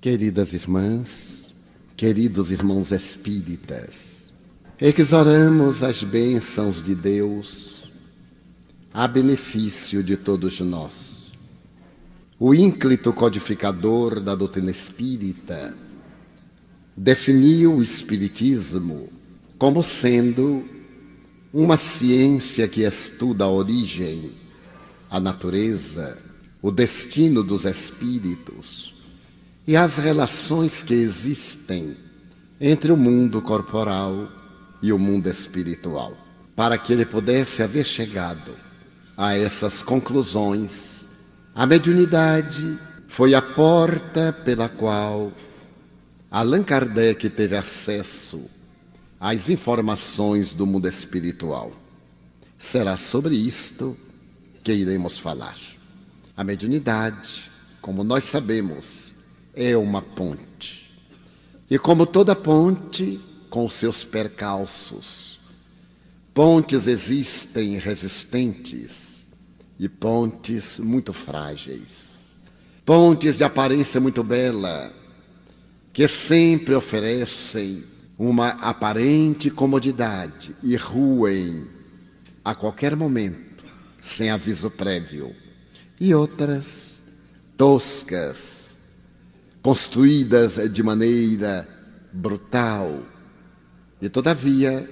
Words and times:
Queridas 0.00 0.54
irmãs, 0.54 1.54
queridos 1.94 2.50
irmãos 2.50 2.90
espíritas, 2.90 4.32
exoramos 4.80 5.82
as 5.82 6.02
bênçãos 6.02 6.82
de 6.82 6.94
Deus 6.94 7.90
a 8.94 9.06
benefício 9.06 10.02
de 10.02 10.16
todos 10.16 10.58
nós. 10.60 11.32
O 12.38 12.54
ínclito 12.54 13.12
codificador 13.12 14.20
da 14.20 14.34
doutrina 14.34 14.70
espírita 14.70 15.76
definiu 16.96 17.74
o 17.74 17.82
Espiritismo 17.82 19.10
como 19.58 19.82
sendo 19.82 20.64
uma 21.52 21.76
ciência 21.76 22.66
que 22.66 22.84
estuda 22.84 23.44
a 23.44 23.50
origem, 23.50 24.30
a 25.10 25.20
natureza, 25.20 26.16
o 26.62 26.70
destino 26.70 27.42
dos 27.42 27.66
espíritos 27.66 28.98
e 29.70 29.76
as 29.76 29.98
relações 29.98 30.82
que 30.82 30.92
existem 30.92 31.96
entre 32.60 32.90
o 32.90 32.96
mundo 32.96 33.40
corporal 33.40 34.28
e 34.82 34.92
o 34.92 34.98
mundo 34.98 35.28
espiritual. 35.30 36.16
Para 36.56 36.76
que 36.76 36.92
ele 36.92 37.06
pudesse 37.06 37.62
haver 37.62 37.86
chegado 37.86 38.50
a 39.16 39.38
essas 39.38 39.80
conclusões, 39.80 41.06
a 41.54 41.66
mediunidade 41.68 42.80
foi 43.06 43.32
a 43.32 43.40
porta 43.40 44.32
pela 44.32 44.68
qual 44.68 45.30
Allan 46.28 46.64
Kardec 46.64 47.30
teve 47.30 47.56
acesso 47.56 48.50
às 49.20 49.48
informações 49.48 50.52
do 50.52 50.66
mundo 50.66 50.88
espiritual. 50.88 51.70
Será 52.58 52.96
sobre 52.96 53.36
isto 53.36 53.96
que 54.64 54.72
iremos 54.72 55.16
falar. 55.16 55.56
A 56.36 56.42
mediunidade, 56.42 57.48
como 57.80 58.02
nós 58.02 58.24
sabemos, 58.24 59.09
é 59.54 59.76
uma 59.76 60.02
ponte. 60.02 60.90
E 61.70 61.78
como 61.78 62.06
toda 62.06 62.34
ponte, 62.34 63.20
com 63.48 63.68
seus 63.68 64.04
percalços. 64.04 65.40
Pontes 66.32 66.86
existem 66.86 67.76
resistentes 67.78 69.28
e 69.78 69.88
pontes 69.88 70.78
muito 70.78 71.12
frágeis. 71.12 72.38
Pontes 72.84 73.38
de 73.38 73.44
aparência 73.44 74.00
muito 74.00 74.22
bela, 74.22 74.92
que 75.92 76.06
sempre 76.06 76.74
oferecem 76.74 77.84
uma 78.18 78.50
aparente 78.50 79.50
comodidade 79.50 80.54
e 80.62 80.76
ruem 80.76 81.66
a 82.44 82.54
qualquer 82.54 82.94
momento, 82.94 83.64
sem 84.00 84.30
aviso 84.30 84.70
prévio. 84.70 85.34
E 85.98 86.14
outras 86.14 87.02
toscas, 87.56 88.59
construídas 89.62 90.56
de 90.72 90.82
maneira 90.82 91.68
brutal 92.12 93.02
e, 94.00 94.08
todavia, 94.08 94.88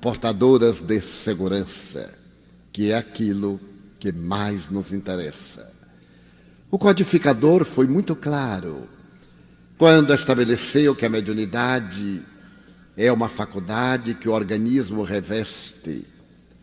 portadoras 0.00 0.80
de 0.80 1.00
segurança, 1.00 2.16
que 2.72 2.90
é 2.90 2.96
aquilo 2.96 3.60
que 3.98 4.12
mais 4.12 4.68
nos 4.68 4.92
interessa. 4.92 5.72
O 6.70 6.78
codificador 6.78 7.64
foi 7.64 7.86
muito 7.86 8.14
claro 8.14 8.88
quando 9.76 10.14
estabeleceu 10.14 10.94
que 10.94 11.04
a 11.04 11.10
mediunidade 11.10 12.22
é 12.96 13.10
uma 13.10 13.28
faculdade 13.28 14.14
que 14.14 14.28
o 14.28 14.32
organismo 14.32 15.02
reveste 15.02 16.06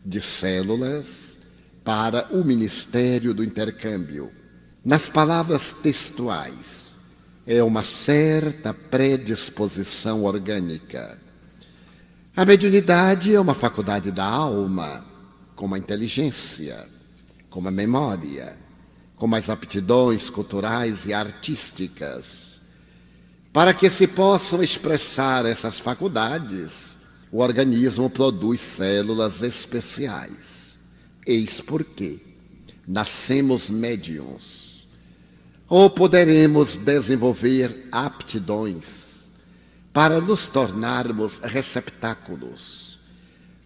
de 0.05 0.21
células 0.21 1.37
para 1.83 2.27
o 2.31 2.43
ministério 2.43 3.33
do 3.33 3.43
intercâmbio. 3.43 4.31
Nas 4.83 5.09
palavras 5.09 5.73
textuais, 5.73 6.80
é 7.45 7.63
uma 7.63 7.83
certa 7.83 8.73
predisposição 8.73 10.23
orgânica. 10.23 11.19
A 12.35 12.45
mediunidade 12.45 13.33
é 13.33 13.39
uma 13.39 13.55
faculdade 13.55 14.11
da 14.11 14.25
alma, 14.25 15.05
como 15.55 15.75
a 15.75 15.77
inteligência, 15.77 16.87
como 17.49 17.67
a 17.67 17.71
memória, 17.71 18.57
como 19.15 19.35
as 19.35 19.49
aptidões 19.49 20.29
culturais 20.29 21.05
e 21.05 21.13
artísticas. 21.13 22.61
Para 23.51 23.73
que 23.73 23.89
se 23.89 24.07
possam 24.07 24.63
expressar 24.63 25.45
essas 25.45 25.77
faculdades, 25.77 26.97
o 27.31 27.39
organismo 27.39 28.09
produz 28.09 28.61
células 28.61 29.41
especiais. 29.41 30.77
Eis 31.25 31.59
porque 31.59 32.19
nascemos 32.87 33.69
médiums 33.69 34.70
ou 35.71 35.89
poderemos 35.89 36.75
desenvolver 36.75 37.87
aptidões 37.93 39.31
para 39.93 40.19
nos 40.19 40.49
tornarmos 40.49 41.37
receptáculos 41.37 42.99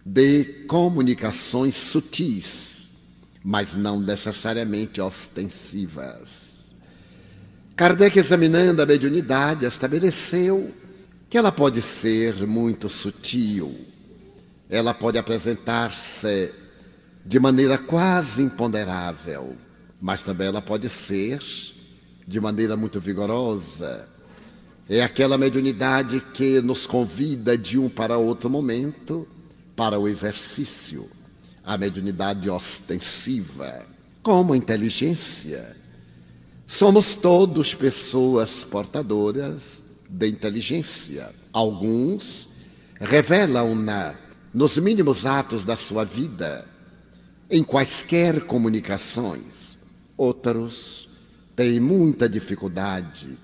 de 0.04 0.44
comunicações 0.68 1.74
sutis, 1.74 2.88
mas 3.42 3.74
não 3.74 3.98
necessariamente 3.98 5.00
ostensivas. 5.00 6.72
Kardec, 7.74 8.16
examinando 8.16 8.80
a 8.80 8.86
mediunidade, 8.86 9.66
estabeleceu 9.66 10.72
que 11.28 11.36
ela 11.36 11.50
pode 11.50 11.82
ser 11.82 12.46
muito 12.46 12.88
sutil, 12.88 13.80
ela 14.70 14.94
pode 14.94 15.18
apresentar-se 15.18 16.54
de 17.24 17.40
maneira 17.40 17.76
quase 17.76 18.44
imponderável, 18.44 19.56
mas 20.00 20.22
também 20.22 20.46
ela 20.46 20.62
pode 20.62 20.88
ser 20.88 21.42
de 22.26 22.40
maneira 22.40 22.76
muito 22.76 23.00
vigorosa. 23.00 24.08
É 24.88 25.02
aquela 25.02 25.36
mediunidade 25.38 26.20
que 26.32 26.60
nos 26.60 26.86
convida 26.86 27.56
de 27.56 27.78
um 27.78 27.88
para 27.88 28.18
outro 28.18 28.48
momento 28.48 29.26
para 29.74 29.98
o 29.98 30.08
exercício. 30.08 31.08
A 31.64 31.76
mediunidade 31.76 32.48
ostensiva, 32.48 33.84
como 34.22 34.54
inteligência. 34.54 35.76
Somos 36.66 37.14
todos 37.14 37.74
pessoas 37.74 38.64
portadoras 38.64 39.84
de 40.08 40.28
inteligência. 40.28 41.34
Alguns 41.52 42.48
revelam-na 43.00 44.14
nos 44.54 44.78
mínimos 44.78 45.26
atos 45.26 45.64
da 45.64 45.76
sua 45.76 46.04
vida, 46.04 46.66
em 47.50 47.62
quaisquer 47.62 48.46
comunicações. 48.46 49.76
Outros 50.16 51.05
tem 51.56 51.80
muita 51.80 52.28
dificuldade 52.28 53.38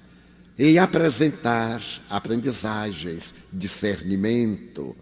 em 0.58 0.78
apresentar 0.78 1.82
aprendizagens, 2.10 3.34
discernimento, 3.50 4.94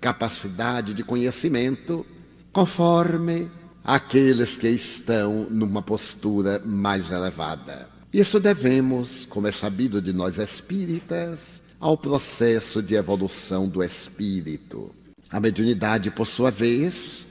capacidade 0.00 0.92
de 0.92 1.04
conhecimento, 1.04 2.04
conforme 2.52 3.48
aqueles 3.84 4.58
que 4.58 4.68
estão 4.68 5.46
numa 5.48 5.80
postura 5.80 6.60
mais 6.64 7.12
elevada. 7.12 7.88
Isso 8.12 8.40
devemos, 8.40 9.24
como 9.26 9.46
é 9.46 9.52
sabido 9.52 10.02
de 10.02 10.12
nós 10.12 10.38
espíritas, 10.38 11.62
ao 11.78 11.96
processo 11.96 12.82
de 12.82 12.94
evolução 12.96 13.68
do 13.68 13.82
espírito. 13.82 14.90
A 15.30 15.38
mediunidade, 15.38 16.10
por 16.10 16.26
sua 16.26 16.50
vez, 16.50 17.26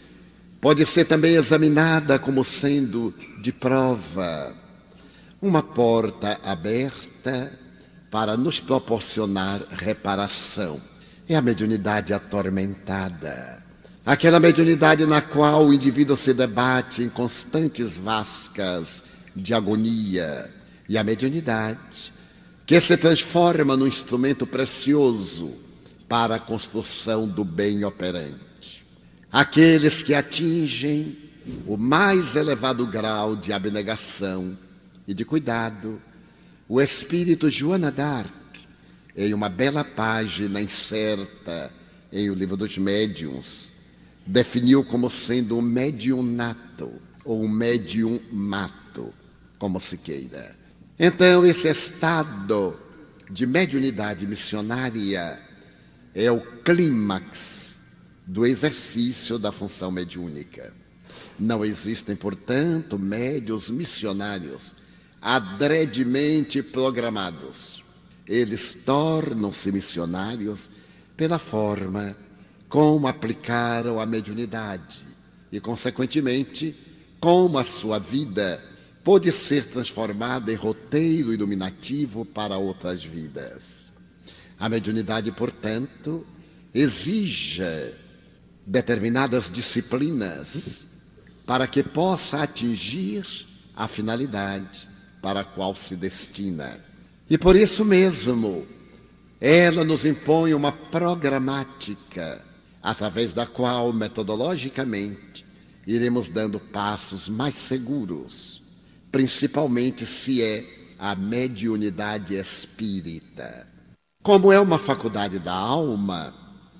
pode 0.61 0.85
ser 0.85 1.05
também 1.05 1.35
examinada 1.35 2.17
como 2.17 2.43
sendo 2.43 3.13
de 3.41 3.51
prova 3.51 4.55
uma 5.45 5.61
porta 5.61 6.39
aberta 6.43 7.51
para 8.09 8.35
nos 8.35 8.59
proporcionar 8.59 9.61
reparação. 9.69 10.81
É 11.29 11.35
a 11.35 11.41
mediunidade 11.41 12.13
atormentada. 12.13 13.63
Aquela 14.03 14.39
mediunidade 14.39 15.05
na 15.05 15.21
qual 15.21 15.67
o 15.67 15.73
indivíduo 15.73 16.17
se 16.17 16.33
debate 16.33 17.03
em 17.03 17.09
constantes 17.09 17.95
vascas 17.95 19.03
de 19.35 19.53
agonia. 19.53 20.51
E 20.89 20.97
a 20.97 21.03
mediunidade 21.03 22.13
que 22.65 22.81
se 22.81 22.97
transforma 22.97 23.77
num 23.77 23.87
instrumento 23.87 24.47
precioso 24.47 25.53
para 26.09 26.35
a 26.35 26.39
construção 26.39 27.27
do 27.27 27.43
bem 27.43 27.83
operante. 27.85 28.83
Aqueles 29.31 30.01
que 30.01 30.15
atingem 30.15 31.17
o 31.67 31.77
mais 31.77 32.35
elevado 32.35 32.87
grau 32.87 33.35
de 33.35 33.53
abnegação 33.53 34.57
e 35.07 35.13
de 35.13 35.23
cuidado, 35.23 36.01
o 36.67 36.81
espírito 36.81 37.49
Joana 37.49 37.91
d'Arc, 37.91 38.33
em 39.15 39.33
uma 39.33 39.49
bela 39.49 39.83
página 39.83 40.59
incerta 40.59 41.71
em 42.11 42.29
O 42.29 42.33
Livro 42.33 42.57
dos 42.57 42.77
Médiuns, 42.77 43.71
definiu 44.25 44.83
como 44.83 45.09
sendo 45.09 45.57
um 45.57 45.61
médium 45.61 46.23
nato 46.23 46.91
ou 47.23 47.43
um 47.43 47.47
médium 47.47 48.19
mato, 48.31 49.13
como 49.57 49.79
se 49.79 49.97
queira. 49.97 50.55
Então, 50.97 51.45
esse 51.45 51.67
estado 51.67 52.77
de 53.29 53.45
mediunidade 53.45 54.25
missionária 54.25 55.39
é 56.13 56.31
o 56.31 56.39
clímax 56.39 57.75
do 58.25 58.45
exercício 58.45 59.37
da 59.37 59.51
função 59.51 59.91
mediúnica. 59.91 60.73
Não 61.37 61.63
existem, 61.63 62.15
portanto, 62.15 62.97
médios 62.97 63.69
missionários 63.69 64.73
adredemente 65.25 66.61
programados. 66.61 67.83
eles 68.27 68.77
tornam-se 68.85 69.71
missionários 69.71 70.69
pela 71.17 71.39
forma 71.39 72.15
como 72.69 73.07
aplicaram 73.07 73.99
a 73.99 74.05
mediunidade 74.05 75.03
e, 75.51 75.59
consequentemente, 75.59 76.75
como 77.19 77.57
a 77.57 77.63
sua 77.63 77.97
vida 77.97 78.63
pôde 79.03 79.31
ser 79.31 79.65
transformada 79.65 80.51
em 80.51 80.55
roteiro 80.55 81.33
iluminativo 81.33 82.23
para 82.23 82.57
outras 82.57 83.03
vidas. 83.03 83.91
A 84.59 84.69
mediunidade, 84.69 85.31
portanto, 85.31 86.25
exige 86.71 87.93
determinadas 88.65 89.49
disciplinas 89.49 90.87
para 91.47 91.67
que 91.67 91.81
possa 91.83 92.43
atingir 92.43 93.25
a 93.75 93.87
finalidade 93.87 94.94
para 95.25 95.39
a 95.39 95.43
qual 95.43 95.75
se 95.75 95.95
destina. 95.95 96.79
E 97.27 97.35
por 97.35 97.55
isso 97.55 97.83
mesmo, 97.83 98.63
ela 99.41 99.83
nos 99.83 100.05
impõe 100.05 100.53
uma 100.53 100.71
programática 100.71 102.45
através 102.79 103.33
da 103.33 103.47
qual, 103.47 103.91
metodologicamente, 103.91 105.43
iremos 105.87 106.27
dando 106.27 106.59
passos 106.59 107.27
mais 107.27 107.55
seguros, 107.55 108.61
principalmente 109.11 110.05
se 110.05 110.43
é 110.43 110.63
a 110.99 111.15
mediunidade 111.15 112.35
espírita. 112.35 113.67
Como 114.21 114.53
é 114.53 114.59
uma 114.59 114.77
faculdade 114.77 115.39
da 115.39 115.55
alma, 115.55 116.35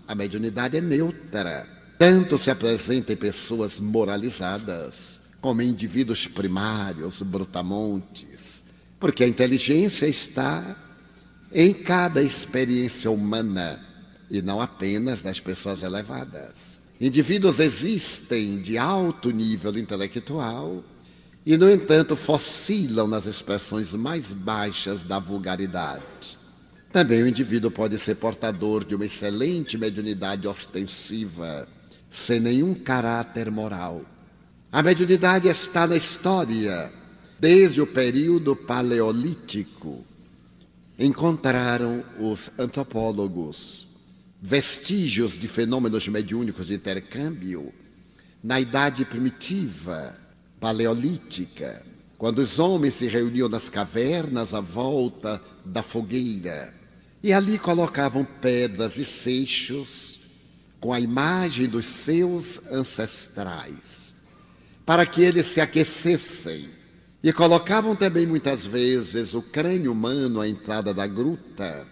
a 0.08 0.14
mediunidade 0.14 0.78
é 0.78 0.82
neutra. 0.82 1.68
Tanto 1.98 2.38
se 2.38 2.52
apresenta 2.52 3.12
em 3.12 3.18
pessoas 3.18 3.80
moralizadas, 3.80 5.20
como 5.46 5.62
em 5.62 5.70
indivíduos 5.70 6.26
primários, 6.26 7.22
brutamontes, 7.22 8.35
porque 9.06 9.24
a 9.24 9.28
inteligência 9.28 10.08
está 10.08 10.76
em 11.54 11.72
cada 11.72 12.24
experiência 12.24 13.12
humana 13.12 13.80
e 14.32 14.42
não 14.42 14.60
apenas 14.60 15.22
das 15.22 15.40
pessoas 15.40 15.84
elevadas. 15.84 16.82
Indivíduos 17.00 17.60
existem 17.60 18.60
de 18.60 18.80
alto 18.80 19.30
nível 19.30 19.78
intelectual 19.78 20.84
e, 21.46 21.56
no 21.56 21.70
entanto, 21.70 22.16
fossilam 22.16 23.08
nas 23.08 23.28
expressões 23.28 23.94
mais 23.94 24.34
baixas 24.34 25.04
da 25.04 25.20
vulgaridade. 25.20 26.36
Também 26.92 27.22
o 27.22 27.28
indivíduo 27.28 27.70
pode 27.70 28.00
ser 28.00 28.16
portador 28.16 28.84
de 28.84 28.96
uma 28.96 29.06
excelente 29.06 29.78
mediunidade 29.78 30.48
ostensiva, 30.48 31.68
sem 32.10 32.40
nenhum 32.40 32.74
caráter 32.74 33.52
moral. 33.52 34.02
A 34.72 34.82
mediunidade 34.82 35.48
está 35.48 35.86
na 35.86 35.96
história, 35.96 36.92
desde 37.40 37.82
o 37.82 37.88
período 37.88 38.56
paleolítico. 38.56 40.06
Encontraram 40.98 42.04
os 42.20 42.52
antropólogos 42.58 43.86
vestígios 44.42 45.38
de 45.38 45.48
fenômenos 45.48 46.08
mediúnicos 46.08 46.68
de 46.68 46.76
intercâmbio 46.76 47.74
na 48.44 48.60
idade 48.60 49.04
primitiva, 49.04 50.16
paleolítica, 50.60 51.84
quando 52.18 52.40
os 52.40 52.60
homens 52.60 52.94
se 52.94 53.08
reuniam 53.08 53.50
nas 53.50 53.70
cavernas 53.70 54.54
à 54.54 54.62
volta 54.62 55.42
da 55.66 55.82
fogueira 55.82 56.74
e 57.24 57.34
ali 57.34 57.58
colocavam 57.58 58.24
pedras 58.24 59.00
e 59.00 59.04
seixos 59.04 60.20
com 60.80 60.94
a 60.94 61.00
imagem 61.00 61.68
dos 61.68 61.88
seus 61.88 62.64
ancestrais, 62.68 64.14
para 64.86 65.08
que 65.08 65.24
eles 65.24 65.48
se 65.48 65.60
aquecessem. 65.60 66.70
E 67.26 67.34
colocavam 67.34 67.96
também 67.96 68.28
muitas 68.28 68.68
vezes 68.68 69.34
o 69.34 69.42
crânio 69.42 69.92
humano 69.92 70.40
à 70.40 70.48
entrada 70.48 70.94
da 70.94 71.08
gruta, 71.08 71.88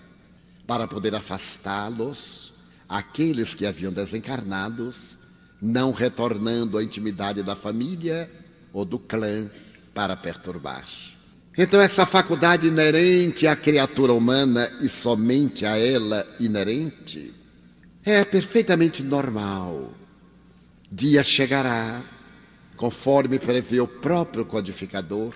para 0.68 0.88
poder 0.88 1.16
afastá-los, 1.16 2.54
aqueles 2.88 3.56
que 3.56 3.66
haviam 3.66 3.92
desencarnados, 3.92 5.18
não 5.60 5.92
retornando 5.92 6.78
à 6.78 6.84
intimidade 6.84 7.42
da 7.42 7.56
família 7.56 8.30
ou 8.72 8.86
do 8.86 9.00
clã 9.00 9.50
para 9.92 10.16
perturbar. 10.16 10.86
Então, 11.58 11.82
essa 11.82 12.06
faculdade 12.06 12.68
inerente 12.68 13.48
à 13.48 13.56
criatura 13.56 14.14
humana 14.14 14.72
e 14.82 14.88
somente 14.88 15.66
a 15.66 15.76
ela 15.80 16.28
inerente 16.40 17.34
é 18.06 18.24
perfeitamente 18.24 19.02
normal. 19.02 19.96
Dia 20.92 21.24
chegará, 21.24 22.04
conforme 22.76 23.40
prevê 23.40 23.80
o 23.80 23.88
próprio 23.88 24.46
codificador, 24.46 25.34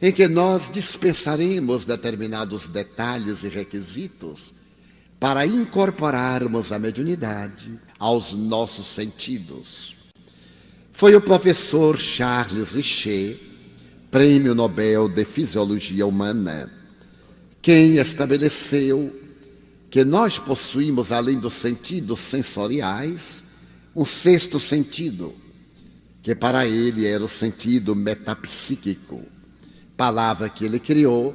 em 0.00 0.12
que 0.12 0.28
nós 0.28 0.70
dispensaremos 0.70 1.84
determinados 1.84 2.68
detalhes 2.68 3.42
e 3.42 3.48
requisitos 3.48 4.54
para 5.18 5.44
incorporarmos 5.44 6.70
a 6.72 6.78
mediunidade 6.78 7.80
aos 7.98 8.32
nossos 8.32 8.86
sentidos. 8.86 9.94
Foi 10.92 11.14
o 11.14 11.20
professor 11.20 11.98
Charles 11.98 12.72
Richer 12.72 13.38
Prêmio 14.10 14.54
Nobel 14.54 15.08
de 15.08 15.24
Fisiologia 15.24 16.06
Humana, 16.06 16.72
quem 17.60 17.96
estabeleceu 17.96 19.14
que 19.90 20.04
nós 20.04 20.38
possuímos, 20.38 21.12
além 21.12 21.38
dos 21.38 21.54
sentidos 21.54 22.20
sensoriais, 22.20 23.44
um 23.94 24.04
sexto 24.04 24.58
sentido, 24.58 25.34
que 26.28 26.34
para 26.34 26.66
ele 26.66 27.06
era 27.06 27.24
o 27.24 27.28
sentido 27.28 27.96
metapsíquico, 27.96 29.22
palavra 29.96 30.50
que 30.50 30.62
ele 30.62 30.78
criou 30.78 31.34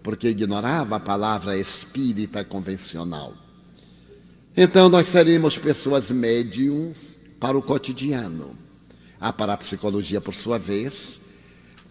porque 0.00 0.28
ignorava 0.28 0.94
a 0.94 1.00
palavra 1.00 1.58
espírita 1.58 2.44
convencional. 2.44 3.34
Então, 4.56 4.88
nós 4.88 5.06
seremos 5.06 5.58
pessoas 5.58 6.12
médiums 6.12 7.18
para 7.40 7.58
o 7.58 7.62
cotidiano. 7.62 8.56
A 9.20 9.32
parapsicologia, 9.32 10.20
por 10.20 10.36
sua 10.36 10.56
vez, 10.56 11.20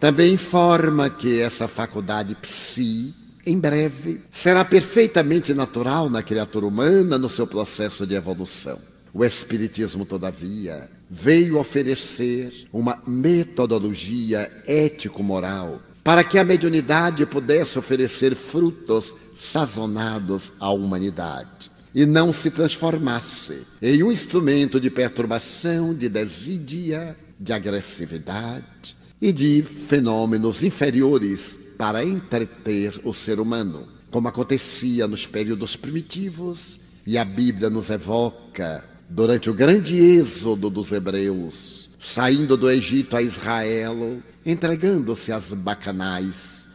também 0.00 0.32
informa 0.32 1.10
que 1.10 1.42
essa 1.42 1.68
faculdade 1.68 2.34
psi, 2.36 3.14
em 3.44 3.58
breve, 3.60 4.22
será 4.30 4.64
perfeitamente 4.64 5.52
natural 5.52 6.08
na 6.08 6.22
criatura 6.22 6.64
humana 6.64 7.18
no 7.18 7.28
seu 7.28 7.46
processo 7.46 8.06
de 8.06 8.14
evolução. 8.14 8.87
O 9.12 9.24
Espiritismo, 9.24 10.04
todavia, 10.04 10.90
veio 11.10 11.58
oferecer 11.58 12.68
uma 12.72 13.02
metodologia 13.06 14.50
ético-moral 14.66 15.80
para 16.04 16.24
que 16.24 16.38
a 16.38 16.44
mediunidade 16.44 17.26
pudesse 17.26 17.78
oferecer 17.78 18.34
frutos 18.34 19.14
sazonados 19.34 20.52
à 20.60 20.70
humanidade 20.70 21.70
e 21.94 22.06
não 22.06 22.32
se 22.32 22.50
transformasse 22.50 23.66
em 23.80 24.02
um 24.02 24.12
instrumento 24.12 24.80
de 24.80 24.90
perturbação, 24.90 25.94
de 25.94 26.08
desídia, 26.08 27.16
de 27.40 27.52
agressividade, 27.52 28.96
e 29.20 29.32
de 29.32 29.62
fenômenos 29.62 30.62
inferiores 30.62 31.58
para 31.76 32.04
entreter 32.04 33.00
o 33.04 33.12
ser 33.12 33.40
humano, 33.40 33.88
como 34.10 34.28
acontecia 34.28 35.06
nos 35.06 35.26
períodos 35.26 35.76
primitivos 35.76 36.78
e 37.06 37.18
a 37.18 37.24
Bíblia 37.24 37.68
nos 37.70 37.90
evoca 37.90 38.84
durante 39.08 39.48
o 39.48 39.54
grande 39.54 39.96
êxodo 39.96 40.68
dos 40.68 40.92
hebreus, 40.92 41.88
saindo 41.98 42.56
do 42.56 42.70
Egito 42.70 43.16
a 43.16 43.22
Israel, 43.22 44.22
entregando-se 44.44 45.32
às 45.32 45.52
bacanais, 45.52 46.68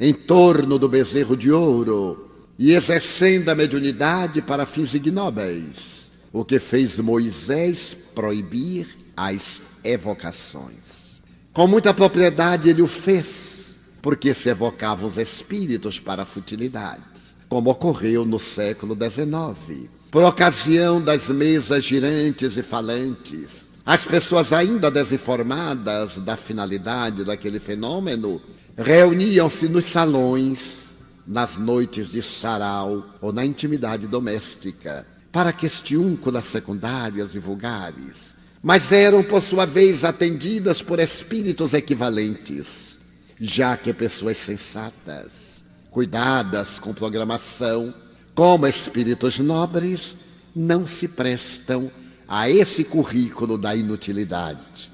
em 0.00 0.12
torno 0.12 0.78
do 0.78 0.88
bezerro 0.88 1.36
de 1.36 1.52
ouro 1.52 2.30
e 2.58 2.72
exercendo 2.72 3.50
a 3.50 3.54
mediunidade 3.54 4.40
para 4.40 4.66
fins 4.66 4.94
ignóbeis, 4.94 6.10
o 6.32 6.44
que 6.44 6.58
fez 6.58 6.98
Moisés 6.98 7.96
proibir 8.14 8.88
as 9.16 9.62
evocações. 9.84 11.20
Com 11.52 11.68
muita 11.68 11.92
propriedade 11.94 12.68
ele 12.68 12.82
o 12.82 12.88
fez, 12.88 13.78
porque 14.02 14.34
se 14.34 14.48
evocavam 14.48 15.08
os 15.08 15.18
espíritos 15.18 16.00
para 16.00 16.26
futilidades, 16.26 17.36
como 17.48 17.70
ocorreu 17.70 18.24
no 18.24 18.38
século 18.38 18.96
XIX. 18.96 19.88
Por 20.14 20.22
ocasião 20.22 21.02
das 21.02 21.28
mesas 21.28 21.82
girantes 21.82 22.56
e 22.56 22.62
falantes, 22.62 23.66
as 23.84 24.04
pessoas 24.04 24.52
ainda 24.52 24.88
desinformadas 24.88 26.18
da 26.18 26.36
finalidade 26.36 27.24
daquele 27.24 27.58
fenômeno 27.58 28.40
reuniam-se 28.78 29.68
nos 29.68 29.86
salões, 29.86 30.94
nas 31.26 31.56
noites 31.56 32.12
de 32.12 32.22
sarau 32.22 33.04
ou 33.20 33.32
na 33.32 33.44
intimidade 33.44 34.06
doméstica, 34.06 35.04
para 35.32 35.52
questiúnculas 35.52 36.44
secundárias 36.44 37.34
e 37.34 37.40
vulgares 37.40 38.36
mas 38.62 38.92
eram, 38.92 39.22
por 39.22 39.42
sua 39.42 39.66
vez, 39.66 40.04
atendidas 40.04 40.80
por 40.80 41.00
espíritos 41.00 41.74
equivalentes, 41.74 43.00
já 43.38 43.76
que 43.76 43.92
pessoas 43.92 44.38
sensatas, 44.38 45.64
cuidadas 45.90 46.78
com 46.78 46.94
programação, 46.94 47.92
como 48.34 48.66
espíritos 48.66 49.38
nobres, 49.38 50.16
não 50.54 50.86
se 50.86 51.08
prestam 51.08 51.90
a 52.26 52.48
esse 52.48 52.84
currículo 52.84 53.56
da 53.56 53.74
inutilidade. 53.74 54.90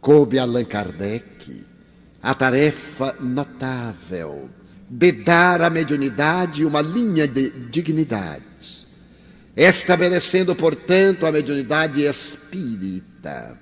Coube 0.00 0.38
Allan 0.38 0.64
Kardec 0.64 1.66
a 2.22 2.34
tarefa 2.34 3.16
notável 3.20 4.50
de 4.90 5.12
dar 5.12 5.62
à 5.62 5.70
mediunidade 5.70 6.64
uma 6.64 6.80
linha 6.80 7.28
de 7.28 7.50
dignidade, 7.68 8.86
estabelecendo, 9.56 10.54
portanto, 10.54 11.26
a 11.26 11.32
mediunidade 11.32 12.02
espírita, 12.02 13.58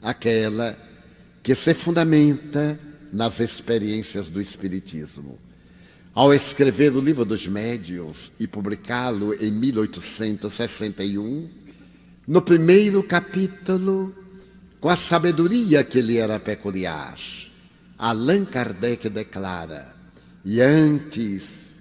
aquela 0.00 0.78
que 1.42 1.54
se 1.54 1.74
fundamenta 1.74 2.78
nas 3.12 3.40
experiências 3.40 4.30
do 4.30 4.40
Espiritismo. 4.40 5.38
Ao 6.14 6.34
escrever 6.34 6.92
o 6.92 7.00
Livro 7.00 7.24
dos 7.24 7.46
Médiuns 7.46 8.32
e 8.38 8.46
publicá-lo 8.46 9.32
em 9.42 9.50
1861, 9.50 11.48
no 12.28 12.42
primeiro 12.42 13.02
capítulo, 13.02 14.14
com 14.78 14.90
a 14.90 14.96
sabedoria 14.96 15.82
que 15.82 16.02
lhe 16.02 16.18
era 16.18 16.38
peculiar, 16.38 17.18
Allan 17.96 18.44
Kardec 18.44 19.08
declara: 19.08 19.96
e 20.44 20.60
antes 20.60 21.80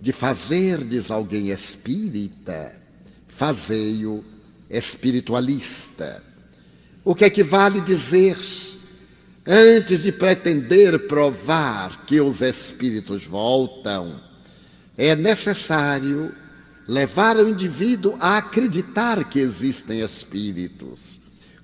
de 0.00 0.10
fazerdes 0.10 1.08
alguém 1.08 1.50
espírita, 1.50 2.74
fazei-o 3.28 4.24
espiritualista. 4.68 6.24
O 7.04 7.14
que 7.14 7.24
é 7.24 7.30
que 7.30 7.44
vale 7.44 7.80
dizer? 7.80 8.36
Antes 9.52 10.04
de 10.04 10.12
pretender 10.12 11.08
provar 11.08 12.06
que 12.06 12.20
os 12.20 12.40
espíritos 12.40 13.24
voltam, 13.24 14.20
é 14.96 15.16
necessário 15.16 16.32
levar 16.86 17.36
o 17.36 17.48
indivíduo 17.48 18.16
a 18.20 18.38
acreditar 18.38 19.28
que 19.28 19.40
existem 19.40 20.02
espíritos. 20.02 21.18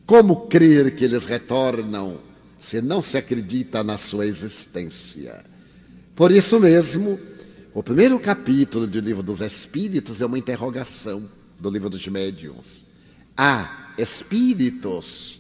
Como 0.05 0.49
crer 0.49 0.97
que 0.97 1.05
eles 1.05 1.27
retornam 1.27 2.19
se 2.59 2.83
não 2.83 3.05
se 3.05 3.19
acredita 3.19 3.85
na 3.85 3.97
sua 3.97 4.27
existência? 4.27 5.45
Por 6.17 6.33
isso 6.33 6.59
mesmo, 6.59 7.21
o 7.73 7.85
primeiro 7.85 8.19
capítulo 8.19 8.89
do 8.89 8.99
livro 8.99 9.23
dos 9.23 9.41
Espíritos 9.41 10.21
é 10.21 10.27
uma 10.27 10.39
interrogação 10.39 11.31
do 11.61 11.71
livro 11.71 11.89
dos 11.89 12.05
Médiuns. 12.09 12.85
Há 13.37 13.93
espíritos, 13.97 15.39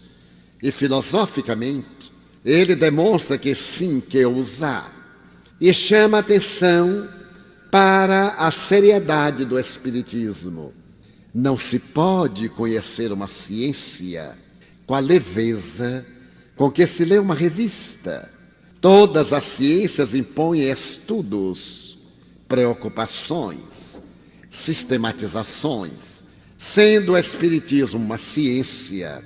e 0.62 0.70
filosoficamente, 0.70 2.14
ele 2.46 2.76
demonstra 2.76 3.36
que 3.36 3.56
sim, 3.56 4.00
que 4.00 4.24
os 4.24 4.62
há, 4.62 4.88
e 5.60 5.74
chama 5.74 6.20
atenção 6.20 7.08
para 7.72 8.28
a 8.38 8.52
seriedade 8.52 9.44
do 9.44 9.58
Espiritismo. 9.58 10.72
Não 11.34 11.58
se 11.58 11.80
pode 11.80 12.48
conhecer 12.48 13.10
uma 13.10 13.26
ciência 13.26 14.38
com 14.86 14.94
a 14.94 15.00
leveza 15.00 16.06
com 16.54 16.70
que 16.70 16.86
se 16.86 17.04
lê 17.04 17.18
uma 17.18 17.34
revista. 17.34 18.30
Todas 18.80 19.32
as 19.32 19.42
ciências 19.42 20.14
impõem 20.14 20.70
estudos, 20.70 21.98
preocupações, 22.46 24.00
sistematizações. 24.48 26.22
Sendo 26.56 27.12
o 27.12 27.18
Espiritismo 27.18 27.98
uma 27.98 28.18
ciência, 28.18 29.24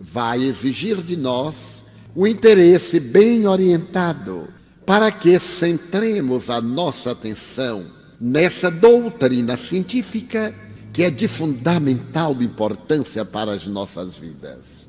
vai 0.00 0.44
exigir 0.44 1.02
de 1.02 1.16
nós 1.16 1.84
o 2.14 2.26
interesse 2.26 2.98
bem 2.98 3.46
orientado 3.46 4.48
para 4.84 5.12
que 5.12 5.38
centremos 5.38 6.50
a 6.50 6.60
nossa 6.60 7.12
atenção 7.12 7.84
nessa 8.20 8.70
doutrina 8.70 9.56
científica 9.56 10.54
que 10.92 11.04
é 11.04 11.10
de 11.10 11.28
fundamental 11.28 12.32
importância 12.42 13.24
para 13.24 13.52
as 13.52 13.66
nossas 13.66 14.16
vidas. 14.16 14.88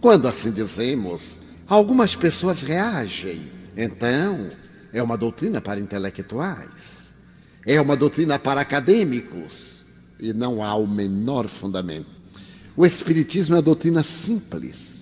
Quando 0.00 0.26
assim 0.26 0.50
dizemos, 0.50 1.38
algumas 1.68 2.16
pessoas 2.16 2.62
reagem. 2.62 3.50
Então, 3.76 4.50
é 4.92 5.02
uma 5.02 5.16
doutrina 5.16 5.60
para 5.60 5.78
intelectuais, 5.78 7.14
é 7.64 7.80
uma 7.80 7.96
doutrina 7.96 8.38
para 8.38 8.60
acadêmicos 8.60 9.84
e 10.18 10.32
não 10.32 10.64
há 10.64 10.74
o 10.74 10.86
menor 10.86 11.48
fundamento. 11.48 12.08
O 12.76 12.84
Espiritismo 12.84 13.54
é 13.54 13.58
uma 13.58 13.62
doutrina 13.62 14.02
simples. 14.02 14.95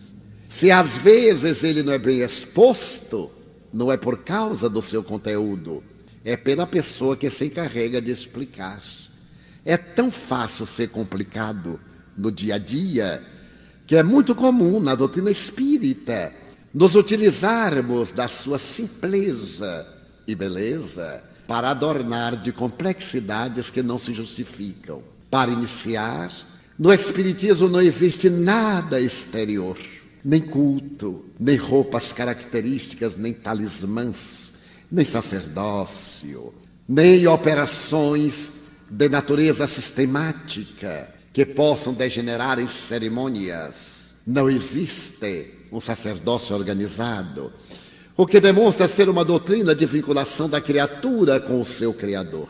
Se 0.54 0.70
às 0.70 0.96
vezes 0.96 1.64
ele 1.64 1.82
não 1.82 1.92
é 1.92 1.98
bem 1.98 2.20
exposto, 2.20 3.28
não 3.72 3.90
é 3.90 3.96
por 3.96 4.18
causa 4.18 4.70
do 4.70 4.80
seu 4.80 5.02
conteúdo, 5.02 5.82
é 6.24 6.36
pela 6.36 6.64
pessoa 6.64 7.16
que 7.16 7.28
se 7.28 7.46
encarrega 7.46 8.00
de 8.00 8.12
explicar. 8.12 8.80
É 9.64 9.76
tão 9.76 10.12
fácil 10.12 10.64
ser 10.64 10.90
complicado 10.90 11.80
no 12.16 12.30
dia 12.30 12.54
a 12.54 12.58
dia 12.58 13.20
que 13.84 13.96
é 13.96 14.04
muito 14.04 14.32
comum 14.32 14.78
na 14.78 14.94
doutrina 14.94 15.28
espírita 15.28 16.32
nos 16.72 16.94
utilizarmos 16.94 18.12
da 18.12 18.28
sua 18.28 18.60
simpleza 18.60 19.84
e 20.24 20.36
beleza 20.36 21.24
para 21.48 21.70
adornar 21.70 22.40
de 22.40 22.52
complexidades 22.52 23.72
que 23.72 23.82
não 23.82 23.98
se 23.98 24.14
justificam. 24.14 25.02
Para 25.28 25.50
iniciar, 25.50 26.30
no 26.78 26.92
Espiritismo 26.92 27.68
não 27.68 27.82
existe 27.82 28.30
nada 28.30 29.00
exterior 29.00 29.76
nem 30.24 30.40
culto, 30.40 31.26
nem 31.38 31.56
roupas 31.56 32.12
características, 32.12 33.16
nem 33.16 33.32
talismãs, 33.32 34.54
nem 34.90 35.04
sacerdócio, 35.04 36.54
nem 36.88 37.26
operações 37.26 38.54
de 38.88 39.08
natureza 39.08 39.66
sistemática 39.66 41.12
que 41.32 41.44
possam 41.44 41.92
degenerar 41.92 42.58
em 42.58 42.68
cerimônias. 42.68 44.14
Não 44.26 44.48
existe 44.48 45.50
um 45.70 45.80
sacerdócio 45.80 46.56
organizado, 46.56 47.52
o 48.16 48.26
que 48.26 48.40
demonstra 48.40 48.86
ser 48.86 49.08
uma 49.08 49.24
doutrina 49.24 49.74
de 49.74 49.84
vinculação 49.84 50.48
da 50.48 50.60
criatura 50.60 51.40
com 51.40 51.60
o 51.60 51.66
seu 51.66 51.92
Criador. 51.92 52.48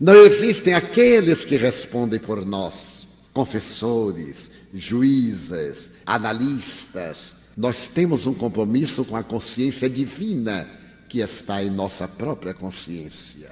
Não 0.00 0.14
existem 0.14 0.72
aqueles 0.72 1.44
que 1.44 1.56
respondem 1.56 2.20
por 2.20 2.46
nós, 2.46 3.08
confessores, 3.32 4.48
juízes, 4.72 5.90
analistas, 6.08 7.36
nós 7.56 7.86
temos 7.88 8.26
um 8.26 8.32
compromisso 8.32 9.04
com 9.04 9.14
a 9.14 9.22
consciência 9.22 9.90
divina 9.90 10.66
que 11.08 11.20
está 11.20 11.62
em 11.62 11.70
nossa 11.70 12.08
própria 12.08 12.54
consciência. 12.54 13.50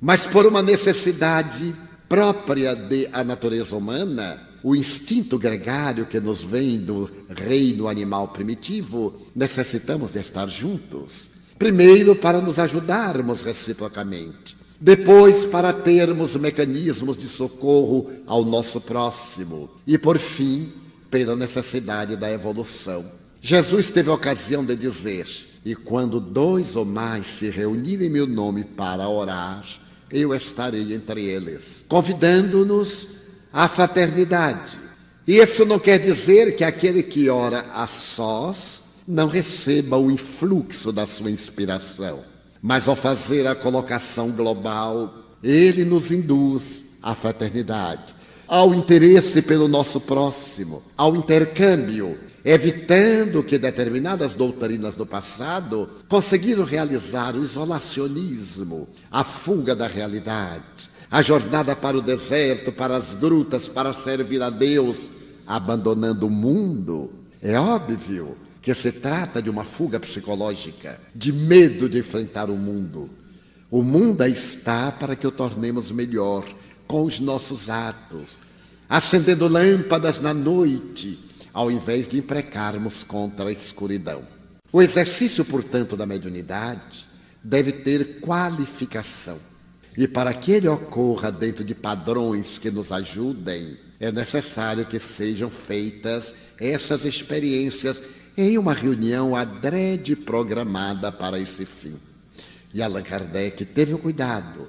Mas 0.00 0.24
por 0.24 0.46
uma 0.46 0.62
necessidade 0.62 1.74
própria 2.08 2.74
da 2.74 3.22
natureza 3.22 3.76
humana, 3.76 4.48
o 4.62 4.74
instinto 4.74 5.38
gregário 5.38 6.06
que 6.06 6.18
nos 6.18 6.42
vem 6.42 6.78
do 6.78 7.10
reino 7.28 7.88
animal 7.88 8.28
primitivo, 8.28 9.26
necessitamos 9.34 10.12
de 10.12 10.20
estar 10.20 10.48
juntos. 10.48 11.30
Primeiro, 11.58 12.14
para 12.14 12.40
nos 12.40 12.58
ajudarmos 12.58 13.42
reciprocamente. 13.42 14.56
Depois, 14.80 15.44
para 15.44 15.72
termos 15.72 16.36
mecanismos 16.36 17.16
de 17.16 17.28
socorro 17.28 18.08
ao 18.26 18.44
nosso 18.44 18.80
próximo. 18.80 19.68
E, 19.84 19.98
por 19.98 20.18
fim, 20.18 20.72
pela 21.10 21.36
necessidade 21.36 22.16
da 22.16 22.30
evolução. 22.30 23.04
Jesus 23.40 23.90
teve 23.90 24.10
a 24.10 24.14
ocasião 24.14 24.64
de 24.64 24.76
dizer: 24.76 25.26
E 25.64 25.74
quando 25.74 26.20
dois 26.20 26.76
ou 26.76 26.84
mais 26.84 27.26
se 27.26 27.48
reunirem 27.50 28.08
em 28.08 28.10
meu 28.10 28.26
nome 28.26 28.64
para 28.64 29.08
orar, 29.08 29.64
eu 30.10 30.34
estarei 30.34 30.94
entre 30.94 31.24
eles, 31.24 31.84
convidando-nos 31.88 33.08
à 33.52 33.68
fraternidade. 33.68 34.78
Isso 35.26 35.64
não 35.66 35.78
quer 35.78 35.98
dizer 35.98 36.56
que 36.56 36.64
aquele 36.64 37.02
que 37.02 37.28
ora 37.28 37.66
a 37.72 37.86
sós 37.86 38.82
não 39.06 39.28
receba 39.28 39.96
o 39.96 40.10
influxo 40.10 40.90
da 40.90 41.06
sua 41.06 41.30
inspiração. 41.30 42.20
Mas 42.60 42.88
ao 42.88 42.96
fazer 42.96 43.46
a 43.46 43.54
colocação 43.54 44.30
global, 44.30 45.14
ele 45.42 45.84
nos 45.84 46.10
induz 46.10 46.84
à 47.02 47.14
fraternidade, 47.14 48.14
ao 48.48 48.74
interesse 48.74 49.42
pelo 49.42 49.68
nosso 49.68 50.00
próximo, 50.00 50.82
ao 50.96 51.14
intercâmbio, 51.14 52.18
evitando 52.42 53.42
que 53.42 53.58
determinadas 53.58 54.34
doutrinas 54.34 54.96
do 54.96 55.04
passado 55.04 55.90
conseguiram 56.08 56.64
realizar 56.64 57.36
o 57.36 57.44
isolacionismo, 57.44 58.88
a 59.10 59.22
fuga 59.22 59.76
da 59.76 59.86
realidade, 59.86 60.88
a 61.10 61.20
jornada 61.20 61.76
para 61.76 61.98
o 61.98 62.02
deserto, 62.02 62.72
para 62.72 62.96
as 62.96 63.12
grutas, 63.12 63.68
para 63.68 63.92
servir 63.92 64.42
a 64.42 64.48
Deus, 64.48 65.10
abandonando 65.46 66.26
o 66.26 66.30
mundo. 66.30 67.12
É 67.42 67.58
óbvio 67.58 68.34
que 68.62 68.74
se 68.74 68.92
trata 68.92 69.42
de 69.42 69.50
uma 69.50 69.64
fuga 69.64 70.00
psicológica, 70.00 70.98
de 71.14 71.32
medo 71.32 71.88
de 71.88 71.98
enfrentar 71.98 72.48
o 72.48 72.56
mundo. 72.56 73.10
O 73.70 73.82
mundo 73.82 74.24
está 74.24 74.90
para 74.90 75.14
que 75.14 75.26
o 75.26 75.30
tornemos 75.30 75.90
melhor 75.90 76.44
com 76.88 77.04
os 77.04 77.20
nossos 77.20 77.68
atos, 77.68 78.40
acendendo 78.88 79.46
lâmpadas 79.46 80.18
na 80.18 80.32
noite, 80.32 81.22
ao 81.52 81.70
invés 81.70 82.08
de 82.08 82.18
imprecarmos 82.18 83.04
contra 83.04 83.50
a 83.50 83.52
escuridão. 83.52 84.22
O 84.72 84.82
exercício, 84.82 85.44
portanto, 85.44 85.96
da 85.96 86.06
mediunidade 86.06 87.06
deve 87.44 87.72
ter 87.72 88.20
qualificação. 88.20 89.38
E 89.96 90.08
para 90.08 90.32
que 90.32 90.52
ele 90.52 90.68
ocorra 90.68 91.30
dentro 91.30 91.64
de 91.64 91.74
padrões 91.74 92.58
que 92.58 92.70
nos 92.70 92.90
ajudem, 92.90 93.76
é 94.00 94.12
necessário 94.12 94.86
que 94.86 94.98
sejam 94.98 95.50
feitas 95.50 96.34
essas 96.58 97.04
experiências 97.04 98.00
em 98.36 98.56
uma 98.56 98.72
reunião 98.72 99.34
adrede 99.34 100.14
programada 100.14 101.10
para 101.10 101.40
esse 101.40 101.64
fim. 101.64 101.96
E 102.72 102.80
Allan 102.80 103.02
Kardec 103.02 103.64
teve 103.64 103.94
o 103.94 103.98
cuidado 103.98 104.68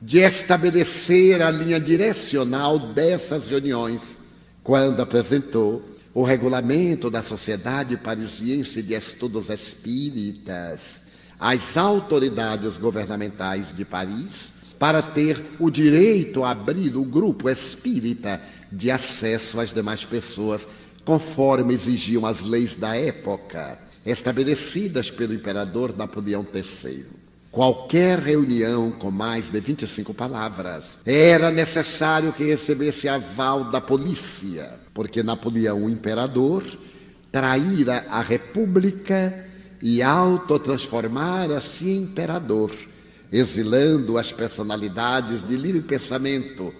de 0.00 0.18
estabelecer 0.18 1.42
a 1.42 1.50
linha 1.50 1.80
direcional 1.80 2.78
dessas 2.78 3.48
reuniões 3.48 4.20
quando 4.62 5.00
apresentou 5.00 5.82
o 6.12 6.22
regulamento 6.22 7.10
da 7.10 7.22
Sociedade 7.22 7.96
Parisiense 7.96 8.82
de 8.82 8.94
Estudos 8.94 9.50
Espíritas 9.50 11.02
às 11.38 11.76
autoridades 11.76 12.78
governamentais 12.78 13.74
de 13.74 13.84
Paris 13.84 14.52
para 14.78 15.02
ter 15.02 15.42
o 15.58 15.70
direito 15.70 16.44
a 16.44 16.50
abrir 16.50 16.96
o 16.96 17.04
grupo 17.04 17.48
espírita 17.48 18.40
de 18.70 18.90
acesso 18.90 19.60
às 19.60 19.72
demais 19.72 20.04
pessoas, 20.04 20.68
conforme 21.04 21.72
exigiam 21.72 22.26
as 22.26 22.42
leis 22.42 22.74
da 22.74 22.96
época, 22.96 23.78
estabelecidas 24.04 25.10
pelo 25.10 25.32
imperador 25.32 25.96
Napoleão 25.96 26.46
III. 26.52 27.15
Qualquer 27.56 28.18
reunião 28.18 28.90
com 28.90 29.10
mais 29.10 29.48
de 29.48 29.58
25 29.58 30.12
palavras 30.12 30.98
era 31.06 31.50
necessário 31.50 32.30
que 32.30 32.44
recebesse 32.44 33.08
aval 33.08 33.70
da 33.70 33.80
polícia, 33.80 34.78
porque 34.92 35.22
Napoleão, 35.22 35.86
o 35.86 35.88
imperador, 35.88 36.62
traíra 37.32 38.04
a 38.10 38.20
república 38.20 39.48
e 39.80 40.02
autotransformara-se 40.02 41.88
em 41.88 42.02
imperador, 42.02 42.72
exilando 43.32 44.18
as 44.18 44.30
personalidades 44.30 45.42
de 45.42 45.56
livre 45.56 45.80
pensamento, 45.80 46.74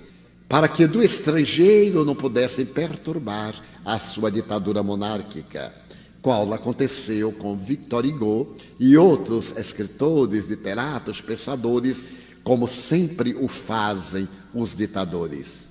para 0.47 0.69
que 0.69 0.87
do 0.87 1.03
estrangeiro 1.03 2.05
não 2.05 2.15
pudessem 2.15 2.67
perturbar 2.67 3.55
a 3.83 3.99
sua 3.99 4.31
ditadura 4.31 4.83
monárquica 4.83 5.86
qual 6.27 6.53
aconteceu 6.53 7.31
com 7.31 7.57
Victor 7.57 8.05
Hugo 8.05 8.57
e 8.81 8.97
outros 8.97 9.57
escritores, 9.57 10.49
literatos, 10.49 11.21
pensadores, 11.21 12.03
como 12.43 12.67
sempre 12.67 13.37
o 13.37 13.47
fazem 13.47 14.29
os 14.53 14.75
ditadores. 14.75 15.69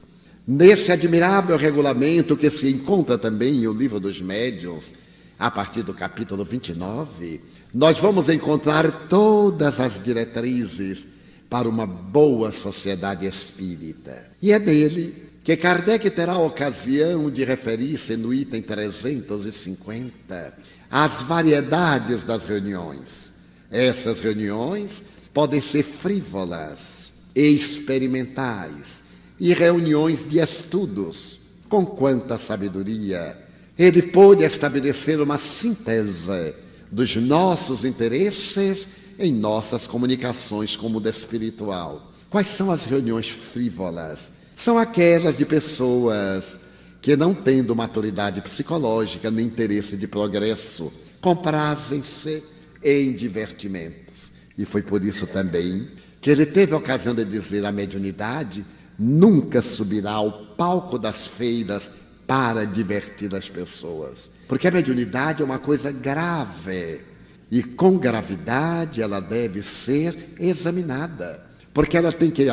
Nesse 0.48 0.94
admirável 0.94 1.58
regulamento 1.58 2.38
que 2.38 2.50
se 2.50 2.72
encontra 2.72 3.18
também 3.18 3.64
em 3.64 3.68
O 3.68 3.74
Livro 3.74 4.00
dos 4.00 4.22
Médiuns, 4.22 4.94
a 5.38 5.52
partir 5.52 5.84
do 5.84 5.94
capítulo 5.94 6.46
29, 6.46 7.42
nós 7.74 8.00
vamos 8.00 8.30
encontrar 8.30 9.10
todas 9.10 9.82
as 9.82 10.02
diretrizes 10.02 11.06
para 11.50 11.68
uma 11.68 11.86
boa 11.86 12.50
sociedade 12.50 13.26
espírita. 13.26 14.32
E 14.42 14.54
é 14.54 14.60
nele 14.60 15.34
que 15.46 15.56
Kardec 15.56 16.10
terá 16.10 16.40
ocasião 16.40 17.30
de 17.30 17.44
referir-se 17.44 18.18
no 18.18 18.34
item 18.34 18.64
350 18.64 20.54
às 20.90 21.22
variedades 21.22 22.24
das 22.24 22.46
reuniões. 22.46 23.32
Essas 23.70 24.22
reuniões 24.22 25.04
podem 25.32 25.62
ser 25.62 25.84
frívolas, 25.84 27.14
experimentais 27.36 29.04
e 29.40 29.54
reuniões 29.54 30.28
de 30.28 30.40
estudos. 30.40 31.38
Com 31.70 31.86
quanta 31.86 32.40
sabedoria 32.40 33.38
ele 33.78 34.02
pôde 34.02 34.44
estabelecer 34.44 35.22
uma 35.22 35.38
síntese 35.38 36.56
dos 36.92 37.16
nossos 37.18 37.86
interesses 37.86 38.88
em 39.20 39.32
nossas 39.32 39.86
comunicações 39.86 40.76
com 40.76 40.88
o 40.88 40.90
mundo 40.90 41.08
espiritual. 41.08 42.12
Quais 42.32 42.48
são 42.48 42.72
as 42.72 42.86
reuniões 42.86 43.28
frívolas? 43.28 44.35
São 44.56 44.78
aquelas 44.78 45.38
de 45.38 45.46
pessoas 45.46 46.60
que, 47.02 47.16
não 47.16 47.34
tendo 47.34 47.76
maturidade 47.76 48.42
psicológica 48.42 49.30
nem 49.30 49.46
interesse 49.46 49.98
de 49.98 50.08
progresso, 50.08 50.92
comprazem-se 51.22 52.42
em 52.84 53.14
divertimentos. 53.14 54.32
E 54.58 54.66
foi 54.66 54.82
por 54.82 55.04
isso 55.04 55.28
também 55.28 55.88
que 56.22 56.32
ele 56.32 56.46
teve 56.46 56.74
a 56.74 56.78
ocasião 56.78 57.14
de 57.14 57.26
dizer: 57.26 57.66
a 57.66 57.72
mediunidade 57.72 58.66
nunca 58.98 59.62
subirá 59.62 60.12
ao 60.14 60.32
palco 60.56 60.98
das 60.98 61.28
feiras 61.28 61.92
para 62.26 62.66
divertir 62.66 63.36
as 63.36 63.50
pessoas. 63.50 64.30
Porque 64.48 64.68
a 64.68 64.72
mediunidade 64.72 65.42
é 65.42 65.46
uma 65.46 65.60
coisa 65.60 65.92
grave. 65.92 67.02
E 67.52 67.62
com 67.62 67.98
gravidade 67.98 69.02
ela 69.02 69.20
deve 69.20 69.62
ser 69.62 70.34
examinada. 70.40 71.46
Porque 71.76 71.98
ela 71.98 72.14
tem 72.14 72.32
que 72.32 72.48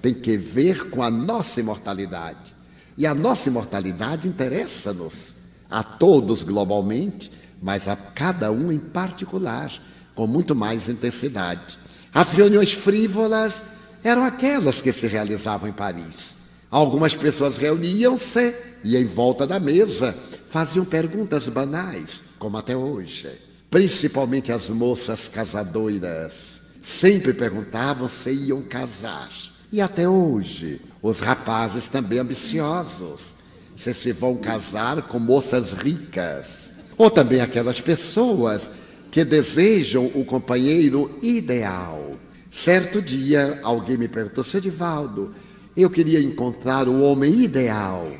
tem 0.00 0.14
que 0.14 0.36
ver 0.36 0.88
com 0.88 1.02
a 1.02 1.10
nossa 1.10 1.58
imortalidade. 1.58 2.54
E 2.96 3.08
a 3.08 3.12
nossa 3.12 3.48
imortalidade 3.48 4.28
interessa-nos 4.28 5.34
a 5.68 5.82
todos 5.82 6.44
globalmente, 6.44 7.28
mas 7.60 7.88
a 7.88 7.96
cada 7.96 8.52
um 8.52 8.70
em 8.70 8.78
particular, 8.78 9.72
com 10.14 10.28
muito 10.28 10.54
mais 10.54 10.88
intensidade. 10.88 11.76
As 12.14 12.32
reuniões 12.32 12.72
frívolas 12.72 13.64
eram 14.04 14.24
aquelas 14.24 14.80
que 14.80 14.92
se 14.92 15.08
realizavam 15.08 15.68
em 15.68 15.72
Paris. 15.72 16.36
Algumas 16.70 17.16
pessoas 17.16 17.58
reuniam-se 17.58 18.54
e, 18.84 18.96
em 18.96 19.06
volta 19.06 19.44
da 19.44 19.58
mesa, 19.58 20.16
faziam 20.48 20.84
perguntas 20.84 21.48
banais, 21.48 22.22
como 22.38 22.56
até 22.56 22.76
hoje. 22.76 23.28
Principalmente 23.68 24.52
as 24.52 24.70
moças 24.70 25.28
casadoiras 25.28 26.57
sempre 26.80 27.32
perguntavam 27.32 28.08
se 28.08 28.30
iam 28.30 28.62
casar. 28.62 29.30
E 29.70 29.80
até 29.80 30.08
hoje, 30.08 30.80
os 31.02 31.20
rapazes 31.20 31.88
também 31.88 32.18
ambiciosos, 32.18 33.34
se 33.76 33.92
se 33.92 34.12
vão 34.12 34.36
casar 34.36 35.02
com 35.02 35.18
moças 35.18 35.72
ricas, 35.72 36.72
ou 36.96 37.10
também 37.10 37.40
aquelas 37.40 37.80
pessoas 37.80 38.70
que 39.10 39.24
desejam 39.24 40.06
o 40.14 40.24
companheiro 40.24 41.18
ideal. 41.22 42.16
Certo 42.50 43.00
dia, 43.00 43.60
alguém 43.62 43.96
me 43.96 44.08
perguntou, 44.08 44.42
seu 44.42 44.60
Divaldo, 44.60 45.34
eu 45.76 45.88
queria 45.88 46.20
encontrar 46.20 46.88
o 46.88 47.00
homem 47.02 47.42
ideal. 47.42 48.10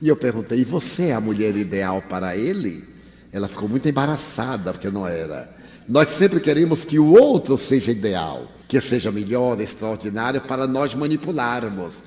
E 0.00 0.08
eu 0.08 0.16
perguntei, 0.16 0.60
e 0.60 0.64
você 0.64 1.06
é 1.06 1.14
a 1.14 1.20
mulher 1.20 1.56
ideal 1.56 2.02
para 2.02 2.36
ele? 2.36 2.84
Ela 3.32 3.48
ficou 3.48 3.68
muito 3.68 3.88
embaraçada, 3.88 4.72
porque 4.72 4.90
não 4.90 5.06
era. 5.06 5.56
Nós 5.88 6.08
sempre 6.08 6.38
queremos 6.40 6.84
que 6.84 6.98
o 6.98 7.12
outro 7.12 7.56
seja 7.56 7.90
ideal 7.90 8.48
que 8.68 8.80
seja 8.82 9.10
melhor, 9.10 9.58
extraordinário, 9.60 10.42
para 10.42 10.66
nós 10.66 10.94
manipularmos. 10.94 12.04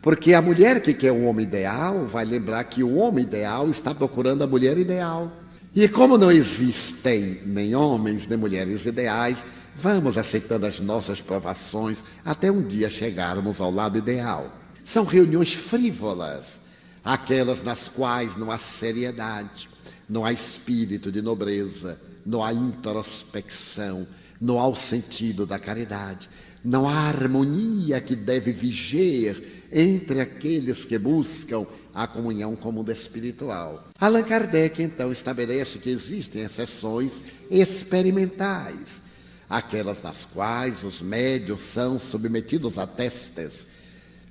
Porque 0.00 0.32
a 0.32 0.40
mulher 0.40 0.80
que 0.80 0.94
quer 0.94 1.10
o 1.10 1.24
homem 1.24 1.44
ideal 1.44 2.06
vai 2.06 2.24
lembrar 2.24 2.62
que 2.62 2.84
o 2.84 2.94
homem 2.94 3.24
ideal 3.24 3.68
está 3.68 3.92
procurando 3.92 4.42
a 4.42 4.46
mulher 4.46 4.78
ideal. 4.78 5.32
E 5.74 5.88
como 5.88 6.16
não 6.16 6.30
existem 6.30 7.40
nem 7.44 7.74
homens 7.74 8.28
nem 8.28 8.38
mulheres 8.38 8.86
ideais, 8.86 9.38
vamos 9.74 10.16
aceitando 10.16 10.64
as 10.64 10.78
nossas 10.78 11.20
provações 11.20 12.04
até 12.24 12.52
um 12.52 12.62
dia 12.62 12.88
chegarmos 12.88 13.60
ao 13.60 13.72
lado 13.72 13.98
ideal. 13.98 14.52
São 14.84 15.04
reuniões 15.04 15.52
frívolas, 15.52 16.60
aquelas 17.04 17.62
nas 17.62 17.88
quais 17.88 18.36
não 18.36 18.52
há 18.52 18.58
seriedade, 18.58 19.68
não 20.08 20.24
há 20.24 20.32
espírito 20.32 21.10
de 21.10 21.20
nobreza, 21.20 22.00
não 22.26 22.42
há 22.42 22.52
introspecção, 22.52 24.06
não 24.40 24.58
há 24.58 24.66
o 24.66 24.74
sentido 24.74 25.46
da 25.46 25.58
caridade, 25.58 26.28
não 26.64 26.88
há 26.88 26.92
harmonia 26.92 28.00
que 28.00 28.16
deve 28.16 28.52
viger 28.52 29.64
entre 29.72 30.20
aqueles 30.20 30.84
que 30.84 30.98
buscam 30.98 31.64
a 31.94 32.06
comunhão 32.06 32.56
com 32.56 32.68
o 32.68 32.72
mundo 32.72 32.90
espiritual. 32.90 33.88
Allan 33.98 34.24
Kardec, 34.24 34.82
então, 34.82 35.12
estabelece 35.12 35.78
que 35.78 35.88
existem 35.88 36.42
exceções 36.42 37.22
experimentais, 37.50 39.00
aquelas 39.48 40.02
nas 40.02 40.24
quais 40.24 40.82
os 40.82 41.00
médios 41.00 41.62
são 41.62 41.98
submetidos 41.98 42.76
a 42.76 42.86
testes. 42.86 43.66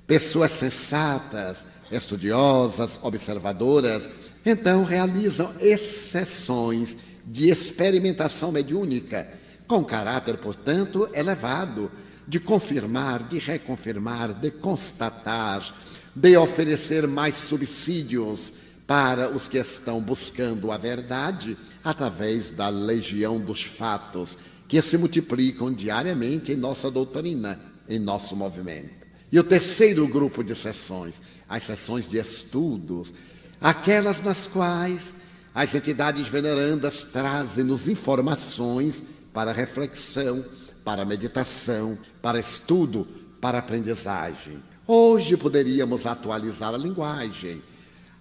Pessoas 0.06 0.52
sensatas, 0.52 1.66
estudiosas, 1.90 3.00
observadoras, 3.02 4.08
então 4.44 4.84
realizam 4.84 5.52
exceções 5.60 6.96
de 7.26 7.50
experimentação 7.50 8.52
mediúnica 8.52 9.28
com 9.66 9.84
caráter, 9.84 10.38
portanto, 10.38 11.08
elevado, 11.12 11.90
de 12.26 12.38
confirmar, 12.38 13.26
de 13.28 13.38
reconfirmar, 13.38 14.32
de 14.32 14.50
constatar, 14.50 15.74
de 16.14 16.36
oferecer 16.36 17.06
mais 17.06 17.34
subsídios 17.34 18.52
para 18.86 19.28
os 19.28 19.48
que 19.48 19.58
estão 19.58 20.00
buscando 20.00 20.70
a 20.70 20.78
verdade 20.78 21.56
através 21.82 22.50
da 22.50 22.68
legião 22.68 23.40
dos 23.40 23.62
fatos 23.62 24.38
que 24.68 24.80
se 24.80 24.96
multiplicam 24.96 25.72
diariamente 25.72 26.52
em 26.52 26.56
nossa 26.56 26.90
doutrina, 26.90 27.60
em 27.88 27.98
nosso 27.98 28.36
movimento. 28.36 29.06
E 29.30 29.38
o 29.38 29.44
terceiro 29.44 30.06
grupo 30.06 30.42
de 30.42 30.54
sessões, 30.54 31.20
as 31.48 31.64
sessões 31.64 32.08
de 32.08 32.18
estudos, 32.18 33.12
aquelas 33.60 34.22
nas 34.22 34.46
quais 34.46 35.14
as 35.56 35.74
entidades 35.74 36.28
venerandas 36.28 37.02
trazem-nos 37.02 37.88
informações 37.88 39.02
para 39.32 39.52
reflexão, 39.52 40.44
para 40.84 41.02
meditação, 41.02 41.96
para 42.20 42.38
estudo, 42.38 43.08
para 43.40 43.56
aprendizagem. 43.56 44.62
Hoje 44.86 45.34
poderíamos 45.34 46.04
atualizar 46.04 46.74
a 46.74 46.76
linguagem. 46.76 47.62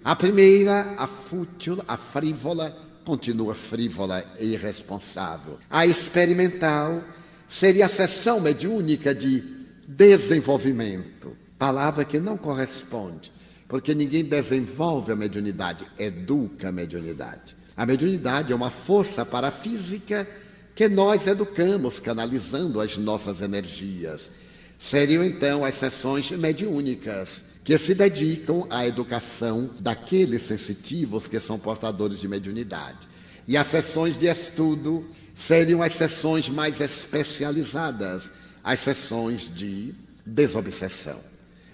A 0.02 0.16
primeira, 0.16 0.96
a 0.98 1.08
fútil, 1.08 1.84
a 1.86 1.98
frívola, 1.98 2.74
continua 3.04 3.54
frívola 3.54 4.24
e 4.40 4.54
irresponsável. 4.54 5.60
A 5.70 5.86
experimental, 5.86 7.04
seria 7.50 7.88
a 7.88 7.90
sessão 7.90 8.40
mediúnica 8.40 9.14
de 9.14 9.44
desenvolvimento, 9.86 11.36
palavra 11.60 12.06
que 12.06 12.18
não 12.18 12.38
corresponde, 12.38 13.30
porque 13.68 13.96
ninguém 13.96 14.24
desenvolve 14.24 15.12
a 15.12 15.16
mediunidade, 15.16 15.86
educa 15.98 16.70
a 16.70 16.72
mediunidade. 16.72 17.56
A 17.76 17.86
mediunidade 17.86 18.52
é 18.52 18.56
uma 18.56 18.70
força 18.70 19.26
parafísica 19.26 20.28
que 20.74 20.88
nós 20.88 21.26
educamos, 21.26 22.00
canalizando 22.00 22.80
as 22.80 22.98
nossas 22.98 23.42
energias. 23.42 24.30
Seriam 24.78 25.24
então 25.24 25.66
as 25.66 25.76
sessões 25.76 26.32
mediúnicas, 26.32 27.44
que 27.64 27.78
se 27.80 27.96
dedicam 27.96 28.68
à 28.70 28.86
educação 28.86 29.72
daqueles 29.80 30.44
sensitivos 30.44 31.28
que 31.28 31.40
são 31.40 31.58
portadores 31.58 32.20
de 32.20 32.28
mediunidade. 32.28 33.08
E 33.48 33.58
as 33.58 33.68
sessões 33.68 34.20
de 34.20 34.28
estudo 34.28 35.04
seriam 35.34 35.82
as 35.82 35.94
sessões 35.94 36.48
mais 36.48 36.80
especializadas, 36.80 38.32
as 38.64 38.80
sessões 38.80 39.50
de 39.54 39.96
desobsessão, 40.26 41.20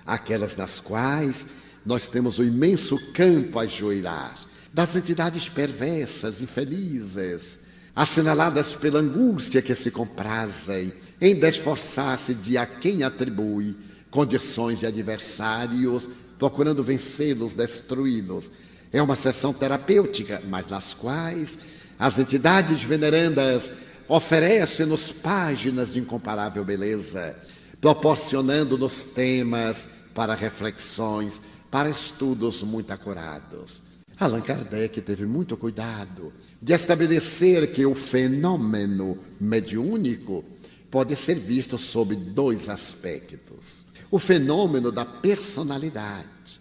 aquelas 0.05 0.55
nas 0.55 0.79
quais 0.79 1.45
nós 1.85 2.07
temos 2.07 2.39
o 2.39 2.43
imenso 2.43 2.97
campo 3.13 3.59
a 3.59 3.65
joirar 3.65 4.35
das 4.73 4.95
entidades 4.95 5.49
perversas, 5.49 6.41
infelizes, 6.41 7.61
assinaladas 7.95 8.73
pela 8.73 8.99
angústia 8.99 9.61
que 9.61 9.75
se 9.75 9.91
comprazem 9.91 10.93
em 11.19 11.35
desforçar-se 11.35 12.33
de 12.33 12.57
a 12.57 12.65
quem 12.65 13.03
atribui 13.03 13.75
condições 14.09 14.79
de 14.79 14.85
adversários, 14.85 16.09
procurando 16.37 16.83
vencê-los, 16.83 17.53
destruí-los. 17.53 18.51
É 18.91 19.01
uma 19.01 19.15
sessão 19.15 19.53
terapêutica, 19.53 20.41
mas 20.47 20.67
nas 20.67 20.93
quais 20.93 21.57
as 21.99 22.17
entidades 22.17 22.83
venerandas 22.83 23.71
oferecem-nos 24.07 25.11
páginas 25.11 25.93
de 25.93 25.99
incomparável 25.99 26.65
beleza, 26.65 27.35
proporcionando-nos 27.79 29.03
temas 29.03 29.87
para 30.13 30.35
reflexões, 30.35 31.41
para 31.71 31.89
estudos 31.89 32.61
muito 32.61 32.91
acurados. 32.91 33.81
Allan 34.19 34.41
Kardec 34.41 35.01
teve 35.01 35.25
muito 35.25 35.57
cuidado 35.57 36.31
de 36.61 36.73
estabelecer 36.73 37.71
que 37.71 37.85
o 37.85 37.95
fenômeno 37.95 39.17
mediúnico 39.39 40.43
pode 40.91 41.15
ser 41.15 41.35
visto 41.35 41.77
sob 41.77 42.13
dois 42.15 42.69
aspectos. 42.69 43.85
O 44.11 44.19
fenômeno 44.19 44.91
da 44.91 45.05
personalidade, 45.05 46.59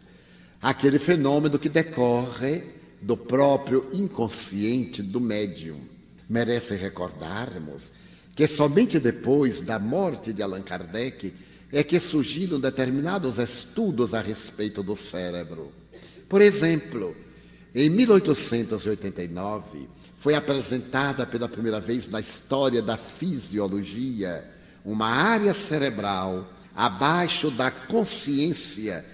aquele 0.62 0.99
fenômeno 0.99 1.59
que 1.59 1.68
decorre 1.68 2.62
do 3.03 3.16
próprio 3.16 3.88
inconsciente 3.92 5.03
do 5.03 5.20
médium. 5.20 5.81
Merece 6.29 6.77
recordarmos 6.77 7.92
que 8.37 8.46
somente 8.46 9.01
depois 9.01 9.61
da 9.61 9.79
morte 9.79 10.33
de 10.33 10.42
Allan 10.42 10.62
Kardec 10.62 11.35
é 11.72 11.83
que 11.83 12.00
surgiram 12.00 12.59
determinados 12.59 13.38
estudos 13.38 14.14
a 14.14 14.20
respeito 14.20 14.83
do 14.83 14.96
cérebro. 14.96 15.72
Por 16.28 16.40
exemplo, 16.40 17.16
em 17.74 17.88
1889, 17.88 19.88
foi 20.18 20.35
apresentada 20.35 21.24
pela 21.24 21.48
primeira 21.48 21.80
vez 21.80 22.09
na 22.09 22.20
história 22.20 22.83
da 22.83 22.96
fisiologia 22.96 24.44
uma 24.85 25.09
área 25.09 25.54
cerebral 25.54 26.50
abaixo 26.74 27.50
da 27.50 27.70
consciência 27.70 29.04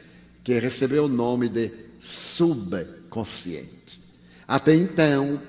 que 0.43 0.59
recebeu 0.59 1.05
o 1.05 1.09
nome 1.09 1.49
de 1.49 1.71
subconsciente. 2.01 4.01
Até 4.47 4.75
então, 4.75 5.41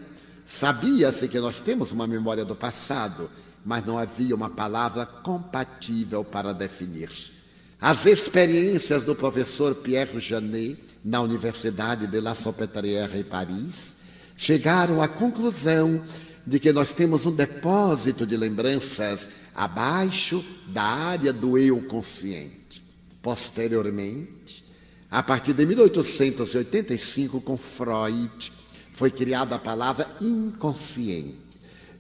sabia-se 0.45 1.27
que 1.27 1.39
nós 1.39 1.61
temos 1.61 1.91
uma 1.91 2.07
memória 2.07 2.43
do 2.43 2.55
passado, 2.55 3.29
mas 3.67 3.85
não 3.85 3.97
havia 3.97 4.33
uma 4.33 4.49
palavra 4.49 5.05
compatível 5.05 6.23
para 6.23 6.53
definir. 6.53 7.11
As 7.81 8.05
experiências 8.05 9.03
do 9.03 9.13
professor 9.13 9.75
Pierre 9.75 10.21
Janet 10.21 10.81
na 11.03 11.19
Universidade 11.21 12.07
de 12.07 12.21
La 12.21 12.33
Salpêtrière 12.33 13.13
em 13.19 13.25
Paris 13.25 13.97
chegaram 14.37 15.01
à 15.01 15.07
conclusão 15.09 16.01
de 16.45 16.61
que 16.61 16.71
nós 16.71 16.93
temos 16.93 17.25
um 17.25 17.35
depósito 17.35 18.25
de 18.25 18.37
lembranças 18.37 19.27
abaixo 19.53 20.45
da 20.67 20.83
área 20.83 21.33
do 21.33 21.57
eu 21.57 21.85
consciente. 21.87 22.81
Posteriormente, 23.21 24.63
a 25.11 25.21
partir 25.21 25.51
de 25.51 25.65
1885, 25.65 27.41
com 27.41 27.57
Freud, 27.57 28.49
foi 28.93 29.11
criada 29.11 29.55
a 29.55 29.59
palavra 29.59 30.09
inconsciente, 30.21 31.35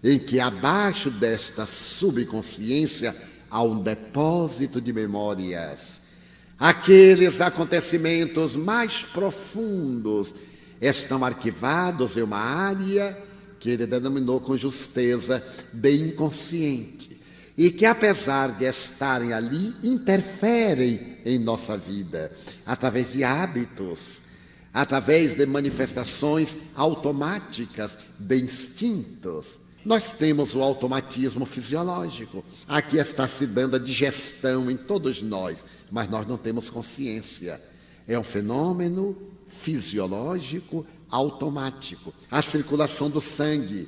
em 0.07 0.17
que 0.17 0.39
abaixo 0.39 1.11
desta 1.11 1.65
subconsciência 1.65 3.13
há 3.51 3.61
um 3.61 3.83
depósito 3.83 4.79
de 4.79 4.93
memórias. 4.93 6.01
Aqueles 6.57 7.41
acontecimentos 7.41 8.55
mais 8.55 9.03
profundos 9.03 10.33
estão 10.79 11.25
arquivados 11.25 12.15
em 12.15 12.21
uma 12.21 12.37
área 12.37 13.21
que 13.59 13.69
ele 13.69 13.85
denominou 13.85 14.39
com 14.39 14.55
justeza 14.55 15.45
de 15.73 15.97
inconsciente 15.97 17.19
e 17.57 17.69
que, 17.69 17.85
apesar 17.85 18.57
de 18.57 18.63
estarem 18.63 19.33
ali, 19.33 19.73
interferem 19.83 21.17
em 21.25 21.37
nossa 21.37 21.75
vida 21.75 22.31
através 22.65 23.11
de 23.11 23.25
hábitos, 23.25 24.21
através 24.73 25.33
de 25.33 25.45
manifestações 25.45 26.55
automáticas, 26.75 27.99
de 28.17 28.39
instintos. 28.39 29.66
Nós 29.85 30.11
temos 30.13 30.53
o 30.55 30.61
automatismo 30.61 31.45
fisiológico. 31.45 32.43
Aqui 32.67 32.97
está 32.97 33.27
se 33.27 33.47
dando 33.47 33.75
a 33.75 33.79
digestão 33.79 34.69
em 34.69 34.75
todos 34.75 35.21
nós, 35.21 35.63
mas 35.89 36.09
nós 36.09 36.27
não 36.27 36.37
temos 36.37 36.69
consciência. 36.69 37.61
É 38.07 38.17
um 38.17 38.23
fenômeno 38.23 39.17
fisiológico 39.47 40.85
automático. 41.09 42.13
A 42.29 42.41
circulação 42.41 43.09
do 43.09 43.21
sangue. 43.21 43.87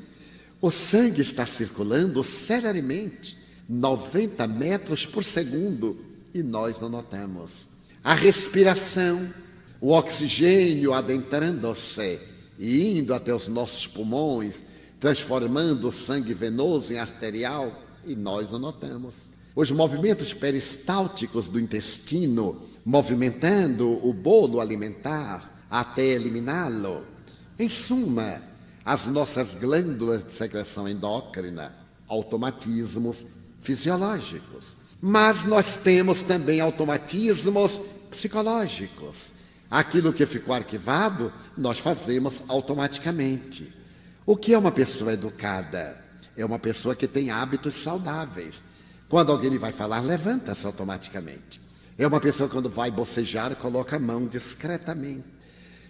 O 0.62 0.69
sangue 0.69 1.21
está 1.21 1.45
circulando 1.45 2.23
celeremente 2.23 3.38
90 3.67 4.47
metros 4.47 5.06
por 5.06 5.23
segundo 5.23 6.04
e 6.34 6.41
nós 6.41 6.80
não 6.80 6.89
notamos. 6.89 7.69
A 8.04 8.13
respiração, 8.13 9.34
o 9.80 9.91
oxigênio 9.91 10.93
adentrando-se 10.93 12.19
e 12.58 12.97
indo 12.97 13.13
até 13.13 13.34
os 13.34 13.47
nossos 13.47 13.88
pulmões, 13.88 14.63
transformando 14.99 15.88
o 15.88 15.91
sangue 15.91 16.33
venoso 16.33 16.93
em 16.93 16.99
arterial 16.99 17.83
e 18.05 18.15
nós 18.15 18.51
não 18.51 18.59
notamos. 18.59 19.29
Os 19.55 19.71
movimentos 19.71 20.33
peristálticos 20.33 21.47
do 21.47 21.59
intestino 21.59 22.62
movimentando 22.85 24.05
o 24.05 24.13
bolo 24.13 24.59
alimentar 24.59 25.65
até 25.69 26.03
eliminá-lo. 26.03 27.05
Em 27.57 27.69
suma, 27.69 28.41
as 28.83 29.05
nossas 29.05 29.53
glândulas 29.53 30.23
de 30.23 30.31
secreção 30.31 30.88
endócrina, 30.88 31.75
automatismos 32.07 33.25
fisiológicos. 33.62 34.75
Mas 35.01 35.43
nós 35.43 35.75
temos 35.75 36.21
também 36.21 36.59
automatismos 36.59 37.79
psicológicos. 38.09 39.33
Aquilo 39.69 40.12
que 40.12 40.25
ficou 40.25 40.53
arquivado, 40.53 41.31
nós 41.55 41.77
fazemos 41.79 42.41
automaticamente. 42.47 43.79
O 44.30 44.38
que 44.38 44.54
é 44.54 44.58
uma 44.60 44.72
pessoa 44.72 45.13
educada? 45.13 45.98
É 46.38 46.46
uma 46.46 46.60
pessoa 46.60 46.96
que 46.96 47.08
tem 47.08 47.32
hábitos 47.32 47.74
saudáveis. 47.74 48.62
Quando 49.10 49.32
alguém 49.32 49.50
lhe 49.50 49.58
vai 49.58 49.72
falar, 49.72 50.02
levanta-se 50.02 50.68
automaticamente. 50.68 51.60
É 51.98 52.06
uma 52.06 52.20
pessoa 52.20 52.48
que, 52.48 52.54
quando 52.54 52.70
vai 52.70 52.92
bocejar, 52.92 53.56
coloca 53.56 53.96
a 53.96 54.00
mão 54.00 54.28
discretamente. 54.28 55.24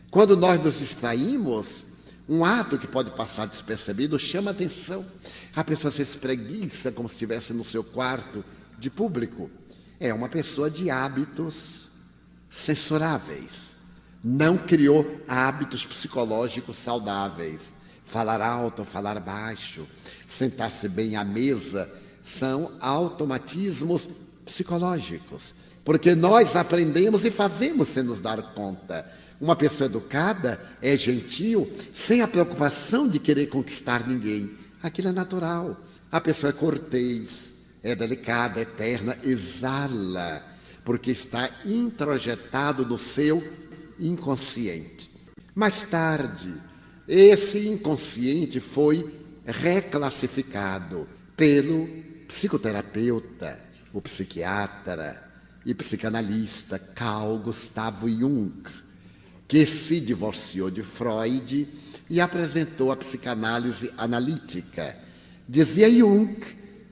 Quando 0.09 0.37
nós 0.37 0.63
nos 0.63 0.79
distraímos, 0.79 1.83
um 2.29 2.45
ato 2.45 2.77
que 2.77 2.87
pode 2.87 3.11
passar 3.11 3.45
despercebido 3.45 4.17
chama 4.17 4.51
atenção. 4.51 5.05
A 5.53 5.61
pessoa 5.61 5.91
se 5.91 6.01
espreguiça 6.01 6.93
como 6.93 7.09
se 7.09 7.15
estivesse 7.15 7.51
no 7.51 7.65
seu 7.65 7.83
quarto 7.83 8.41
de 8.77 8.89
público. 8.89 9.51
É 9.99 10.13
uma 10.13 10.29
pessoa 10.29 10.71
de 10.71 10.89
hábitos 10.89 11.89
censuráveis. 12.49 13.75
Não 14.23 14.57
criou 14.57 15.19
hábitos 15.27 15.85
psicológicos 15.85 16.77
saudáveis. 16.77 17.77
Falar 18.09 18.41
alto, 18.41 18.83
falar 18.83 19.19
baixo, 19.19 19.87
sentar-se 20.25 20.89
bem 20.89 21.15
à 21.15 21.23
mesa, 21.23 21.87
são 22.23 22.71
automatismos 22.79 24.09
psicológicos. 24.43 25.53
Porque 25.85 26.15
nós 26.15 26.55
aprendemos 26.55 27.23
e 27.23 27.29
fazemos 27.29 27.87
sem 27.87 28.01
nos 28.01 28.19
dar 28.19 28.41
conta. 28.55 29.07
Uma 29.39 29.55
pessoa 29.55 29.85
educada 29.87 30.59
é 30.81 30.97
gentil, 30.97 31.71
sem 31.93 32.21
a 32.21 32.27
preocupação 32.27 33.07
de 33.07 33.19
querer 33.19 33.45
conquistar 33.45 34.07
ninguém. 34.07 34.57
Aquilo 34.81 35.09
é 35.09 35.11
natural. 35.11 35.79
A 36.11 36.19
pessoa 36.19 36.49
é 36.49 36.53
cortês, 36.53 37.53
é 37.83 37.93
delicada, 37.93 38.59
é 38.59 38.63
eterna, 38.63 39.15
exala, 39.23 40.43
porque 40.83 41.11
está 41.11 41.47
introjetado 41.63 42.83
no 42.87 42.97
seu 42.97 43.43
inconsciente. 43.99 45.11
Mais 45.53 45.83
tarde, 45.83 46.68
esse 47.09 47.67
inconsciente 47.67 48.59
foi 48.59 49.19
reclassificado 49.43 51.07
pelo 51.35 51.89
psicoterapeuta, 52.27 53.59
o 53.91 53.99
psiquiatra 53.99 55.27
e 55.65 55.73
psicanalista 55.73 56.77
Carl 56.77 57.39
Gustavo 57.39 58.07
Jung, 58.07 58.61
que 59.47 59.65
se 59.65 59.99
divorciou 59.99 60.69
de 60.69 60.83
Freud 60.83 61.67
e 62.07 62.21
apresentou 62.21 62.91
a 62.91 62.95
psicanálise 62.95 63.91
analítica. 63.97 64.95
Dizia 65.47 65.89
Jung 65.89 66.39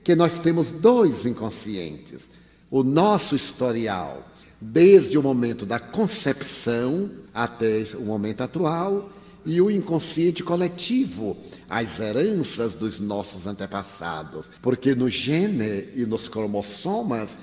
que 0.02 0.16
nós 0.16 0.40
temos 0.40 0.72
dois 0.72 1.26
inconscientes: 1.26 2.28
o 2.68 2.82
nosso 2.82 3.36
historial, 3.36 4.26
desde 4.60 5.16
o 5.16 5.22
momento 5.22 5.64
da 5.64 5.78
concepção 5.78 7.08
até 7.32 7.84
o 7.94 8.02
momento 8.02 8.40
atual, 8.40 9.12
e 9.48 9.62
o 9.62 9.70
inconsciente 9.70 10.42
coletivo, 10.42 11.34
as 11.70 11.98
heranças 11.98 12.74
dos 12.74 13.00
nossos 13.00 13.46
antepassados, 13.46 14.50
porque 14.60 14.94
no 14.94 15.08
gene 15.08 15.88
e 15.94 16.04
nos 16.04 16.28
cromossomas 16.28 17.34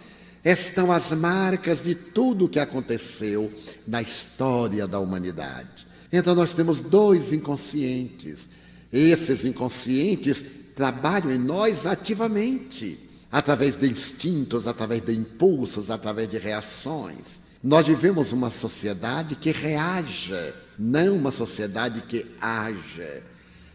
estão 0.44 0.92
as 0.92 1.10
marcas 1.10 1.82
de 1.82 1.96
tudo 1.96 2.46
o 2.46 2.48
que 2.48 2.60
aconteceu 2.60 3.52
na 3.88 4.04
história 4.04 4.88
da 4.88 5.00
humanidade. 5.00 5.88
Então 6.14 6.36
nós 6.36 6.54
temos 6.54 6.80
dois 6.80 7.34
inconscientes. 7.34 8.50
Esses 8.94 9.44
inconscientes 9.44 10.46
trabalham 10.76 11.32
em 11.32 11.40
nós 11.40 11.88
ativamente, 11.88 13.00
através 13.32 13.76
de 13.76 13.90
instintos, 13.90 14.68
através 14.68 15.02
de 15.02 15.12
impulsos, 15.12 15.90
através 15.90 16.30
de 16.30 16.38
reações. 16.38 17.42
Nós 17.64 17.88
vivemos 17.88 18.32
uma 18.32 18.52
sociedade 18.52 19.36
que 19.36 19.50
reaja, 19.50 20.54
não 20.78 21.16
uma 21.16 21.32
sociedade 21.32 22.02
que 22.02 22.26
haja. 22.40 23.24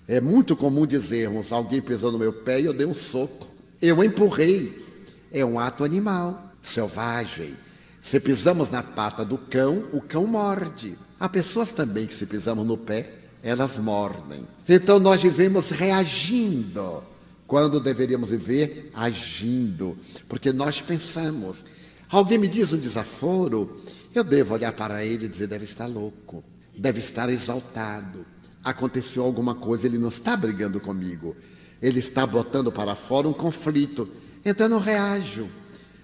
É 0.06 0.20
muito 0.20 0.56
comum 0.56 0.86
dizermos: 0.86 1.52
alguém 1.52 1.80
pisou 1.80 2.10
no 2.10 2.18
meu 2.18 2.32
pé 2.32 2.60
e 2.60 2.64
eu 2.64 2.72
dei 2.72 2.86
um 2.86 2.94
soco. 2.94 3.46
Eu 3.80 4.02
empurrei. 4.02 4.88
É 5.32 5.44
um 5.44 5.58
ato 5.58 5.84
animal, 5.84 6.52
selvagem. 6.62 7.54
Se 8.02 8.18
pisamos 8.18 8.70
na 8.70 8.82
pata 8.82 9.24
do 9.24 9.38
cão, 9.38 9.84
o 9.92 10.00
cão 10.00 10.26
morde. 10.26 10.96
Há 11.18 11.28
pessoas 11.28 11.70
também 11.70 12.06
que, 12.06 12.14
se 12.14 12.26
pisamos 12.26 12.66
no 12.66 12.76
pé, 12.76 13.10
elas 13.42 13.78
mordem. 13.78 14.46
Então 14.68 14.98
nós 14.98 15.22
vivemos 15.22 15.70
reagindo, 15.70 17.04
quando 17.46 17.80
deveríamos 17.80 18.30
viver 18.30 18.90
agindo, 18.94 19.96
porque 20.28 20.52
nós 20.52 20.80
pensamos. 20.80 21.64
Alguém 22.08 22.38
me 22.38 22.48
diz 22.48 22.72
um 22.72 22.78
desaforo, 22.78 23.80
eu 24.14 24.24
devo 24.24 24.54
olhar 24.54 24.72
para 24.72 25.04
ele 25.04 25.26
e 25.26 25.28
dizer: 25.28 25.46
deve 25.46 25.64
estar 25.64 25.86
louco, 25.86 26.42
deve 26.76 27.00
estar 27.00 27.28
exaltado. 27.28 28.24
Aconteceu 28.62 29.22
alguma 29.22 29.54
coisa, 29.54 29.86
ele 29.86 29.98
não 29.98 30.08
está 30.08 30.36
brigando 30.36 30.80
comigo, 30.80 31.36
ele 31.80 31.98
está 31.98 32.26
botando 32.26 32.70
para 32.70 32.94
fora 32.94 33.28
um 33.28 33.32
conflito. 33.32 34.08
Então 34.44 34.66
eu 34.66 34.70
não 34.70 34.78
reajo. 34.78 35.48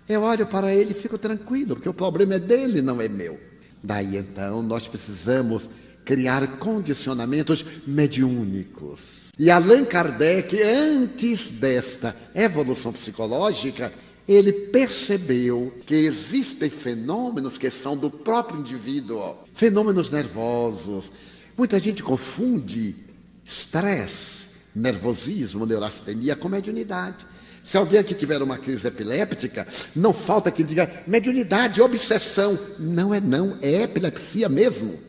Eu 0.08 0.22
olho 0.22 0.46
para 0.46 0.74
ele 0.74 0.92
e 0.92 0.94
fico 0.94 1.18
tranquilo, 1.18 1.74
porque 1.74 1.88
o 1.88 1.94
problema 1.94 2.34
é 2.34 2.38
dele, 2.38 2.80
não 2.80 3.00
é 3.00 3.08
meu. 3.08 3.38
Daí 3.82 4.16
então 4.16 4.62
nós 4.62 4.86
precisamos 4.86 5.68
criar 6.04 6.58
condicionamentos 6.58 7.64
mediúnicos. 7.86 9.30
E 9.38 9.50
Allan 9.50 9.84
Kardec, 9.84 10.62
antes 10.62 11.50
desta 11.50 12.16
evolução 12.34 12.92
psicológica, 12.92 13.92
ele 14.28 14.52
percebeu 14.52 15.72
que 15.86 15.94
existem 15.94 16.68
fenômenos 16.68 17.56
que 17.56 17.70
são 17.70 17.96
do 17.96 18.10
próprio 18.10 18.60
indivíduo, 18.60 19.36
fenômenos 19.52 20.10
nervosos. 20.10 21.12
Muita 21.56 21.78
gente 21.78 22.02
confunde 22.02 22.96
estresse, 23.44 24.46
nervosismo, 24.74 25.64
neurastenia 25.64 26.34
com 26.34 26.48
mediunidade. 26.48 27.24
Se 27.62 27.76
alguém 27.76 27.98
aqui 27.98 28.14
tiver 28.14 28.42
uma 28.42 28.58
crise 28.58 28.86
epiléptica, 28.86 29.66
não 29.94 30.12
falta 30.12 30.50
que 30.50 30.62
diga 30.62 31.02
mediunidade, 31.06 31.80
obsessão. 31.80 32.58
Não 32.78 33.14
é 33.14 33.20
não, 33.20 33.58
é 33.62 33.82
epilepsia 33.82 34.48
mesmo. 34.48 35.00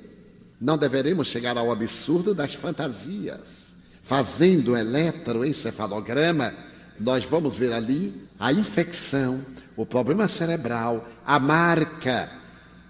Não 0.60 0.78
deveremos 0.78 1.28
chegar 1.28 1.58
ao 1.58 1.72
absurdo 1.72 2.34
das 2.34 2.54
fantasias. 2.54 3.76
Fazendo 4.04 4.76
eletroencefalograma, 4.76 6.54
nós 7.00 7.26
vamos 7.26 7.56
ver 7.56 7.74
ali 7.74 8.27
a 8.40 8.54
infecção, 8.54 9.42
o 9.76 9.86
problema 9.86 10.28
cerebral, 10.28 11.08
a 11.26 11.40
marca. 11.40 12.30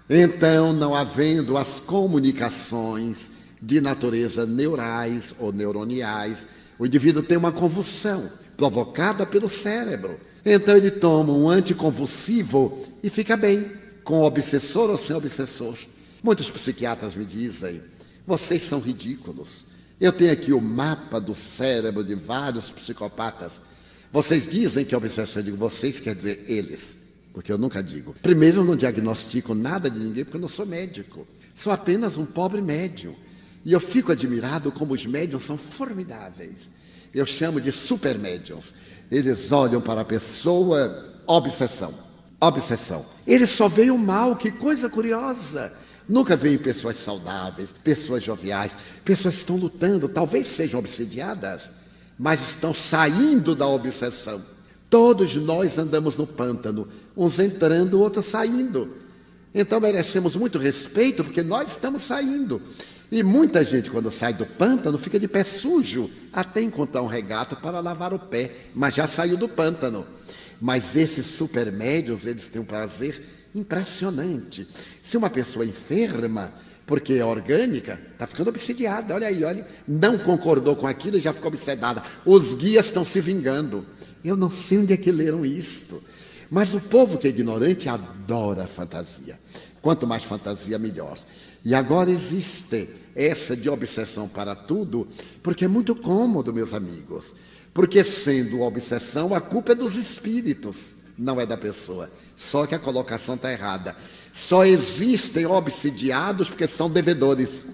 Então, 0.08 0.72
não 0.72 0.94
havendo 0.94 1.56
as 1.56 1.80
comunicações 1.80 3.30
de 3.60 3.80
natureza 3.80 4.46
neurais 4.46 5.34
ou 5.38 5.52
neuroniais, 5.52 6.46
o 6.78 6.86
indivíduo 6.86 7.22
tem 7.22 7.36
uma 7.36 7.52
convulsão 7.52 8.30
provocada 8.56 9.26
pelo 9.26 9.48
cérebro. 9.48 10.18
Então, 10.44 10.76
ele 10.76 10.90
toma 10.90 11.32
um 11.32 11.48
anticonvulsivo 11.48 12.84
e 13.02 13.10
fica 13.10 13.36
bem, 13.36 13.70
com 14.04 14.22
obsessor 14.22 14.88
ou 14.88 14.96
sem 14.96 15.14
obsessor. 15.14 15.76
Muitos 16.22 16.50
psiquiatras 16.50 17.14
me 17.14 17.24
dizem: 17.24 17.82
vocês 18.26 18.62
são 18.62 18.80
ridículos. 18.80 19.66
Eu 20.00 20.12
tenho 20.12 20.32
aqui 20.32 20.52
o 20.52 20.60
mapa 20.60 21.20
do 21.20 21.34
cérebro 21.34 22.04
de 22.04 22.14
vários 22.14 22.70
psicopatas 22.70 23.60
vocês 24.12 24.48
dizem 24.48 24.84
que 24.84 24.94
a 24.94 24.98
obsessão, 24.98 25.40
eu 25.40 25.44
digo 25.44 25.56
vocês, 25.56 26.00
quer 26.00 26.14
dizer 26.14 26.44
eles, 26.48 26.96
porque 27.32 27.52
eu 27.52 27.58
nunca 27.58 27.82
digo. 27.82 28.14
Primeiro, 28.22 28.60
eu 28.60 28.64
não 28.64 28.74
diagnostico 28.74 29.54
nada 29.54 29.90
de 29.90 29.98
ninguém, 29.98 30.24
porque 30.24 30.36
eu 30.36 30.40
não 30.40 30.48
sou 30.48 30.64
médico. 30.64 31.26
Sou 31.54 31.72
apenas 31.72 32.16
um 32.16 32.24
pobre 32.24 32.62
médium. 32.62 33.14
E 33.64 33.72
eu 33.72 33.80
fico 33.80 34.12
admirado 34.12 34.72
como 34.72 34.94
os 34.94 35.04
médiums 35.04 35.42
são 35.42 35.58
formidáveis. 35.58 36.70
Eu 37.12 37.26
chamo 37.26 37.60
de 37.60 37.70
super 37.70 38.18
médiums. 38.18 38.72
Eles 39.10 39.52
olham 39.52 39.80
para 39.80 40.00
a 40.00 40.04
pessoa, 40.04 41.20
obsessão. 41.26 41.92
Obsessão. 42.40 43.04
Eles 43.26 43.50
só 43.50 43.68
veem 43.68 43.90
o 43.90 43.98
mal, 43.98 44.36
que 44.36 44.50
coisa 44.50 44.88
curiosa. 44.88 45.72
Nunca 46.08 46.34
veem 46.34 46.56
pessoas 46.56 46.96
saudáveis, 46.96 47.74
pessoas 47.84 48.22
joviais, 48.22 48.76
pessoas 49.04 49.34
que 49.34 49.40
estão 49.40 49.56
lutando, 49.56 50.08
talvez 50.08 50.48
sejam 50.48 50.80
obsidiadas 50.80 51.68
mas 52.18 52.40
estão 52.40 52.74
saindo 52.74 53.54
da 53.54 53.66
obsessão. 53.66 54.44
Todos 54.90 55.34
nós 55.36 55.78
andamos 55.78 56.16
no 56.16 56.26
pântano, 56.26 56.88
uns 57.16 57.38
entrando, 57.38 58.00
outros 58.00 58.26
saindo. 58.26 58.96
Então 59.54 59.80
merecemos 59.80 60.34
muito 60.34 60.58
respeito 60.58 61.22
porque 61.22 61.42
nós 61.42 61.70
estamos 61.70 62.02
saindo. 62.02 62.60
E 63.10 63.22
muita 63.22 63.64
gente, 63.64 63.90
quando 63.90 64.10
sai 64.10 64.34
do 64.34 64.44
pântano, 64.44 64.98
fica 64.98 65.18
de 65.18 65.26
pé 65.26 65.42
sujo 65.42 66.10
até 66.32 66.60
encontrar 66.60 67.02
um 67.02 67.06
regato 67.06 67.56
para 67.56 67.80
lavar 67.80 68.12
o 68.12 68.18
pé, 68.18 68.50
mas 68.74 68.94
já 68.94 69.06
saiu 69.06 69.36
do 69.36 69.48
pântano. 69.48 70.06
Mas 70.60 70.96
esses 70.96 71.24
supermédios, 71.24 72.26
eles 72.26 72.48
têm 72.48 72.60
um 72.60 72.66
prazer 72.66 73.22
impressionante. 73.54 74.68
Se 75.00 75.16
uma 75.16 75.30
pessoa 75.30 75.64
enferma, 75.64 76.52
porque 76.88 77.12
é 77.12 77.24
orgânica, 77.24 78.00
está 78.12 78.26
ficando 78.26 78.48
obsidiada. 78.48 79.14
Olha 79.14 79.28
aí, 79.28 79.44
olha. 79.44 79.68
Não 79.86 80.16
concordou 80.16 80.74
com 80.74 80.86
aquilo 80.86 81.18
e 81.18 81.20
já 81.20 81.34
ficou 81.34 81.48
obsedada. 81.48 82.02
Os 82.24 82.54
guias 82.54 82.86
estão 82.86 83.04
se 83.04 83.20
vingando. 83.20 83.84
Eu 84.24 84.34
não 84.34 84.48
sei 84.48 84.78
onde 84.78 84.94
é 84.94 84.96
que 84.96 85.12
leram 85.12 85.44
isto. 85.44 86.02
Mas 86.50 86.72
o 86.72 86.80
povo 86.80 87.18
que 87.18 87.26
é 87.26 87.30
ignorante 87.30 87.90
adora 87.90 88.66
fantasia. 88.66 89.38
Quanto 89.82 90.06
mais 90.06 90.24
fantasia, 90.24 90.78
melhor. 90.78 91.18
E 91.62 91.74
agora 91.74 92.10
existe 92.10 92.88
essa 93.14 93.54
de 93.54 93.68
obsessão 93.68 94.26
para 94.26 94.54
tudo, 94.54 95.06
porque 95.42 95.66
é 95.66 95.68
muito 95.68 95.94
cômodo, 95.94 96.54
meus 96.54 96.72
amigos. 96.72 97.34
Porque 97.74 98.02
sendo 98.02 98.62
obsessão, 98.62 99.34
a 99.34 99.42
culpa 99.42 99.72
é 99.72 99.74
dos 99.74 99.94
espíritos, 99.94 100.94
não 101.18 101.38
é 101.38 101.44
da 101.44 101.56
pessoa. 101.58 102.10
Só 102.34 102.66
que 102.66 102.74
a 102.74 102.78
colocação 102.78 103.34
está 103.34 103.52
errada. 103.52 103.94
Só 104.38 104.64
existem 104.64 105.46
obsidiados 105.46 106.48
porque 106.48 106.68
são 106.68 106.88
devedores. 106.88 107.66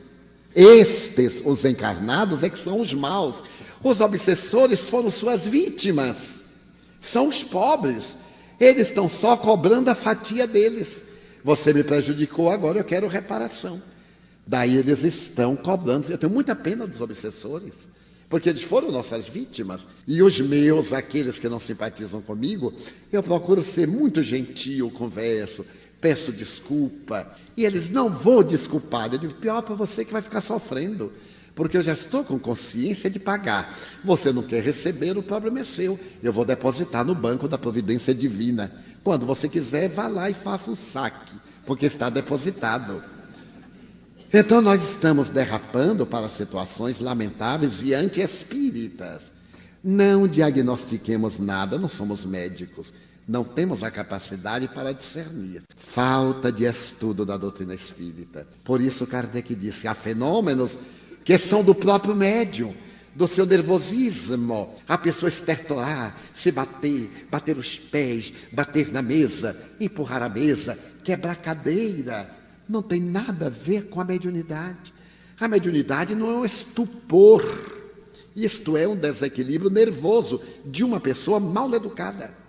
Estes, 0.57 1.43
os 1.45 1.63
encarnados, 1.63 2.43
é 2.43 2.49
que 2.49 2.59
são 2.59 2.81
os 2.81 2.95
maus. 2.95 3.45
Os 3.83 4.01
obsessores 4.01 4.81
foram 4.81 5.11
suas 5.11 5.47
vítimas. 5.47 6.41
São 7.03 7.29
os 7.29 7.43
pobres. 7.43 8.17
Eles 8.59 8.89
estão 8.89 9.11
só 9.11 9.37
cobrando 9.37 9.91
a 9.91 9.95
fatia 9.95 10.47
deles. 10.47 11.05
Você 11.45 11.71
me 11.75 11.85
prejudicou, 11.85 12.51
agora 12.51 12.79
eu 12.79 12.85
quero 12.85 13.09
reparação. 13.09 13.83
Daí 14.47 14.75
eles 14.75 15.05
estão 15.05 15.55
cobrando. 15.55 16.11
Eu 16.11 16.17
tenho 16.17 16.33
muita 16.33 16.57
pena 16.57 16.87
dos 16.87 17.03
obsessores, 17.03 17.87
porque 18.27 18.49
eles 18.49 18.63
foram 18.63 18.91
nossas 18.91 19.29
vítimas. 19.29 19.87
E 20.09 20.23
os 20.23 20.41
meus, 20.41 20.95
aqueles 20.95 21.39
que 21.39 21.49
não 21.49 21.61
simpatizam 21.61 22.23
comigo, 22.23 22.73
eu 23.13 23.23
procuro 23.23 23.63
ser 23.63 23.87
muito 23.87 24.23
gentil, 24.23 24.91
converso, 24.91 25.63
peço 26.05 26.31
desculpa. 26.31 27.27
E 27.57 27.65
eles, 27.65 27.89
não 27.89 28.11
vou 28.11 28.45
desculpar. 28.45 29.11
Eu 29.11 29.19
digo, 29.19 29.33
pior 29.33 29.63
para 29.63 29.75
você 29.75 30.05
que 30.05 30.13
vai 30.13 30.21
ficar 30.21 30.43
sofrendo. 30.43 31.11
Porque 31.55 31.79
eu 31.79 31.83
já 31.83 31.95
estou 31.95 32.23
com 32.23 32.39
consciência 32.39 33.09
de 33.09 33.19
pagar. 33.19 33.75
Você 34.05 34.31
não 34.31 34.43
quer 34.43 34.63
receber, 34.63 35.17
o 35.17 35.23
problema 35.23 35.61
é 35.61 35.65
seu. 35.65 35.99
Eu 36.23 36.31
vou 36.31 36.45
depositar 36.45 37.07
no 37.07 37.15
banco 37.15 37.49
da 37.49 37.57
providência 37.57 38.15
divina. 38.15 38.71
Quando 39.03 39.25
você 39.25 39.49
quiser, 39.49 39.89
vá 39.89 40.07
lá 40.07 40.29
e 40.29 40.35
faça 40.35 40.71
um 40.71 40.77
saque, 40.77 41.33
porque 41.65 41.87
está 41.87 42.11
depositado. 42.11 43.03
Então 44.31 44.61
nós 44.61 44.83
estamos 44.87 45.31
derrapando 45.31 46.05
para 46.05 46.29
situações 46.29 47.01
lamentáveis 47.01 47.81
e 47.83 47.95
anti-espíritas. 47.95 49.33
Não 49.83 50.29
diagnostiquemos 50.29 51.39
nada, 51.39 51.79
não 51.79 51.89
somos 51.89 52.27
médicos. 52.27 52.93
Não 53.27 53.43
temos 53.43 53.83
a 53.83 53.91
capacidade 53.91 54.69
para 54.69 54.93
discernir. 54.93 55.63
Falta 55.77 56.53
de 56.53 56.65
estudo 56.65 57.25
da 57.25 57.39
doutrina 57.39 57.75
espírita. 57.75 58.47
Por 58.63 58.81
isso, 58.81 59.07
Kardec 59.07 59.55
disse: 59.55 59.89
há 59.89 59.95
fenômenos 59.95 60.77
que 61.25 61.39
são 61.39 61.65
do 61.65 61.75
próprio 61.75 62.15
médium, 62.15 62.75
do 63.15 63.27
seu 63.27 63.47
nervosismo. 63.47 64.75
A 64.87 64.99
pessoa 64.99 65.29
estertorar, 65.29 66.15
se 66.35 66.53
bater, 66.53 67.27
bater 67.31 67.57
os 67.57 67.79
pés, 67.79 68.31
bater 68.53 68.93
na 68.93 69.01
mesa, 69.01 69.59
empurrar 69.81 70.23
a 70.23 70.29
mesa, 70.29 70.79
quebrar 71.03 71.33
a 71.33 71.37
cadeira. 71.37 72.31
Não 72.69 72.83
tem 72.83 73.01
nada 73.01 73.47
a 73.47 73.51
ver 73.51 73.87
com 73.87 74.03
a 74.03 74.05
mediunidade. 74.05 74.93
A 75.41 75.49
mediunidade 75.49 76.15
não 76.15 76.29
é 76.29 76.35
um 76.35 76.45
estupor. 76.45 77.43
Isto 78.37 78.77
é 78.77 78.87
um 78.87 78.97
desequilíbrio 78.97 79.71
nervoso 79.71 80.43
de 80.67 80.85
uma 80.85 81.01
pessoa 81.01 81.41
mal 81.41 81.73
educada. 81.75 82.44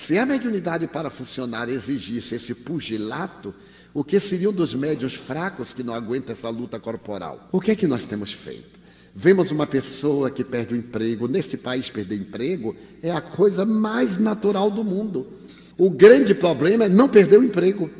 Se 0.00 0.16
a 0.16 0.24
mediunidade 0.24 0.86
para 0.86 1.10
funcionar 1.10 1.68
exigisse 1.68 2.36
esse 2.36 2.54
pugilato, 2.54 3.52
o 3.92 4.04
que 4.04 4.18
seriam 4.18 4.52
dos 4.52 4.72
médios 4.72 5.12
fracos 5.12 5.74
que 5.74 5.82
não 5.82 5.92
aguentam 5.92 6.32
essa 6.32 6.48
luta 6.48 6.78
corporal? 6.78 7.48
O 7.52 7.60
que 7.60 7.72
é 7.72 7.76
que 7.76 7.86
nós 7.86 8.06
temos 8.06 8.32
feito? 8.32 8.78
Vemos 9.14 9.50
uma 9.50 9.66
pessoa 9.66 10.30
que 10.30 10.44
perde 10.44 10.72
o 10.72 10.76
emprego. 10.76 11.26
Neste 11.26 11.58
país, 11.58 11.90
perder 11.90 12.14
emprego 12.14 12.74
é 13.02 13.10
a 13.10 13.20
coisa 13.20 13.66
mais 13.66 14.16
natural 14.16 14.70
do 14.70 14.84
mundo. 14.84 15.26
O 15.76 15.90
grande 15.90 16.34
problema 16.34 16.84
é 16.84 16.88
não 16.88 17.08
perder 17.08 17.38
o 17.38 17.44
emprego. 17.44 17.90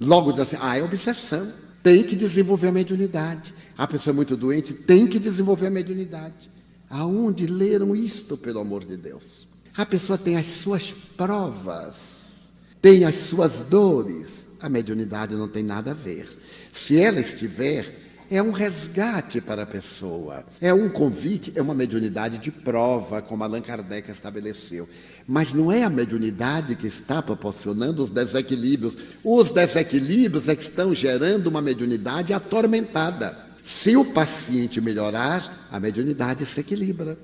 Logo 0.00 0.32
diz 0.32 0.40
assim: 0.40 0.56
ah, 0.60 0.76
é 0.76 0.82
obsessão. 0.82 1.52
Tem 1.82 2.02
que 2.02 2.16
desenvolver 2.16 2.68
a 2.68 2.72
mediunidade. 2.72 3.54
A 3.76 3.86
pessoa 3.86 4.12
é 4.12 4.16
muito 4.16 4.36
doente, 4.36 4.72
tem 4.72 5.06
que 5.06 5.18
desenvolver 5.18 5.66
a 5.66 5.70
mediunidade. 5.70 6.50
Aonde 6.88 7.46
leram 7.46 7.94
isto, 7.94 8.36
pelo 8.36 8.60
amor 8.60 8.84
de 8.84 8.96
Deus? 8.96 9.53
A 9.76 9.84
pessoa 9.84 10.16
tem 10.16 10.36
as 10.36 10.46
suas 10.46 10.92
provas, 10.92 12.48
tem 12.80 13.04
as 13.04 13.16
suas 13.16 13.58
dores. 13.58 14.46
A 14.60 14.68
mediunidade 14.68 15.34
não 15.34 15.48
tem 15.48 15.64
nada 15.64 15.90
a 15.90 15.94
ver. 15.94 16.28
Se 16.70 16.98
ela 16.98 17.18
estiver, 17.18 18.04
é 18.30 18.40
um 18.40 18.52
resgate 18.52 19.40
para 19.40 19.64
a 19.64 19.66
pessoa, 19.66 20.44
é 20.60 20.72
um 20.72 20.88
convite, 20.88 21.52
é 21.56 21.60
uma 21.60 21.74
mediunidade 21.74 22.38
de 22.38 22.52
prova, 22.52 23.20
como 23.20 23.42
Allan 23.42 23.60
Kardec 23.60 24.08
estabeleceu. 24.10 24.88
Mas 25.26 25.52
não 25.52 25.72
é 25.72 25.82
a 25.82 25.90
mediunidade 25.90 26.76
que 26.76 26.86
está 26.86 27.20
proporcionando 27.20 28.00
os 28.00 28.10
desequilíbrios. 28.10 28.96
Os 29.24 29.50
desequilíbrios 29.50 30.48
é 30.48 30.54
que 30.54 30.62
estão 30.62 30.94
gerando 30.94 31.48
uma 31.48 31.60
mediunidade 31.60 32.32
atormentada. 32.32 33.36
Se 33.60 33.96
o 33.96 34.04
paciente 34.04 34.80
melhorar, 34.80 35.66
a 35.68 35.80
mediunidade 35.80 36.46
se 36.46 36.60
equilibra. 36.60 37.18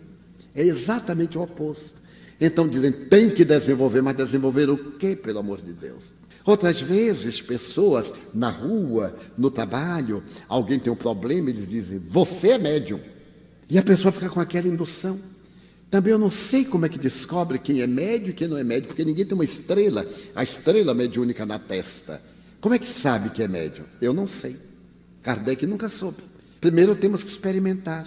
É 0.53 0.63
exatamente 0.63 1.39
o 1.39 1.43
oposto. 1.43 2.00
Então 2.41 2.67
dizem, 2.67 2.91
tem 2.91 3.29
que 3.29 3.45
desenvolver, 3.45 4.01
mas 4.01 4.17
desenvolver 4.17 4.71
o 4.71 4.93
quê, 4.93 5.15
pelo 5.15 5.41
amor 5.41 5.61
de 5.61 5.73
Deus? 5.73 6.11
Outras 6.45 6.81
vezes, 6.81 7.41
pessoas 7.41 8.13
na 8.33 8.49
rua, 8.49 9.15
no 9.37 9.51
trabalho, 9.51 10.23
alguém 10.49 10.79
tem 10.79 10.91
um 10.93 10.97
problema, 10.97 11.51
eles 11.51 11.69
dizem, 11.69 11.99
você 11.99 12.53
é 12.53 12.59
médium. 12.59 12.99
E 13.69 13.79
a 13.79 13.83
pessoa 13.83 14.11
fica 14.11 14.31
com 14.31 14.41
aquela 14.41 14.67
indução. 14.67 15.21
Também 15.91 16.13
eu 16.13 16.19
não 16.19 16.31
sei 16.31 16.65
como 16.65 16.87
é 16.87 16.89
que 16.89 16.99
descobre 16.99 17.59
quem 17.59 17.83
é 17.83 17.87
médio 17.87 18.31
e 18.31 18.33
quem 18.33 18.49
não 18.49 18.57
é 18.57 18.65
médio, 18.65 18.89
porque 18.89 19.05
ninguém 19.05 19.25
tem 19.25 19.35
uma 19.35 19.45
estrela, 19.45 20.07
a 20.35 20.43
estrela 20.43 20.95
mediúnica 20.95 21.45
na 21.45 21.59
testa. 21.59 22.23
Como 22.61 22.75
é 22.75 22.79
que 22.79 22.89
sabe 22.89 23.31
que 23.31 23.43
é 23.43 23.49
médium? 23.49 23.85
Eu 24.01 24.15
não 24.15 24.27
sei. 24.27 24.57
Kardec 25.23 25.67
nunca 25.67 25.89
soube. 25.89 26.19
Primeiro 26.61 26.95
temos 26.95 27.23
que 27.23 27.31
experimentar. 27.31 28.07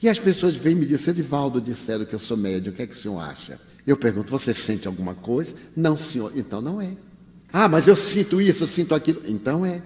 E 0.00 0.08
as 0.08 0.18
pessoas 0.18 0.54
vêm 0.54 0.74
me 0.74 0.86
dizer, 0.86 1.10
Edivaldo, 1.10 1.60
disseram 1.60 2.04
que 2.04 2.14
eu 2.14 2.18
sou 2.18 2.36
médium, 2.36 2.72
o 2.72 2.76
que 2.76 2.82
é 2.82 2.86
que 2.86 2.94
o 2.94 2.98
senhor 2.98 3.18
acha? 3.18 3.60
Eu 3.86 3.96
pergunto, 3.96 4.30
você 4.30 4.52
sente 4.54 4.86
alguma 4.86 5.14
coisa? 5.14 5.54
Não, 5.74 5.98
senhor. 5.98 6.32
Então 6.36 6.60
não 6.60 6.80
é. 6.80 6.90
Ah, 7.52 7.68
mas 7.68 7.88
eu 7.88 7.96
sinto 7.96 8.40
isso, 8.40 8.64
eu 8.64 8.68
sinto 8.68 8.94
aquilo. 8.94 9.22
Então 9.26 9.64
é. 9.64 9.82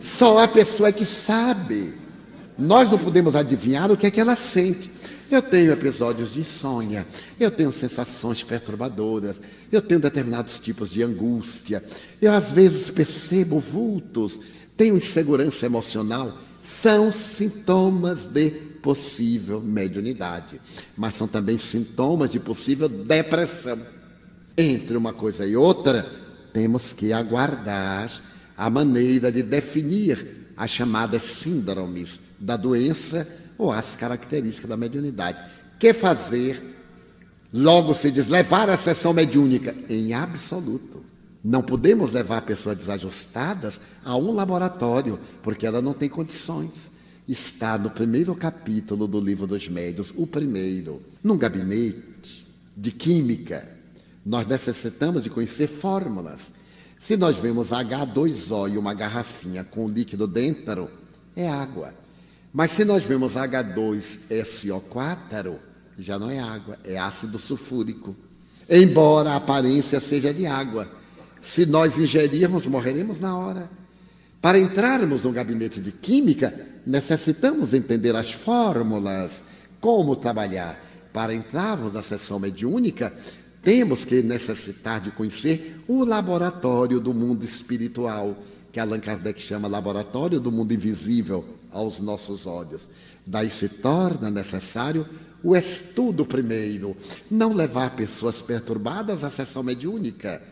Só 0.00 0.38
a 0.38 0.48
pessoa 0.48 0.92
que 0.92 1.04
sabe. 1.04 1.94
Nós 2.56 2.90
não 2.90 2.98
podemos 2.98 3.36
adivinhar 3.36 3.90
o 3.90 3.96
que 3.96 4.06
é 4.06 4.10
que 4.10 4.20
ela 4.20 4.36
sente. 4.36 4.90
Eu 5.30 5.42
tenho 5.42 5.72
episódios 5.72 6.32
de 6.32 6.40
insônia, 6.40 7.06
eu 7.38 7.50
tenho 7.50 7.70
sensações 7.70 8.42
perturbadoras, 8.42 9.38
eu 9.70 9.82
tenho 9.82 10.00
determinados 10.00 10.58
tipos 10.58 10.88
de 10.88 11.02
angústia, 11.02 11.84
eu 12.22 12.32
às 12.32 12.50
vezes 12.50 12.88
percebo 12.88 13.58
vultos, 13.58 14.40
tenho 14.74 14.96
insegurança 14.96 15.66
emocional. 15.66 16.38
São 16.60 17.12
sintomas 17.12 18.24
de 18.24 18.67
possível 18.82 19.60
mediunidade, 19.60 20.60
mas 20.96 21.14
são 21.14 21.28
também 21.28 21.58
sintomas 21.58 22.32
de 22.32 22.40
possível 22.40 22.88
depressão. 22.88 23.78
Entre 24.56 24.96
uma 24.96 25.12
coisa 25.12 25.46
e 25.46 25.56
outra, 25.56 26.10
temos 26.52 26.92
que 26.92 27.12
aguardar 27.12 28.10
a 28.56 28.68
maneira 28.68 29.30
de 29.30 29.42
definir 29.42 30.48
as 30.56 30.70
chamadas 30.70 31.22
síndromes 31.22 32.18
da 32.38 32.56
doença 32.56 33.28
ou 33.56 33.70
as 33.70 33.94
características 33.94 34.68
da 34.68 34.76
mediunidade. 34.76 35.40
Que 35.78 35.92
fazer? 35.92 36.76
Logo 37.52 37.94
se 37.94 38.10
diz 38.10 38.26
levar 38.26 38.68
a 38.68 38.76
sessão 38.76 39.12
mediúnica 39.12 39.74
em 39.88 40.12
absoluto. 40.12 41.04
Não 41.42 41.62
podemos 41.62 42.10
levar 42.12 42.42
pessoas 42.42 42.76
desajustadas 42.76 43.80
a 44.04 44.16
um 44.16 44.32
laboratório, 44.32 45.18
porque 45.42 45.64
ela 45.66 45.80
não 45.80 45.94
tem 45.94 46.08
condições 46.08 46.97
está 47.28 47.76
no 47.76 47.90
primeiro 47.90 48.34
capítulo 48.34 49.06
do 49.06 49.20
livro 49.20 49.46
dos 49.46 49.68
médios, 49.68 50.12
o 50.16 50.26
primeiro. 50.26 51.02
Num 51.22 51.36
gabinete 51.36 52.46
de 52.74 52.90
química, 52.90 53.68
nós 54.24 54.48
necessitamos 54.48 55.22
de 55.22 55.30
conhecer 55.30 55.66
fórmulas. 55.66 56.52
Se 56.98 57.14
nós 57.16 57.36
vemos 57.36 57.68
H2O 57.68 58.72
e 58.72 58.78
uma 58.78 58.94
garrafinha 58.94 59.62
com 59.62 59.86
líquido 59.88 60.26
dentro, 60.26 60.90
é 61.36 61.46
água. 61.48 61.92
Mas 62.52 62.70
se 62.70 62.84
nós 62.84 63.04
vemos 63.04 63.34
H2SO4, 63.34 65.56
já 65.98 66.18
não 66.18 66.30
é 66.30 66.40
água, 66.40 66.78
é 66.82 66.98
ácido 66.98 67.38
sulfúrico. 67.38 68.16
Embora 68.68 69.32
a 69.32 69.36
aparência 69.36 70.00
seja 70.00 70.32
de 70.32 70.46
água. 70.46 70.90
Se 71.40 71.66
nós 71.66 71.98
ingerirmos, 71.98 72.66
morreremos 72.66 73.20
na 73.20 73.36
hora. 73.36 73.70
Para 74.40 74.58
entrarmos 74.58 75.22
no 75.22 75.32
gabinete 75.32 75.80
de 75.80 75.90
química, 75.90 76.54
necessitamos 76.86 77.74
entender 77.74 78.14
as 78.14 78.30
fórmulas, 78.30 79.44
como 79.80 80.16
trabalhar. 80.16 80.78
Para 81.12 81.34
entrarmos 81.34 81.94
na 81.94 82.02
sessão 82.02 82.38
mediúnica, 82.38 83.12
temos 83.62 84.04
que 84.04 84.22
necessitar 84.22 85.00
de 85.00 85.10
conhecer 85.10 85.80
o 85.88 86.04
laboratório 86.04 87.00
do 87.00 87.12
mundo 87.12 87.44
espiritual, 87.44 88.36
que 88.70 88.78
Allan 88.78 89.00
Kardec 89.00 89.40
chama 89.40 89.66
laboratório 89.66 90.38
do 90.38 90.52
mundo 90.52 90.72
invisível 90.72 91.44
aos 91.72 91.98
nossos 91.98 92.46
olhos. 92.46 92.88
Daí 93.26 93.50
se 93.50 93.68
torna 93.68 94.30
necessário 94.30 95.06
o 95.42 95.56
estudo 95.56 96.24
primeiro, 96.24 96.96
não 97.30 97.52
levar 97.52 97.96
pessoas 97.96 98.40
perturbadas 98.40 99.24
à 99.24 99.30
sessão 99.30 99.62
mediúnica. 99.62 100.42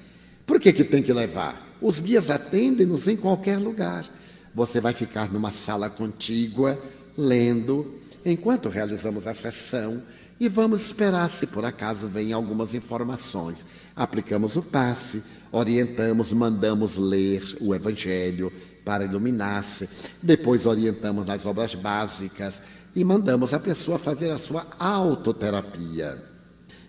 Por 0.44 0.61
que, 0.61 0.72
que 0.72 0.85
tem 0.85 1.03
que 1.03 1.12
levar? 1.12 1.66
Os 1.81 2.01
guias 2.01 2.31
atendem-nos 2.31 3.07
em 3.09 3.17
qualquer 3.17 3.59
lugar. 3.59 4.09
Você 4.55 4.81
vai 4.81 4.95
ficar 4.95 5.33
numa 5.33 5.53
sala 5.53 5.91
contígua, 5.91 6.81
lendo, 7.17 7.95
enquanto 8.25 8.69
realizamos 8.69 9.27
a 9.27 9.35
sessão, 9.35 10.03
e 10.39 10.49
vamos 10.49 10.83
esperar 10.83 11.29
se 11.31 11.47
por 11.47 11.65
acaso 11.65 12.09
vem 12.09 12.33
algumas 12.33 12.75
informações. 12.75 13.67
Aplicamos 13.95 14.57
o 14.57 14.62
passe, 14.62 15.23
orientamos, 15.51 16.33
mandamos 16.33 16.97
ler 16.97 17.57
o 17.61 17.75
Evangelho 17.75 18.53
para 18.85 19.05
iluminar-se, 19.05 19.89
depois 20.23 20.67
orientamos 20.67 21.27
nas 21.27 21.45
obras 21.47 21.75
básicas 21.75 22.62
e 22.95 23.05
mandamos 23.05 23.53
a 23.53 23.59
pessoa 23.59 23.99
fazer 23.99 24.31
a 24.31 24.39
sua 24.39 24.67
autoterapia. 24.79 26.22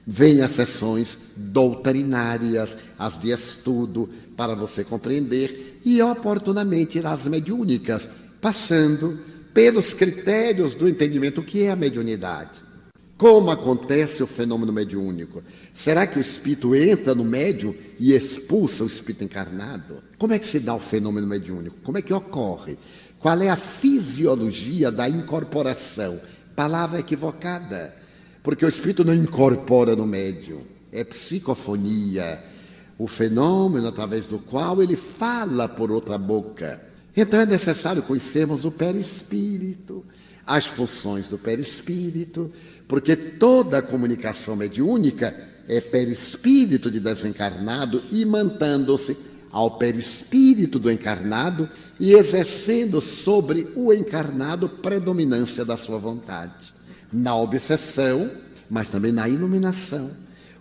Vem 0.05 0.41
as 0.41 0.51
sessões 0.51 1.17
doutrinárias, 1.35 2.77
as 2.97 3.19
de 3.19 3.31
estudo, 3.31 4.09
para 4.38 4.55
você 4.55 4.83
compreender, 4.83 5.81
e 5.83 6.01
oportunamente 6.01 6.99
as 6.99 7.27
mediúnicas, 7.27 8.07
passando 8.39 9.19
pelos 9.53 9.95
critérios 9.95 10.75
do 10.75 10.88
entendimento 10.88 11.41
que 11.41 11.63
é 11.63 11.71
a 11.71 11.75
mediunidade. 11.75 12.61
Como 13.17 13.49
acontece 13.49 14.21
o 14.21 14.27
fenômeno 14.27 14.71
mediúnico? 14.71 15.41
Será 15.73 16.05
que 16.05 16.19
o 16.19 16.21
espírito 16.21 16.75
entra 16.75 17.15
no 17.15 17.25
médium 17.25 17.73
e 17.99 18.13
expulsa 18.13 18.83
o 18.83 18.88
espírito 18.88 19.23
encarnado? 19.23 20.03
Como 20.19 20.33
é 20.33 20.39
que 20.39 20.45
se 20.45 20.59
dá 20.59 20.75
o 20.75 20.79
fenômeno 20.79 21.25
mediúnico? 21.25 21.77
Como 21.81 21.97
é 21.97 22.01
que 22.03 22.13
ocorre? 22.13 22.77
Qual 23.17 23.41
é 23.41 23.49
a 23.49 23.55
fisiologia 23.55 24.91
da 24.91 25.09
incorporação? 25.09 26.19
Palavra 26.55 26.99
equivocada. 26.99 27.95
Porque 28.43 28.63
o 28.63 28.69
espírito 28.69 29.03
não 29.03 29.15
incorpora 29.15 29.95
no 29.95 30.05
médium, 30.05 30.61
é 30.91 31.03
psicofonia, 31.03 32.43
o 32.97 33.07
fenômeno 33.07 33.87
através 33.87 34.25
do 34.27 34.39
qual 34.39 34.81
ele 34.81 34.95
fala 34.95 35.69
por 35.69 35.91
outra 35.91 36.17
boca. 36.17 36.81
Então 37.15 37.39
é 37.39 37.45
necessário 37.45 38.03
conhecermos 38.03 38.65
o 38.65 38.71
perispírito. 38.71 40.05
as 40.45 40.65
funções 40.65 41.27
do 41.27 41.37
perispírito, 41.37 42.49
porque 42.87 43.17
toda 43.17 43.81
comunicação 43.81 44.55
mediúnica 44.55 45.35
é 45.67 45.81
perispírito 45.81 46.89
de 46.89 47.01
desencarnado 47.01 48.01
e 48.09 48.23
mantendo-se 48.23 49.17
ao 49.51 49.77
perispírito 49.77 50.79
do 50.79 50.89
encarnado 50.89 51.69
e 51.99 52.13
exercendo 52.13 53.01
sobre 53.01 53.67
o 53.75 53.91
encarnado 53.91 54.69
predominância 54.69 55.65
da 55.65 55.75
sua 55.75 55.97
vontade. 55.97 56.73
Na 57.11 57.35
obsessão, 57.35 58.31
mas 58.69 58.89
também 58.89 59.11
na 59.11 59.27
iluminação. 59.27 60.11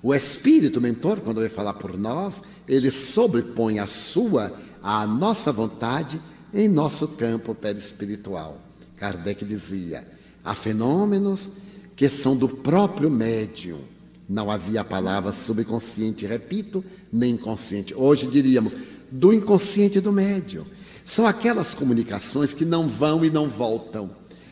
O 0.06 0.14
espírito 0.14 0.80
mentor, 0.80 1.18
quando 1.18 1.40
vai 1.40 1.48
falar 1.48 1.74
por 1.74 1.98
nós, 1.98 2.40
ele 2.68 2.92
sobrepõe 2.92 3.80
a 3.80 3.88
sua, 3.88 4.52
a 4.80 5.04
nossa 5.04 5.50
vontade 5.50 6.20
em 6.54 6.68
nosso 6.68 7.08
campo 7.08 7.56
perispiritual. 7.56 8.60
Kardec 8.96 9.44
dizia: 9.44 10.06
há 10.44 10.54
fenômenos 10.54 11.50
que 11.96 12.08
são 12.08 12.36
do 12.36 12.48
próprio 12.48 13.10
médium. 13.10 13.80
Não 14.28 14.48
havia 14.48 14.84
palavra 14.84 15.32
subconsciente, 15.32 16.24
repito, 16.24 16.84
nem 17.12 17.32
inconsciente. 17.32 17.92
Hoje 17.92 18.28
diríamos 18.28 18.76
do 19.10 19.32
inconsciente 19.32 20.00
do 20.00 20.12
médium. 20.12 20.64
São 21.04 21.26
aquelas 21.26 21.74
comunicações 21.74 22.54
que 22.54 22.64
não 22.64 22.86
vão 22.86 23.24
e 23.24 23.30
não 23.30 23.48
voltam. 23.48 24.08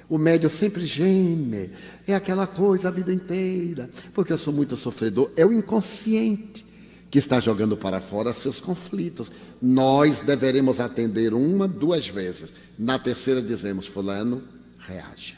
O 0.09 0.19
médium 0.19 0.51
sempre 0.51 0.85
geme, 0.85 1.71
é 2.07 2.15
aquela 2.15 2.47
coisa 2.47 2.89
a 2.89 2.91
vida 2.91 3.13
inteira, 3.13 3.89
porque 4.13 4.33
eu 4.33 4.39
sou 4.39 4.53
muito 4.53 4.77
sofredor. 4.77 5.31
É 5.37 5.47
o 5.47 5.53
inconsciente 5.53 6.67
que 7.11 7.19
está 7.19 7.41
jogando 7.41 7.77
para 7.77 8.01
fora 8.01 8.33
seus 8.33 8.61
conflitos. 8.61 9.33
Nós 9.61 10.21
deveremos 10.21 10.81
atender 10.81 11.33
uma, 11.33 11.67
duas 11.67 12.07
vezes. 12.07 12.53
Na 12.79 12.99
terceira 12.99 13.41
dizemos: 13.41 13.87
Fulano, 13.87 14.43
reaja. 14.79 15.37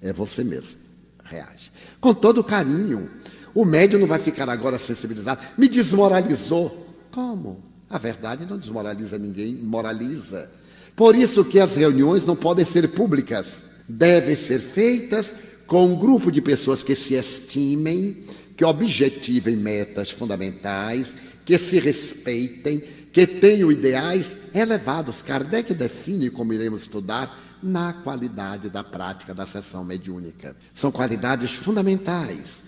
É 0.00 0.12
você 0.12 0.44
mesmo 0.44 0.92
reage. 1.32 1.70
Com 2.00 2.12
todo 2.12 2.44
carinho. 2.44 3.10
O 3.54 3.64
médium 3.64 4.00
não 4.00 4.06
vai 4.06 4.18
ficar 4.18 4.48
agora 4.48 4.78
sensibilizado. 4.78 5.40
Me 5.56 5.68
desmoralizou. 5.68 6.86
Como? 7.10 7.62
A 7.88 7.98
verdade 7.98 8.46
não 8.48 8.58
desmoraliza 8.58 9.18
ninguém, 9.18 9.54
moraliza. 9.54 10.50
Por 10.96 11.14
isso 11.14 11.44
que 11.44 11.60
as 11.60 11.76
reuniões 11.76 12.24
não 12.24 12.36
podem 12.36 12.64
ser 12.64 12.88
públicas. 12.88 13.64
Devem 13.88 14.36
ser 14.36 14.60
feitas 14.60 15.32
com 15.66 15.86
um 15.86 15.98
grupo 15.98 16.30
de 16.30 16.40
pessoas 16.40 16.82
que 16.82 16.94
se 16.94 17.14
estimem, 17.14 18.24
que 18.56 18.64
objetivem 18.64 19.56
metas 19.56 20.10
fundamentais, 20.10 21.14
que 21.44 21.58
se 21.58 21.78
respeitem, 21.78 22.82
que 23.12 23.26
tenham 23.26 23.72
ideais 23.72 24.36
elevados. 24.54 25.22
Kardec 25.22 25.74
define, 25.74 26.30
como 26.30 26.52
iremos 26.52 26.82
estudar, 26.82 27.38
na 27.62 27.92
qualidade 27.92 28.68
da 28.68 28.82
prática 28.82 29.32
da 29.32 29.46
sessão 29.46 29.84
mediúnica. 29.84 30.56
São 30.74 30.90
qualidades 30.90 31.52
fundamentais. 31.52 32.64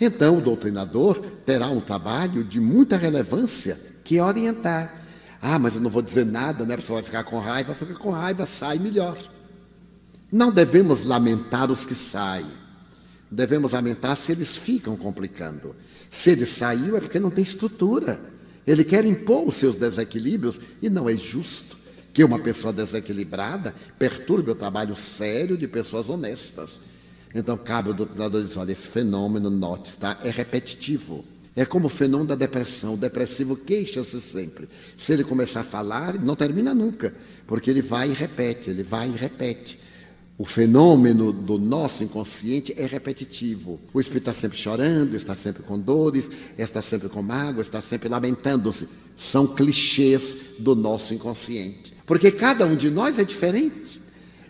Então, 0.00 0.38
o 0.38 0.40
doutrinador 0.40 1.20
terá 1.44 1.68
um 1.68 1.80
trabalho 1.80 2.44
de 2.44 2.60
muita 2.60 2.96
relevância 2.96 3.78
que 4.04 4.18
é 4.18 4.22
orientar. 4.22 5.02
Ah, 5.40 5.58
mas 5.58 5.74
eu 5.74 5.80
não 5.80 5.90
vou 5.90 6.02
dizer 6.02 6.24
nada, 6.24 6.64
né? 6.64 6.74
A 6.74 6.78
pessoa 6.78 7.00
vai 7.00 7.04
ficar 7.04 7.24
com 7.24 7.38
raiva, 7.38 7.74
fica 7.74 7.94
com 7.94 8.10
raiva, 8.10 8.46
sai 8.46 8.78
melhor. 8.78 9.18
Não 10.30 10.50
devemos 10.50 11.02
lamentar 11.02 11.70
os 11.70 11.84
que 11.84 11.94
saem. 11.94 12.50
Devemos 13.30 13.72
lamentar 13.72 14.16
se 14.16 14.32
eles 14.32 14.56
ficam 14.56 14.96
complicando. 14.96 15.74
Se 16.10 16.30
ele 16.30 16.46
saiu 16.46 16.96
é 16.96 17.00
porque 17.00 17.20
não 17.20 17.30
tem 17.30 17.42
estrutura. 17.42 18.20
Ele 18.66 18.82
quer 18.82 19.04
impor 19.04 19.46
os 19.46 19.56
seus 19.56 19.76
desequilíbrios 19.76 20.60
e 20.82 20.90
não 20.90 21.08
é 21.08 21.16
justo 21.16 21.76
que 22.12 22.24
uma 22.24 22.38
pessoa 22.38 22.72
desequilibrada 22.72 23.74
perturbe 23.98 24.50
o 24.50 24.54
trabalho 24.54 24.96
sério 24.96 25.56
de 25.56 25.68
pessoas 25.68 26.08
honestas. 26.08 26.80
Então, 27.34 27.56
cabe 27.56 27.88
ao 27.88 27.94
doutrinador 27.94 28.42
dizer: 28.42 28.58
olha, 28.58 28.72
esse 28.72 28.86
fenômeno, 28.86 29.50
note, 29.50 29.90
está, 29.90 30.18
é 30.24 30.30
repetitivo. 30.30 31.24
É 31.54 31.64
como 31.64 31.86
o 31.86 31.90
fenômeno 31.90 32.28
da 32.28 32.34
depressão. 32.34 32.94
O 32.94 32.96
depressivo 32.96 33.56
queixa-se 33.56 34.20
sempre. 34.20 34.68
Se 34.96 35.12
ele 35.12 35.24
começar 35.24 35.60
a 35.60 35.64
falar, 35.64 36.14
não 36.14 36.34
termina 36.34 36.74
nunca, 36.74 37.14
porque 37.46 37.70
ele 37.70 37.82
vai 37.82 38.10
e 38.10 38.14
repete, 38.14 38.70
ele 38.70 38.82
vai 38.82 39.08
e 39.08 39.12
repete. 39.12 39.78
O 40.38 40.44
fenômeno 40.44 41.32
do 41.32 41.58
nosso 41.58 42.04
inconsciente 42.04 42.74
é 42.76 42.84
repetitivo. 42.84 43.80
O 43.92 43.98
espírito 43.98 44.28
está 44.28 44.34
sempre 44.34 44.58
chorando, 44.58 45.16
está 45.16 45.34
sempre 45.34 45.62
com 45.62 45.78
dores, 45.78 46.30
está 46.58 46.82
sempre 46.82 47.08
com 47.08 47.22
mágoa, 47.22 47.62
está 47.62 47.80
sempre 47.80 48.06
lamentando-se. 48.08 48.86
São 49.16 49.46
clichês 49.46 50.36
do 50.58 50.74
nosso 50.74 51.14
inconsciente. 51.14 51.94
Porque 52.04 52.30
cada 52.30 52.66
um 52.66 52.76
de 52.76 52.90
nós 52.90 53.18
é 53.18 53.24
diferente. 53.24 54.02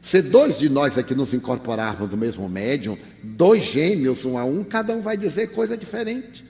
Se 0.03 0.21
dois 0.21 0.59
de 0.59 0.69
nós 0.69 0.99
aqui 0.99 1.15
nos 1.15 1.33
incorporarmos 1.33 2.11
do 2.11 2.17
mesmo 2.17 2.49
médium, 2.49 2.99
dois 3.23 3.63
gêmeos, 3.63 4.25
um 4.25 4.37
a 4.37 4.45
um, 4.45 4.65
cada 4.65 4.93
um 4.93 5.01
vai 5.01 5.17
dizer 5.17 5.53
coisa 5.53 5.77
diferente. 5.77 6.45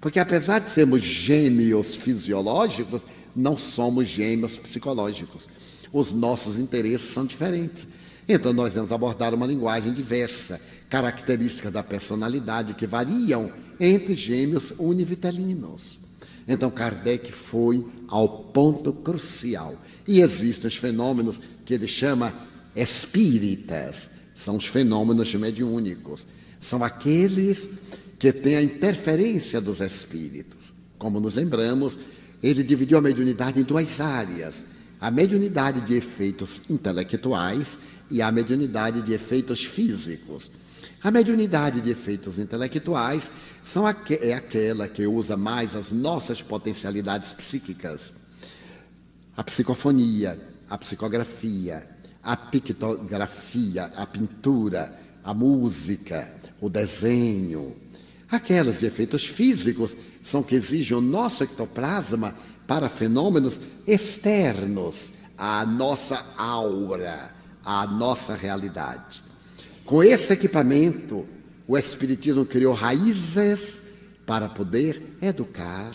Porque 0.00 0.18
apesar 0.18 0.60
de 0.60 0.70
sermos 0.70 1.02
gêmeos 1.02 1.94
fisiológicos, 1.94 3.02
não 3.36 3.56
somos 3.58 4.08
gêmeos 4.08 4.56
psicológicos. 4.56 5.46
Os 5.92 6.12
nossos 6.12 6.58
interesses 6.58 7.10
são 7.10 7.26
diferentes. 7.26 7.86
Então, 8.28 8.52
nós 8.52 8.74
vamos 8.74 8.92
abordar 8.92 9.32
uma 9.32 9.46
linguagem 9.46 9.92
diversa, 9.92 10.60
características 10.90 11.72
da 11.72 11.82
personalidade 11.82 12.74
que 12.74 12.86
variam 12.86 13.50
entre 13.80 14.14
gêmeos 14.14 14.72
univitelinos. 14.78 15.98
Então, 16.46 16.70
Kardec 16.70 17.32
foi 17.32 17.86
ao 18.08 18.28
ponto 18.28 18.92
crucial. 18.92 19.76
E 20.06 20.20
existem 20.20 20.68
os 20.68 20.76
fenômenos 20.76 21.40
que 21.64 21.74
ele 21.74 21.88
chama 21.88 22.34
espíritas, 22.76 24.10
são 24.34 24.56
os 24.56 24.66
fenômenos 24.66 25.34
mediúnicos. 25.34 26.26
São 26.60 26.84
aqueles 26.84 27.70
que 28.18 28.32
têm 28.32 28.56
a 28.56 28.62
interferência 28.62 29.60
dos 29.60 29.80
espíritos. 29.80 30.72
Como 30.98 31.20
nos 31.20 31.34
lembramos, 31.34 31.98
ele 32.42 32.62
dividiu 32.62 32.98
a 32.98 33.02
mediunidade 33.02 33.60
em 33.60 33.64
duas 33.64 34.00
áreas: 34.00 34.64
a 35.00 35.10
mediunidade 35.10 35.80
de 35.80 35.94
efeitos 35.94 36.62
intelectuais 36.70 37.78
e 38.10 38.22
a 38.22 38.30
mediunidade 38.32 39.02
de 39.02 39.12
efeitos 39.12 39.64
físicos. 39.64 40.50
A 41.02 41.10
mediunidade 41.10 41.80
de 41.80 41.90
efeitos 41.90 42.38
intelectuais 42.38 43.30
são 43.62 43.86
aqu 43.86 44.14
é 44.20 44.34
aquela 44.34 44.88
que 44.88 45.06
usa 45.06 45.36
mais 45.36 45.76
as 45.76 45.90
nossas 45.90 46.42
potencialidades 46.42 47.32
psíquicas. 47.32 48.14
A 49.36 49.44
psicofonia, 49.44 50.38
a 50.68 50.76
psicografia, 50.76 51.88
a 52.22 52.36
pictografia, 52.36 53.92
a 53.96 54.06
pintura, 54.06 54.98
a 55.22 55.32
música, 55.32 56.34
o 56.60 56.68
desenho. 56.68 57.76
Aquelas 58.28 58.80
de 58.80 58.86
efeitos 58.86 59.24
físicos 59.24 59.96
são 60.20 60.42
que 60.42 60.56
exigem 60.56 60.96
o 60.96 61.00
nosso 61.00 61.44
ectoplasma 61.44 62.34
para 62.66 62.88
fenômenos 62.88 63.60
externos 63.86 65.12
à 65.38 65.64
nossa 65.64 66.26
aura 66.36 67.37
à 67.68 67.86
nossa 67.86 68.34
realidade. 68.34 69.22
Com 69.84 70.02
esse 70.02 70.32
equipamento, 70.32 71.28
o 71.66 71.76
Espiritismo 71.76 72.46
criou 72.46 72.72
raízes 72.72 73.82
para 74.24 74.48
poder 74.48 75.18
educar 75.20 75.92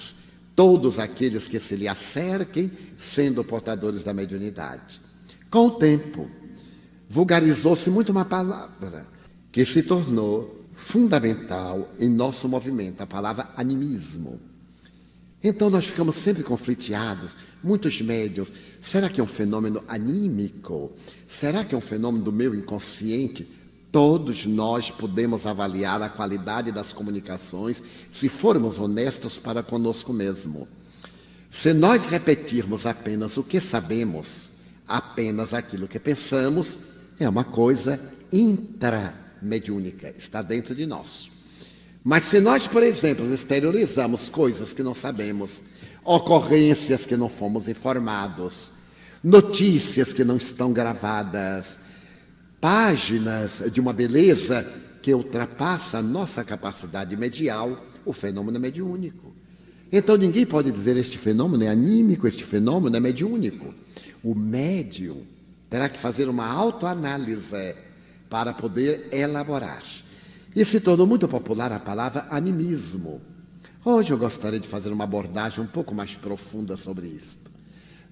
todos 0.55 0.99
aqueles 0.99 1.47
que 1.47 1.59
se 1.59 1.75
lhe 1.75 1.87
acerquem, 1.87 2.71
sendo 2.95 3.43
portadores 3.43 4.03
da 4.03 4.13
mediunidade. 4.13 5.01
Com 5.49 5.65
o 5.65 5.71
tempo, 5.71 6.29
vulgarizou-se 7.09 7.89
muito 7.89 8.11
uma 8.11 8.25
palavra 8.25 9.07
que 9.51 9.65
se 9.65 9.81
tornou 9.81 10.67
fundamental 10.75 11.91
em 11.99 12.07
nosso 12.07 12.47
movimento, 12.47 13.01
a 13.01 13.07
palavra 13.07 13.49
animismo. 13.55 14.39
Então 15.43 15.69
nós 15.69 15.85
ficamos 15.85 16.15
sempre 16.15 16.41
confliteados, 16.41 17.35
muitos 17.61 17.99
médios. 17.99 18.51
Será 18.79 19.09
que 19.09 19.19
é 19.19 19.23
um 19.23 19.27
fenômeno 19.27 19.83
anímico? 19.87 20.93
Será 21.27 21.65
que 21.65 21.75
é 21.75 21.77
um 21.77 21.81
fenômeno 21.81 22.23
do 22.23 22.31
meu 22.31 22.55
inconsciente? 22.55 23.45
Todos 23.91 24.45
nós 24.45 24.89
podemos 24.89 25.45
avaliar 25.45 26.01
a 26.01 26.09
qualidade 26.09 26.71
das 26.71 26.93
comunicações 26.93 27.83
se 28.09 28.29
formos 28.29 28.79
honestos 28.79 29.37
para 29.37 29.61
conosco 29.61 30.13
mesmo. 30.13 30.67
Se 31.49 31.73
nós 31.73 32.07
repetirmos 32.07 32.85
apenas 32.85 33.37
o 33.37 33.43
que 33.43 33.59
sabemos, 33.59 34.49
apenas 34.87 35.53
aquilo 35.53 35.87
que 35.87 35.99
pensamos, 35.99 36.77
é 37.19 37.29
uma 37.29 37.43
coisa 37.43 37.99
intramediúnica, 38.31 40.11
está 40.17 40.41
dentro 40.41 40.73
de 40.73 40.87
nós. 40.87 41.32
Mas 42.03 42.23
se 42.23 42.39
nós, 42.39 42.67
por 42.67 42.83
exemplo, 42.83 43.31
exteriorizamos 43.33 44.27
coisas 44.27 44.73
que 44.73 44.83
não 44.83 44.93
sabemos, 44.93 45.61
ocorrências 46.03 47.05
que 47.05 47.15
não 47.15 47.29
fomos 47.29 47.67
informados, 47.67 48.71
notícias 49.23 50.11
que 50.11 50.23
não 50.23 50.35
estão 50.35 50.73
gravadas, 50.73 51.79
páginas 52.59 53.61
de 53.71 53.79
uma 53.79 53.93
beleza 53.93 54.67
que 55.01 55.13
ultrapassa 55.13 55.99
a 55.99 56.01
nossa 56.01 56.43
capacidade 56.43 57.15
medial, 57.15 57.85
o 58.05 58.11
fenômeno 58.11 58.57
é 58.57 58.59
mediúnico. 58.59 59.33
Então 59.91 60.17
ninguém 60.17 60.45
pode 60.45 60.71
dizer 60.71 60.97
este 60.97 61.17
fenômeno 61.17 61.63
é 61.63 61.69
anímico, 61.69 62.27
este 62.27 62.43
fenômeno 62.43 62.95
é 62.95 62.99
mediúnico. 62.99 63.73
O 64.23 64.35
médium 64.35 65.23
terá 65.69 65.87
que 65.87 65.99
fazer 65.99 66.27
uma 66.27 66.47
autoanálise 66.47 67.75
para 68.29 68.53
poder 68.53 69.07
elaborar. 69.11 69.83
E 70.55 70.63
se 70.63 70.79
tornou 70.79 71.07
muito 71.07 71.27
popular 71.27 71.71
a 71.71 71.79
palavra 71.79 72.27
animismo. 72.29 73.19
Hoje 73.83 74.11
eu 74.11 74.17
gostaria 74.17 74.59
de 74.59 74.67
fazer 74.67 74.89
uma 74.89 75.03
abordagem 75.03 75.63
um 75.63 75.67
pouco 75.67 75.95
mais 75.95 76.15
profunda 76.15 76.77
sobre 76.77 77.07
isto. 77.07 77.51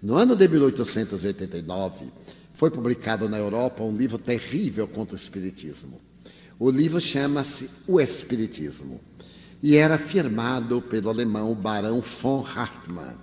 No 0.02 0.16
ano 0.16 0.36
de 0.36 0.48
1889, 0.48 2.12
foi 2.54 2.72
publicado 2.72 3.30
na 3.30 3.38
Europa 3.38 3.84
um 3.84 3.96
livro 3.96 4.18
terrível 4.18 4.88
contra 4.88 5.16
o 5.16 5.20
Espiritismo. 5.20 6.02
O 6.58 6.72
livro 6.72 7.00
chama-se 7.00 7.70
O 7.88 8.02
Espiritismo 8.02 9.00
e 9.62 9.76
era 9.76 10.00
firmado 10.00 10.82
pelo 10.82 11.10
alemão 11.10 11.54
Barão 11.54 12.02
von 12.02 12.44
Hartmann. 12.44 13.16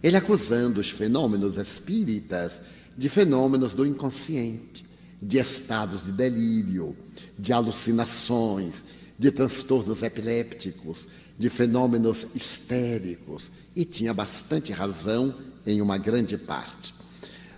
Ele 0.00 0.16
acusando 0.16 0.80
os 0.80 0.90
fenômenos 0.90 1.56
espíritas 1.56 2.60
de 2.96 3.08
fenômenos 3.08 3.74
do 3.74 3.84
inconsciente, 3.84 4.84
de 5.20 5.38
estados 5.38 6.04
de 6.04 6.12
delírio, 6.12 6.96
de 7.38 7.52
alucinações, 7.52 8.84
de 9.18 9.30
transtornos 9.30 10.02
epilépticos, 10.02 11.06
de 11.38 11.50
fenômenos 11.50 12.34
histéricos, 12.34 13.50
e 13.76 13.84
tinha 13.84 14.14
bastante 14.14 14.72
razão 14.72 15.34
em 15.66 15.82
uma 15.82 15.98
grande 15.98 16.38
parte. 16.38 16.94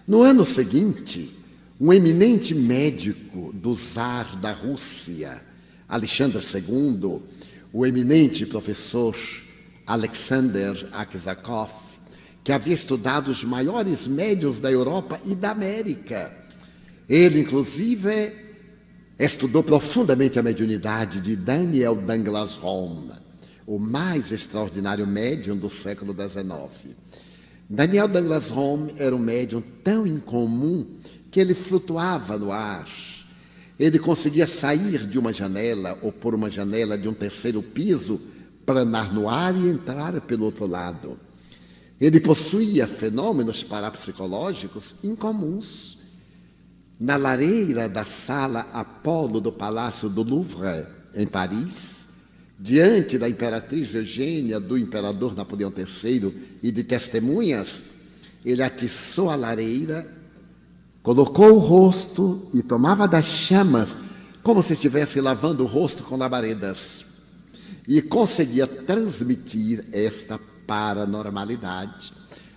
No 0.07 0.23
ano 0.23 0.45
seguinte, 0.45 1.33
um 1.81 1.93
eminente 1.93 2.55
médico 2.55 3.53
do 3.53 3.77
czar 3.77 4.37
da 4.37 4.53
Rússia, 4.53 5.43
Alexandre 5.89 6.41
II, 6.41 7.21
o 7.73 7.87
eminente 7.87 8.45
professor 8.45 9.17
Alexander 9.87 10.89
Aksakov, 10.93 11.71
que 12.45 12.53
havia 12.53 12.75
estudado 12.75 13.31
os 13.31 13.45
maiores 13.45 14.07
médios 14.07 14.59
da 14.59 14.71
Europa 14.71 15.21
e 15.25 15.35
da 15.35 15.51
América. 15.51 16.42
Ele, 17.09 17.41
inclusive, 17.41 18.33
estudou 19.19 19.63
profundamente 19.63 20.39
a 20.39 20.43
mediunidade 20.43 21.21
de 21.21 21.37
Daniel 21.37 21.95
Douglas 21.95 22.59
Home, 22.63 23.13
o 23.67 23.79
mais 23.79 24.33
extraordinário 24.33 25.07
médium 25.07 25.57
do 25.57 25.69
século 25.69 26.15
XIX. 26.15 26.95
Daniel 27.69 28.09
Douglas 28.09 28.51
Home 28.51 28.93
era 28.99 29.15
um 29.15 29.19
médium 29.19 29.63
tão 29.83 30.07
incomum 30.07 30.87
que 31.31 31.41
ele 31.41 31.55
flutuava 31.55 32.37
no 32.37 32.53
ar. 32.53 32.87
Ele 33.79 33.99
conseguia 33.99 34.47
sair 34.47 35.07
de 35.07 35.19
uma 35.19 35.33
janela 35.33 35.99
ou 36.03 36.13
por 36.13 36.35
uma 36.35 36.51
janela 36.51 36.99
de 36.99 37.09
um 37.09 37.15
terceiro 37.15 37.63
piso, 37.63 38.21
planar 38.67 39.13
no 39.13 39.29
ar 39.29 39.57
e 39.57 39.69
entrar 39.69 40.21
pelo 40.21 40.45
outro 40.45 40.67
lado. 40.67 41.19
Ele 42.01 42.21
possuía 42.21 42.87
fenômenos 42.87 43.63
parapsicológicos 43.63 44.97
incomuns. 45.03 45.99
Na 47.03 47.17
lareira 47.17 47.89
da 47.89 48.05
sala 48.05 48.69
Apolo 48.73 49.41
do 49.41 49.51
Palácio 49.51 50.09
do 50.09 50.23
Louvre, 50.23 50.87
em 51.17 51.27
Paris, 51.27 52.07
diante 52.57 53.19
da 53.19 53.29
imperatriz 53.29 53.93
Eugênia, 53.93 54.61
do 54.61 54.79
imperador 54.79 55.35
Napoleão 55.35 55.73
III 55.77 56.33
e 56.63 56.71
de 56.71 56.85
testemunhas, 56.85 57.83
ele 58.45 58.63
atiçou 58.63 59.31
a 59.31 59.35
lareira, 59.35 60.07
colocou 61.03 61.57
o 61.57 61.59
rosto 61.59 62.49
e 62.55 62.63
tomava 62.63 63.09
das 63.09 63.27
chamas 63.27 63.99
como 64.41 64.63
se 64.63 64.75
estivesse 64.75 65.21
lavando 65.21 65.65
o 65.65 65.67
rosto 65.67 66.05
com 66.05 66.17
labaredas. 66.17 67.05
E 67.89 68.01
conseguia 68.01 68.69
transmitir 68.69 69.87
esta 69.91 70.39
paranormalidade 70.69 72.13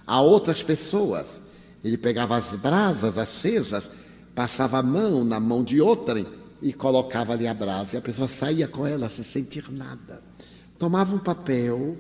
a 0.06 0.22
outras 0.22 0.62
pessoas. 0.62 1.42
Ele 1.84 1.98
pegava 1.98 2.38
as 2.38 2.52
brasas 2.52 3.18
acesas, 3.18 3.90
passava 4.36 4.80
a 4.80 4.84
mão 4.84 5.24
na 5.24 5.40
mão 5.40 5.64
de 5.64 5.80
outrem 5.82 6.28
e 6.62 6.74
colocava 6.74 7.34
ali 7.34 7.48
a 7.48 7.54
brasa. 7.54 7.96
E 7.96 8.00
a 8.00 8.02
pessoa 8.02 8.28
saía 8.28 8.68
com 8.68 8.86
ela 8.86 9.08
sem 9.08 9.24
sentir 9.24 9.72
nada. 9.72 10.22
Tomava 10.78 11.16
um 11.16 11.20
papel 11.20 11.98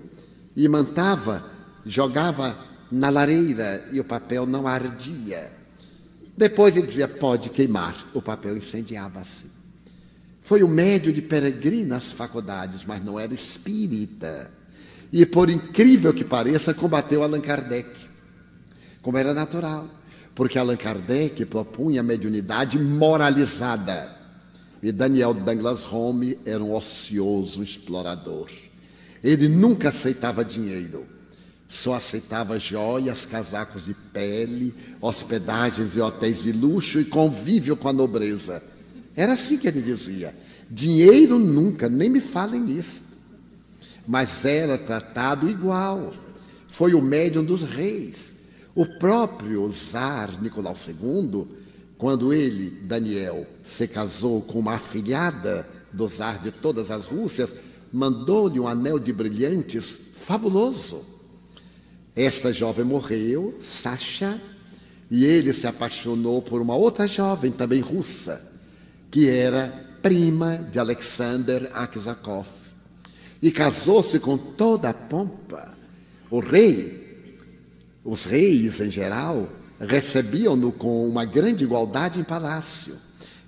e 0.56 0.68
mantava, 0.68 1.50
jogava 1.86 2.58
na 2.92 3.10
lareira 3.10 3.88
e 3.92 4.00
o 4.00 4.04
papel 4.04 4.46
não 4.46 4.68
ardia. 4.68 5.52
Depois 6.38 6.76
ele 6.76 6.88
dizia: 6.88 7.08
pode 7.08 7.50
queimar. 7.50 8.06
O 8.14 8.22
papel 8.22 8.58
incendiava-se. 8.58 9.46
Foi 10.44 10.62
o 10.62 10.68
médio 10.68 11.12
de 11.12 11.22
peregrinas 11.22 12.12
faculdades, 12.12 12.86
mas 12.86 13.04
não 13.04 13.20
era 13.20 13.34
espírita. 13.34 14.52
E 15.12 15.26
por 15.26 15.50
incrível 15.50 16.14
que 16.14 16.24
pareça, 16.24 16.74
combateu 16.74 17.24
Allan 17.24 17.42
Kardec, 17.42 17.90
como 19.02 19.18
era 19.18 19.34
natural, 19.34 19.90
porque 20.36 20.60
Allan 20.60 20.76
Kardec 20.76 21.46
propunha 21.46 22.02
a 22.02 22.04
mediunidade 22.04 22.78
moralizada. 22.78 24.14
E 24.84 24.92
Daniel 24.92 25.34
Douglas 25.34 25.84
Home 25.92 26.38
era 26.46 26.62
um 26.62 26.76
ocioso 26.76 27.64
explorador. 27.64 28.50
Ele 29.24 29.48
nunca 29.48 29.90
aceitava 29.90 30.46
dinheiro, 30.46 31.08
só 31.68 31.96
aceitava 31.96 32.60
joias, 32.60 33.26
casacos 33.26 33.86
de 33.86 33.94
pele, 33.94 34.76
hospedagens 35.02 35.96
e 35.96 36.02
hotéis 36.02 36.44
de 36.44 36.52
luxo 36.52 37.00
e 37.00 37.06
convívio 37.06 37.76
com 37.76 37.88
a 37.88 37.94
nobreza. 37.94 38.62
Era 39.16 39.34
assim 39.34 39.58
que 39.58 39.68
ele 39.68 39.82
dizia: 39.82 40.36
dinheiro 40.70 41.40
nunca, 41.40 41.90
nem 41.90 42.10
me 42.10 42.20
falem 42.20 42.62
nisso. 42.62 43.06
Mas 44.06 44.46
era 44.46 44.78
tratado 44.78 45.50
igual. 45.50 46.14
Foi 46.68 46.94
o 46.94 47.02
médium 47.02 47.44
dos 47.44 47.64
reis. 47.64 48.35
O 48.76 48.86
próprio 48.86 49.72
czar 49.72 50.42
Nicolau 50.42 50.76
II 50.76 51.48
quando 51.98 52.34
ele, 52.34 52.70
Daniel, 52.70 53.48
se 53.64 53.88
casou 53.88 54.42
com 54.42 54.60
uma 54.60 54.74
afilhada 54.74 55.68
do 55.94 56.10
czar 56.10 56.42
de 56.42 56.52
todas 56.52 56.92
as 56.92 57.06
Rússias, 57.06 57.56
mandou-lhe 57.92 58.60
um 58.60 58.68
anel 58.68 59.00
de 59.00 59.14
brilhantes 59.14 59.98
fabuloso. 60.14 61.06
Esta 62.14 62.52
jovem 62.52 62.84
morreu, 62.84 63.56
Sasha, 63.62 64.42
e 65.10 65.24
ele 65.24 65.54
se 65.54 65.68
apaixonou 65.68 66.42
por 66.42 66.62
uma 66.62 66.76
outra 66.76 67.08
jovem, 67.08 67.52
também 67.52 67.80
russa, 67.80 68.46
que 69.10 69.30
era 69.30 69.98
prima 70.02 70.58
de 70.58 70.80
Alexander 70.80 71.72
Aksakov. 71.74 72.48
E 73.42 73.52
casou-se 73.52 74.20
com 74.20 74.38
toda 74.38 74.90
a 74.90 74.94
pompa. 74.94 75.74
O 76.30 76.40
rei, 76.40 77.05
os 78.06 78.24
reis 78.26 78.80
em 78.80 78.92
geral, 78.92 79.50
recebiam-no 79.80 80.72
com 80.72 81.10
uma 81.10 81.26
grande 81.26 81.64
igualdade 81.64 82.20
em 82.20 82.24
palácio. 82.24 82.98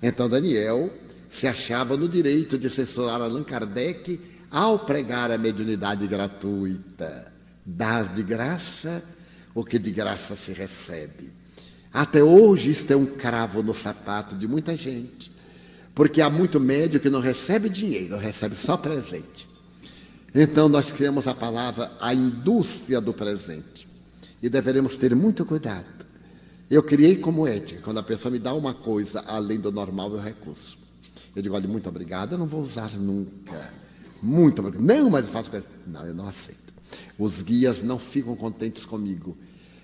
Então 0.02 0.28
Daniel 0.28 0.92
se 1.30 1.46
achava 1.46 1.96
no 1.96 2.08
direito 2.08 2.58
de 2.58 2.66
assessorar 2.66 3.22
Allan 3.22 3.44
Kardec 3.44 4.20
ao 4.50 4.80
pregar 4.80 5.30
a 5.30 5.38
mediunidade 5.38 6.06
gratuita, 6.08 7.32
dar 7.64 8.12
de 8.12 8.22
graça 8.24 9.02
o 9.54 9.64
que 9.64 9.78
de 9.78 9.92
graça 9.92 10.34
se 10.34 10.52
recebe. 10.52 11.30
Até 11.92 12.22
hoje 12.22 12.70
isto 12.70 12.90
é 12.90 12.96
um 12.96 13.06
cravo 13.06 13.62
no 13.62 13.72
sapato 13.72 14.34
de 14.34 14.48
muita 14.48 14.76
gente, 14.76 15.30
porque 15.94 16.20
há 16.20 16.28
muito 16.28 16.58
médio 16.58 17.00
que 17.00 17.08
não 17.08 17.20
recebe 17.20 17.68
dinheiro, 17.68 18.18
recebe 18.18 18.56
só 18.56 18.76
presente. 18.76 19.48
Então 20.34 20.68
nós 20.68 20.90
criamos 20.90 21.28
a 21.28 21.34
palavra 21.34 21.92
a 22.00 22.12
indústria 22.12 23.00
do 23.00 23.14
presente 23.14 23.87
e 24.42 24.48
deveremos 24.48 24.96
ter 24.96 25.14
muito 25.14 25.44
cuidado 25.44 26.08
eu 26.70 26.82
criei 26.82 27.16
como 27.16 27.46
ética. 27.46 27.80
Quando 27.82 27.98
a 27.98 28.02
pessoa 28.02 28.30
me 28.30 28.38
dá 28.38 28.52
uma 28.52 28.74
coisa 28.74 29.20
além 29.26 29.58
do 29.58 29.72
normal, 29.72 30.12
eu 30.12 30.20
recuso. 30.20 30.76
Eu 31.34 31.42
digo, 31.42 31.54
olha, 31.54 31.68
muito 31.68 31.88
obrigado, 31.88 32.32
eu 32.32 32.38
não 32.38 32.46
vou 32.46 32.60
usar 32.60 32.90
nunca. 32.92 33.72
Muito 34.22 34.60
obrigado. 34.60 34.84
Não, 34.84 35.10
mas 35.10 35.26
eu 35.26 35.32
faço 35.32 35.50
coisa. 35.50 35.66
Não, 35.86 36.04
eu 36.04 36.14
não 36.14 36.26
aceito. 36.26 36.74
Os 37.18 37.40
guias 37.40 37.82
não 37.82 37.98
ficam 37.98 38.36
contentes 38.36 38.84
comigo. 38.84 39.36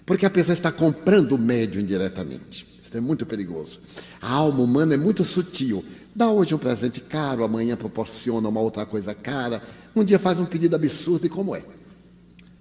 Porque 0.04 0.26
a 0.26 0.30
pessoa 0.30 0.52
está 0.52 0.70
comprando 0.70 1.32
o 1.32 1.38
médio 1.38 1.80
indiretamente. 1.80 2.66
Isso 2.82 2.94
é 2.96 3.00
muito 3.00 3.24
perigoso. 3.24 3.80
A 4.20 4.32
alma 4.32 4.62
humana 4.62 4.94
é 4.94 4.98
muito 4.98 5.24
sutil. 5.24 5.82
Dá 6.14 6.30
hoje 6.30 6.54
um 6.54 6.58
presente 6.58 7.00
caro, 7.00 7.44
amanhã 7.44 7.76
proporciona 7.76 8.48
uma 8.48 8.60
outra 8.60 8.84
coisa 8.84 9.14
cara. 9.14 9.62
Um 9.96 10.04
dia 10.04 10.18
faz 10.18 10.38
um 10.38 10.44
pedido 10.44 10.76
absurdo 10.76 11.26
e 11.26 11.30
como 11.30 11.56
é? 11.56 11.64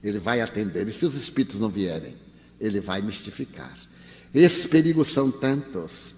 Ele 0.04 0.20
vai 0.20 0.41
atender. 0.41 0.88
E 0.88 0.91
se 0.91 1.06
os 1.06 1.16
espíritos 1.16 1.60
não 1.60 1.70
vierem? 1.70 2.16
Ele 2.60 2.82
vai 2.82 3.01
mistificar. 3.01 3.76
Esses 4.34 4.66
perigos 4.66 5.08
são 5.08 5.32
tantos 5.32 6.16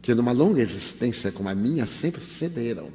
que 0.00 0.14
numa 0.14 0.32
longa 0.32 0.60
existência 0.60 1.30
como 1.30 1.48
a 1.48 1.54
minha 1.54 1.84
sempre 1.84 2.20
sucederam. 2.20 2.90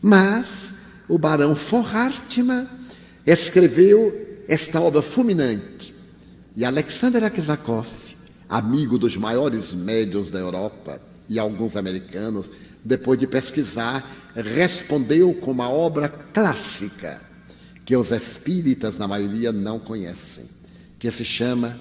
Mas 0.00 0.74
o 1.08 1.18
barão 1.18 1.54
von 1.54 1.84
Hartmann 1.84 2.68
escreveu 3.26 4.42
esta 4.48 4.80
obra 4.80 5.02
fulminante. 5.02 5.94
E 6.56 6.64
Alexander 6.64 7.24
Aksakov, 7.24 7.88
amigo 8.48 8.98
dos 8.98 9.16
maiores 9.16 9.72
médios 9.72 10.30
da 10.30 10.38
Europa 10.38 11.00
e 11.28 11.38
alguns 11.38 11.76
americanos, 11.76 12.50
depois 12.84 13.18
de 13.18 13.26
pesquisar, 13.26 14.32
respondeu 14.34 15.34
com 15.34 15.50
uma 15.50 15.68
obra 15.68 16.08
clássica 16.08 17.33
que 17.84 17.96
os 17.96 18.10
espíritas, 18.12 18.96
na 18.96 19.06
maioria, 19.06 19.52
não 19.52 19.78
conhecem, 19.78 20.44
que 20.98 21.10
se 21.10 21.24
chama 21.24 21.80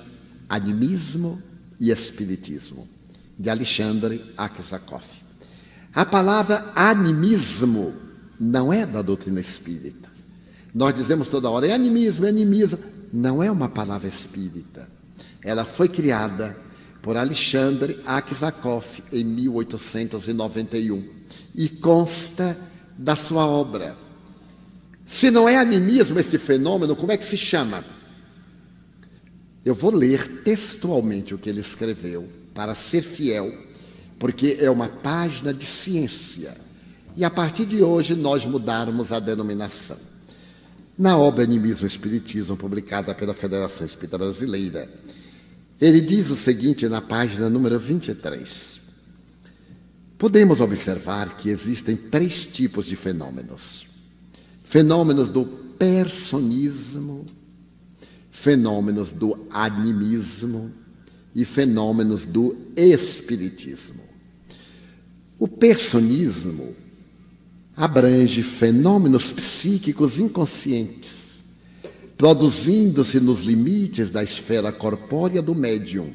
Animismo 0.50 1.42
e 1.80 1.92
Espiritismo, 1.92 2.88
de 3.38 3.50
Alexandre 3.50 4.24
Aksakov. 4.38 5.04
A 5.94 6.06
palavra 6.06 6.72
animismo 6.76 7.94
não 8.40 8.74
é 8.74 8.86
da 8.86 9.02
doutrina 9.02 9.40
espírita. 9.40 10.10
Nós 10.74 10.94
dizemos 10.96 11.28
toda 11.28 11.50
hora, 11.50 11.68
é 11.68 11.74
animismo, 11.74 12.26
é 12.26 12.30
animismo. 12.30 12.80
Não 13.12 13.44
é 13.44 13.52
uma 13.52 13.70
palavra 13.70 14.08
espírita. 14.08 14.90
Ela 15.44 15.66
foi 15.66 15.88
criada 15.88 16.58
por 17.02 17.16
Alexandre 17.16 18.00
Aksakov 18.06 18.86
em 19.12 19.24
1891 19.24 21.08
e 21.54 21.70
consta 21.70 22.58
da 22.98 23.16
sua 23.16 23.46
obra. 23.46 23.96
Se 25.06 25.30
não 25.30 25.48
é 25.48 25.58
animismo 25.58 26.20
este 26.20 26.38
fenômeno, 26.38 26.96
como 26.96 27.12
é 27.12 27.18
que 27.18 27.26
se 27.26 27.38
chama? 27.38 27.84
Eu 29.66 29.76
vou 29.76 29.94
ler 29.94 30.44
textualmente 30.44 31.34
o 31.34 31.38
que 31.38 31.50
ele 31.50 31.62
escreveu 31.62 32.28
para 32.54 32.76
ser 32.76 33.02
fiel, 33.02 33.54
porque 34.20 34.58
é 34.60 34.70
uma 34.70 34.90
página 34.90 35.54
de 35.54 35.66
ciência. 35.66 36.56
E 37.16 37.24
a 37.24 37.30
partir 37.30 37.66
de 37.66 37.82
hoje 37.82 38.16
nós 38.16 38.46
mudarmos 38.46 39.12
a 39.12 39.20
denominação. 39.20 39.98
Na 40.98 41.18
obra 41.18 41.44
Animismo 41.44 41.86
e 41.86 41.88
Espiritismo, 41.88 42.56
publicada 42.56 43.16
pela 43.16 43.34
Federação 43.34 43.86
Espírita 43.86 44.18
Brasileira, 44.18 44.90
ele 45.82 46.00
diz 46.02 46.30
o 46.30 46.36
seguinte 46.36 46.88
na 46.88 47.02
página 47.02 47.50
número 47.50 47.80
23. 47.80 48.82
Podemos 50.18 50.62
observar 50.62 51.36
que 51.38 51.50
existem 51.50 51.96
três 51.96 52.46
tipos 52.46 52.86
de 52.86 52.96
fenômenos: 52.96 53.93
fenômenos 54.74 55.30
do 55.30 55.46
personismo, 55.46 57.28
fenômenos 58.32 59.12
do 59.12 59.46
animismo 59.52 60.72
e 61.36 61.46
fenômenos 61.46 62.26
do 62.26 62.58
espiritismo. 62.76 64.02
O 65.38 65.48
personismo 65.48 66.76
abrange 67.78 68.42
fenômenos 68.42 69.30
psíquicos 69.30 70.20
inconscientes, 70.20 71.44
produzindo-se 72.18 73.20
nos 73.20 73.42
limites 73.42 74.10
da 74.10 74.24
esfera 74.24 74.72
corpórea 74.72 75.40
do 75.40 75.54
médium, 75.54 76.12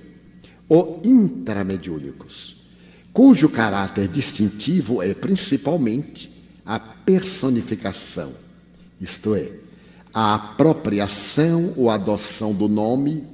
ou 0.68 1.00
intramediúnicos, 1.04 2.56
cujo 3.12 3.48
caráter 3.48 4.08
distintivo 4.08 5.00
é 5.00 5.14
principalmente 5.14 6.28
a 6.66 6.80
personificação, 6.80 8.47
isto 9.00 9.34
é, 9.34 9.52
a 10.12 10.34
apropriação 10.34 11.72
ou 11.76 11.90
adoção 11.90 12.54
do 12.54 12.68
nome 12.68 13.26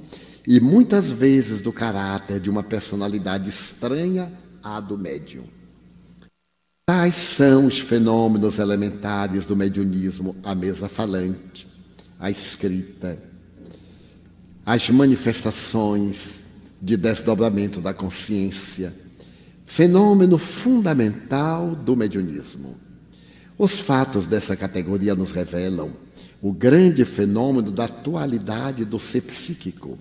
e 0.45 0.59
muitas 0.59 1.09
vezes 1.09 1.61
do 1.61 1.73
caráter 1.73 2.39
de 2.39 2.49
uma 2.49 2.61
personalidade 2.61 3.49
estranha 3.49 4.31
à 4.63 4.79
do 4.79 4.97
médium. 4.97 5.45
Tais 6.87 7.15
são 7.15 7.65
os 7.65 7.79
fenômenos 7.79 8.59
elementares 8.59 9.45
do 9.45 9.55
mediunismo: 9.55 10.35
a 10.43 10.53
mesa 10.53 10.87
falante, 10.87 11.67
a 12.19 12.29
escrita, 12.29 13.17
as 14.63 14.89
manifestações 14.89 16.43
de 16.79 16.95
desdobramento 16.95 17.81
da 17.81 17.93
consciência, 17.93 18.93
fenômeno 19.65 20.37
fundamental 20.37 21.75
do 21.75 21.95
mediunismo. 21.95 22.84
Os 23.57 23.79
fatos 23.79 24.27
dessa 24.27 24.55
categoria 24.55 25.15
nos 25.15 25.31
revelam 25.31 25.91
o 26.41 26.51
grande 26.51 27.05
fenômeno 27.05 27.71
da 27.71 27.85
atualidade 27.85 28.83
do 28.85 28.99
ser 28.99 29.21
psíquico 29.21 29.97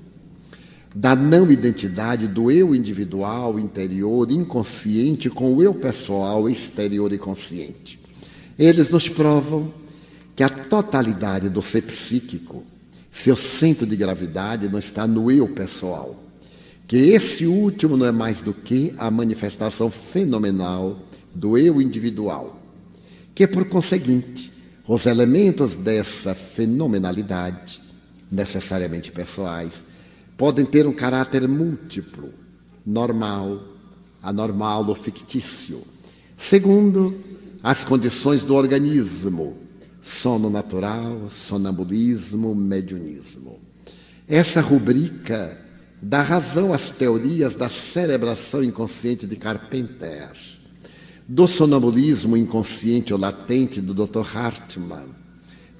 da 0.95 1.17
não 1.17 1.51
identidade 1.51 2.29
do 2.29 2.53
eu 2.53 2.73
individual, 2.73 3.59
interior, 3.59 4.31
inconsciente 4.31 5.29
com 5.29 5.53
o 5.53 5.61
eu 5.61 5.75
pessoal, 5.75 6.49
exterior 6.49 7.13
e 7.13 7.19
consciente. 7.19 7.99
Eles 8.57 8.89
nos 8.91 9.09
provam 9.09 9.75
que 10.37 10.45
a 10.45 10.49
totalidade 10.49 11.49
do 11.49 11.61
ser 11.61 11.83
psíquico, 11.83 12.63
seu 13.11 13.35
centro 13.35 13.85
de 13.85 13.97
gravidade, 13.97 14.69
não 14.69 14.79
está 14.79 15.05
no 15.07 15.33
eu 15.33 15.49
pessoal. 15.49 16.23
Que 16.87 16.97
esse 16.97 17.45
último 17.45 17.97
não 17.97 18.07
é 18.07 18.13
mais 18.13 18.41
do 18.41 18.53
que 18.53 18.95
a 18.97 19.11
manifestação 19.11 19.91
fenomenal 19.91 21.01
do 21.35 21.59
eu 21.59 21.83
individual. 21.83 22.61
Que, 23.35 23.47
por 23.47 23.65
conseguinte, 23.67 24.53
os 24.87 25.07
elementos 25.07 25.75
dessa 25.75 26.35
fenomenalidade, 26.35 27.81
necessariamente 28.31 29.11
pessoais, 29.11 29.85
podem 30.37 30.65
ter 30.65 30.87
um 30.87 30.93
caráter 30.93 31.49
múltiplo, 31.49 32.33
normal, 32.85 33.61
anormal 34.23 34.87
ou 34.87 34.95
fictício. 34.95 35.83
Segundo, 36.37 37.15
as 37.63 37.85
condições 37.85 38.43
do 38.43 38.55
organismo, 38.55 39.57
sono 40.03 40.51
natural, 40.51 41.31
sonambulismo, 41.31 42.55
mediunismo. 42.55 43.59
Essa 44.29 44.61
rubrica 44.61 45.59
dá 46.01 46.21
razão 46.21 46.75
às 46.75 46.91
teorias 46.91 47.55
da 47.55 47.71
cerebração 47.71 48.63
inconsciente 48.63 49.27
de 49.27 49.37
Carpenter, 49.37 50.31
do 51.27 51.47
sonambulismo 51.47 52.37
inconsciente 52.37 53.13
ou 53.13 53.19
latente 53.19 53.81
do 53.81 53.95
Dr. 53.95 54.37
Hartmann, 54.37 55.09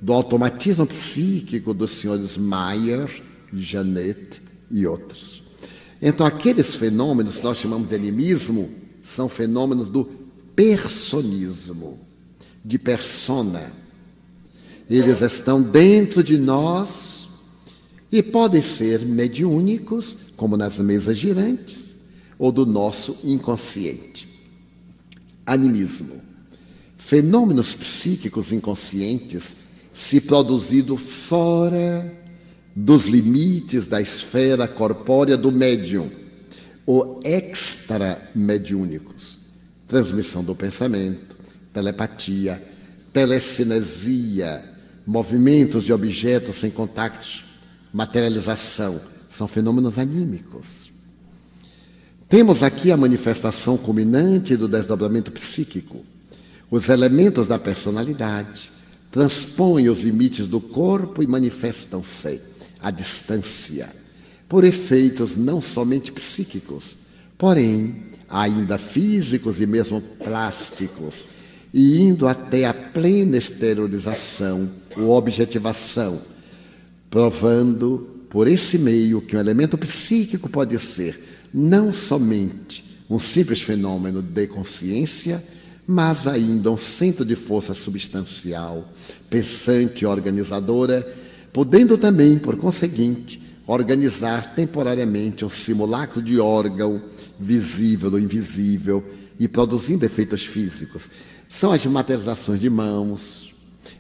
do 0.01 0.13
automatismo 0.13 0.87
psíquico 0.87 1.75
dos 1.75 1.93
senhores 1.93 2.37
Mayer, 2.37 3.23
Janet 3.53 4.43
e 4.71 4.87
outros. 4.87 5.43
Então, 6.01 6.27
aqueles 6.27 6.75
fenômenos 6.75 7.37
que 7.37 7.45
nós 7.45 7.59
chamamos 7.59 7.89
de 7.89 7.95
animismo 7.95 8.71
são 9.01 9.29
fenômenos 9.29 9.89
do 9.89 10.05
personismo, 10.57 11.99
de 12.65 12.79
persona. 12.79 13.73
Eles 14.89 15.23
estão 15.23 15.63
dentro 15.63 16.23
de 16.23 16.37
nós 16.37 17.29
e 18.11 18.23
podem 18.23 18.63
ser 18.63 19.01
mediúnicos, 19.01 20.17
como 20.37 20.57
nas 20.57 20.79
mesas 20.79 21.17
girantes, 21.17 21.97
ou 22.39 22.53
do 22.53 22.67
nosso 22.67 23.19
inconsciente. 23.25 24.34
Animismo. 25.47 26.21
Fenômenos 26.97 27.75
psíquicos 27.75 28.53
inconscientes 28.53 29.57
se 29.93 30.21
produzido 30.21 30.97
fora 30.97 32.13
dos 32.75 33.05
limites 33.07 33.87
da 33.87 34.01
esfera 34.01 34.67
corpórea 34.67 35.37
do 35.37 35.53
médium, 35.53 36.11
ou 36.87 37.21
extramediúnicos, 37.25 39.39
transmissão 39.87 40.43
do 40.43 40.55
pensamento, 40.55 41.37
telepatia, 41.73 42.63
telecinesia, 43.13 44.65
movimentos 45.07 45.85
de 45.85 45.93
objetos 45.93 46.57
sem 46.57 46.71
contactos, 46.71 47.45
materialização, 47.93 48.99
são 49.29 49.47
fenômenos 49.47 49.99
anímicos. 49.99 50.94
Temos 52.29 52.63
aqui 52.63 52.91
a 52.91 52.97
manifestação 52.97 53.77
culminante 53.77 54.57
do 54.57 54.67
desdobramento 54.67 55.31
psíquico. 55.31 56.05
Os 56.71 56.89
elementos 56.89 57.47
da 57.47 57.59
personalidade 57.59 58.73
transpõem 59.11 59.89
os 59.89 60.01
limites 60.01 60.49
do 60.49 60.61
corpo 60.61 61.23
e 61.23 61.27
manifestam-se 61.27 62.41
à 62.81 62.91
distância, 62.91 63.89
por 64.49 64.65
efeitos 64.65 65.37
não 65.37 65.61
somente 65.61 66.11
psíquicos, 66.11 66.97
porém 67.39 68.07
ainda 68.29 68.79
físicos 68.79 69.61
e 69.61 69.67
mesmo 69.67 70.01
plásticos, 70.01 71.25
e 71.73 72.01
indo 72.01 72.27
até 72.27 72.65
a 72.65 72.75
plena 72.75 73.37
exteriorização 73.37 74.69
ou 74.97 75.11
objetivação, 75.11 76.21
provando 77.09 78.09
por 78.29 78.49
esse 78.49 78.79
meio 78.79 79.21
que 79.21 79.37
um 79.37 79.41
elemento 79.41 79.79
psíquico 79.79 80.49
pode 80.49 80.77
ser 80.81 81.44
não 81.55 81.93
somente 81.93 82.99
um 83.09 83.21
simples 83.21 83.63
fenômeno 83.63 84.21
de 84.21 84.47
consciência, 84.49 85.43
mas 85.87 86.27
ainda 86.27 86.71
um 86.73 86.77
centro 86.77 87.25
de 87.25 87.37
força 87.37 87.73
substancial, 87.73 88.89
pensante 89.31 90.03
e 90.03 90.07
organizadora 90.07 91.07
podendo 91.55 91.97
também, 91.97 92.37
por 92.37 92.57
conseguinte, 92.57 93.41
organizar 93.65 94.57
temporariamente 94.57 95.45
um 95.45 95.49
simulacro 95.49 96.21
de 96.21 96.41
órgão 96.41 97.01
visível 97.39 98.11
ou 98.11 98.19
invisível 98.19 99.05
e 99.39 99.47
produzindo 99.47 100.05
efeitos 100.05 100.45
físicos. 100.45 101.09
São 101.49 101.71
as 101.71 101.87
materializações 101.87 102.61
de 102.61 102.69
mãos, 102.69 103.55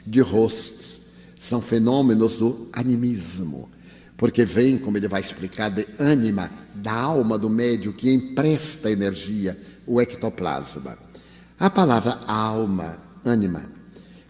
de 0.05 0.21
rostos, 0.21 1.01
são 1.39 1.61
fenômenos 1.61 2.39
do 2.39 2.69
animismo, 2.73 3.69
porque 4.17 4.45
vem, 4.45 4.79
como 4.79 4.97
ele 4.97 5.09
vai 5.09 5.21
explicar, 5.21 5.71
de 5.71 5.87
ânima, 5.99 6.51
da 6.75 6.93
alma 6.93 7.37
do 7.37 7.51
médio 7.51 7.93
que 7.93 8.13
empresta 8.13 8.91
energia, 8.91 9.59
o 9.87 10.01
ectoplasma. 10.01 10.97
A 11.59 11.69
palavra 11.69 12.21
alma, 12.27 12.99
ânima, 13.25 13.71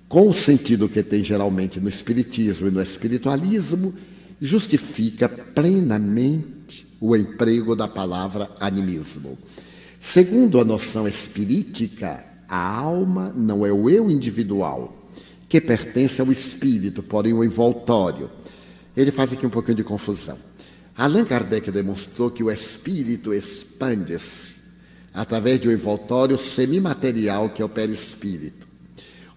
com 0.09 0.29
o 0.29 0.35
sentido 0.35 0.89
que 0.89 1.03
tem 1.03 1.23
geralmente 1.23 1.81
no 1.81 1.89
Espiritismo 1.89 2.69
e 2.69 2.71
no 2.71 2.83
Espiritualismo, 2.83 3.95
justifica 4.41 5.29
plenamente 5.29 6.87
o 7.01 7.17
emprego 7.17 7.75
da 7.75 7.89
palavra 7.89 8.51
animismo. 8.61 9.39
Segundo 9.99 10.61
a 10.61 10.65
noção 10.65 11.09
espirítica, 11.09 12.25
a 12.49 12.79
alma 12.79 13.33
não 13.35 13.65
é 13.65 13.73
o 13.73 13.89
eu 13.89 14.11
individual, 14.11 15.11
que 15.49 15.61
pertence 15.61 16.21
ao 16.21 16.31
espírito, 16.31 17.03
porém 17.03 17.33
o 17.33 17.43
envoltório. 17.43 18.31
Ele 18.97 19.11
faz 19.11 19.33
aqui 19.33 19.47
um 19.47 19.51
pouquinho 19.51 19.77
de 19.77 19.85
confusão. 19.85 20.39
Allan 20.97 21.25
Kardec 21.25 21.71
demonstrou 21.71 22.31
que 22.31 22.43
o 22.43 22.51
espírito 22.51 23.35
expande-se 23.35 24.55
através 25.13 25.61
de 25.61 25.69
um 25.69 25.73
envoltório 25.73 26.39
semimaterial 26.39 27.51
que 27.51 27.61
é 27.61 27.65
o 27.65 27.69
perispírito. 27.69 28.67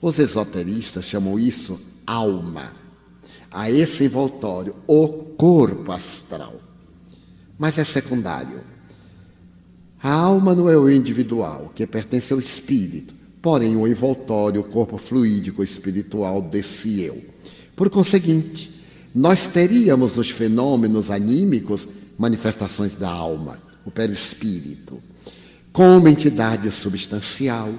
Os 0.02 0.20
esoteristas 0.20 1.06
chamam 1.06 1.40
isso 1.40 1.80
alma. 2.06 2.74
A 3.52 3.72
esse 3.72 4.04
envoltório, 4.04 4.76
o 4.86 5.08
corpo 5.08 5.92
astral. 5.92 6.62
Mas 7.58 7.80
é 7.80 7.84
secundário. 7.84 8.62
A 10.02 10.12
alma 10.12 10.54
não 10.54 10.70
é 10.70 10.78
o 10.78 10.90
individual, 10.90 11.72
que 11.74 11.88
pertence 11.88 12.32
ao 12.32 12.40
espírito, 12.40 13.16
porém 13.42 13.76
o 13.76 13.88
envoltório, 13.88 14.62
o 14.62 14.64
corpo 14.64 14.98
fluídico 14.98 15.64
espiritual 15.64 16.42
desse 16.42 17.02
eu. 17.02 17.24
Por 17.76 17.90
conseguinte, 17.90 18.77
nós 19.18 19.48
teríamos 19.48 20.16
nos 20.16 20.30
fenômenos 20.30 21.10
anímicos 21.10 21.88
manifestações 22.20 22.94
da 22.94 23.10
alma, 23.10 23.58
o 23.84 23.90
perispírito, 23.90 25.02
como 25.74 26.08
entidade 26.08 26.70
substancial, 26.70 27.74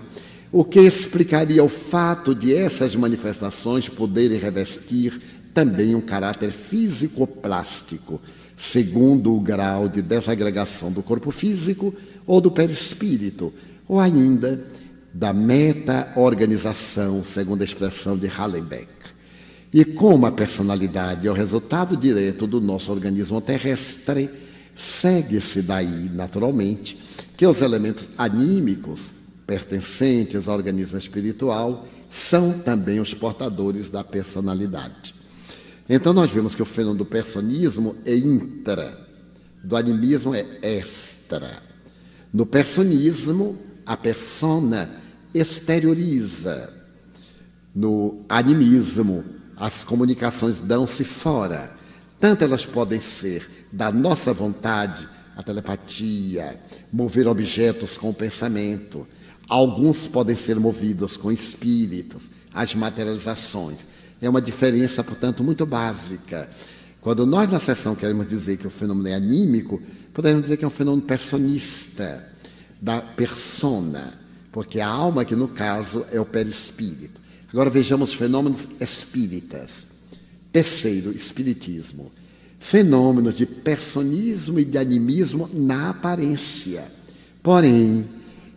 o 0.50 0.64
que 0.64 0.80
explicaria 0.80 1.62
o 1.62 1.68
fato 1.68 2.34
de 2.34 2.52
essas 2.52 2.96
manifestações 2.96 3.88
poderem 3.88 4.36
revestir 4.36 5.20
também 5.54 5.94
um 5.94 6.00
caráter 6.00 6.50
físico-plástico, 6.50 8.20
segundo 8.56 9.32
o 9.32 9.40
grau 9.40 9.88
de 9.88 10.02
desagregação 10.02 10.90
do 10.90 11.04
corpo 11.04 11.30
físico 11.30 11.94
ou 12.26 12.40
do 12.40 12.50
perispírito, 12.50 13.54
ou 13.86 14.00
ainda 14.00 14.66
da 15.14 15.32
meta-organização, 15.32 17.22
segundo 17.22 17.62
a 17.62 17.64
expressão 17.64 18.18
de 18.18 18.26
Hallenbeck. 18.26 18.97
E 19.72 19.84
como 19.84 20.26
a 20.26 20.32
personalidade 20.32 21.26
é 21.26 21.30
o 21.30 21.34
resultado 21.34 21.96
direto 21.96 22.46
do 22.46 22.60
nosso 22.60 22.90
organismo 22.90 23.40
terrestre, 23.40 24.30
segue-se 24.74 25.62
daí, 25.62 26.10
naturalmente, 26.12 26.96
que 27.36 27.46
os 27.46 27.60
elementos 27.60 28.08
anímicos 28.16 29.10
pertencentes 29.46 30.48
ao 30.48 30.56
organismo 30.56 30.98
espiritual 30.98 31.86
são 32.08 32.58
também 32.58 33.00
os 33.00 33.12
portadores 33.12 33.90
da 33.90 34.02
personalidade. 34.02 35.14
Então 35.88 36.12
nós 36.12 36.30
vemos 36.30 36.54
que 36.54 36.62
o 36.62 36.66
fenômeno 36.66 36.98
do 36.98 37.06
personismo 37.06 37.96
é 38.04 38.16
intra, 38.16 39.06
do 39.62 39.76
animismo 39.76 40.34
é 40.34 40.46
extra. 40.62 41.62
No 42.32 42.44
personismo, 42.44 43.58
a 43.86 43.96
persona 43.96 44.90
exterioriza. 45.34 46.74
No 47.74 48.24
animismo, 48.28 49.24
as 49.58 49.82
comunicações 49.82 50.60
dão-se 50.60 51.04
fora. 51.04 51.74
Tanto 52.20 52.44
elas 52.44 52.64
podem 52.64 53.00
ser 53.00 53.66
da 53.72 53.90
nossa 53.90 54.32
vontade, 54.32 55.08
a 55.36 55.42
telepatia, 55.42 56.60
mover 56.92 57.26
objetos 57.26 57.96
com 57.98 58.10
o 58.10 58.14
pensamento. 58.14 59.06
Alguns 59.48 60.06
podem 60.06 60.36
ser 60.36 60.56
movidos 60.56 61.16
com 61.16 61.30
espíritos, 61.30 62.30
as 62.52 62.74
materializações. 62.74 63.86
É 64.20 64.28
uma 64.28 64.42
diferença, 64.42 65.02
portanto, 65.02 65.44
muito 65.44 65.64
básica. 65.64 66.48
Quando 67.00 67.24
nós, 67.24 67.50
na 67.50 67.60
sessão, 67.60 67.94
queremos 67.94 68.26
dizer 68.26 68.56
que 68.56 68.66
o 68.66 68.70
fenômeno 68.70 69.08
é 69.08 69.14
anímico, 69.14 69.80
podemos 70.12 70.42
dizer 70.42 70.56
que 70.56 70.64
é 70.64 70.68
um 70.68 70.70
fenômeno 70.70 71.02
personista, 71.02 72.26
da 72.80 73.00
persona, 73.00 74.14
porque 74.52 74.80
a 74.80 74.88
alma, 74.88 75.24
que 75.24 75.34
no 75.34 75.48
caso 75.48 76.04
é 76.12 76.20
o 76.20 76.24
perispírito. 76.24 77.20
Agora 77.50 77.70
vejamos 77.70 78.12
fenômenos 78.12 78.66
espíritas. 78.80 79.86
Terceiro, 80.52 81.10
espiritismo. 81.10 82.12
Fenômenos 82.58 83.34
de 83.34 83.46
personismo 83.46 84.58
e 84.58 84.64
de 84.64 84.76
animismo 84.76 85.48
na 85.52 85.90
aparência. 85.90 86.84
Porém, 87.42 88.06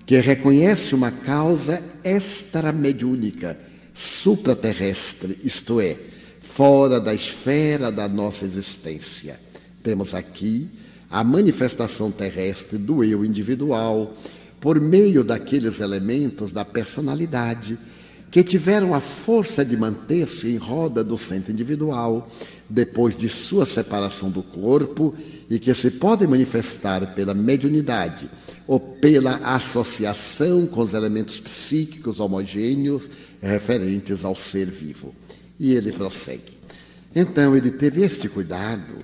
que 0.06 0.20
reconhece 0.20 0.94
uma 0.94 1.12
causa 1.12 1.82
extramediúnica 2.04 3.58
supraterrestre, 3.94 5.40
isto 5.44 5.80
é, 5.80 5.98
fora 6.42 7.00
da 7.00 7.14
esfera 7.14 7.92
da 7.92 8.08
nossa 8.08 8.44
existência. 8.44 9.40
Temos 9.84 10.14
aqui 10.14 10.70
a 11.10 11.24
manifestação 11.24 12.12
terrestre 12.12 12.78
do 12.78 13.04
eu 13.04 13.24
individual 13.24 14.18
por 14.60 14.80
meio 14.80 15.24
daqueles 15.24 15.80
elementos 15.80 16.52
da 16.52 16.66
personalidade 16.66 17.78
que 18.32 18.44
tiveram 18.44 18.96
a 18.96 19.02
força 19.02 19.66
de 19.66 19.76
manter-se 19.76 20.48
em 20.48 20.56
roda 20.56 21.04
do 21.04 21.18
centro 21.18 21.52
individual 21.52 22.32
depois 22.70 23.14
de 23.14 23.28
sua 23.28 23.66
separação 23.66 24.32
do 24.32 24.42
corpo 24.42 25.14
e 25.50 25.60
que 25.60 25.74
se 25.74 25.92
podem 25.92 26.30
manifestar 26.30 27.14
pela 27.14 27.34
mediunidade 27.34 28.30
ou 28.66 28.80
pela 28.80 29.36
associação 29.44 30.66
com 30.66 30.80
os 30.80 30.94
elementos 30.94 31.42
psíquicos 31.42 32.22
homogêneos 32.22 33.10
referentes 33.42 34.24
ao 34.24 34.34
ser 34.34 34.68
vivo. 34.68 35.14
E 35.60 35.74
ele 35.74 35.92
prossegue. 35.92 36.58
Então, 37.14 37.56
ele 37.56 37.70
teve 37.70 38.02
este 38.02 38.30
cuidado 38.30 39.04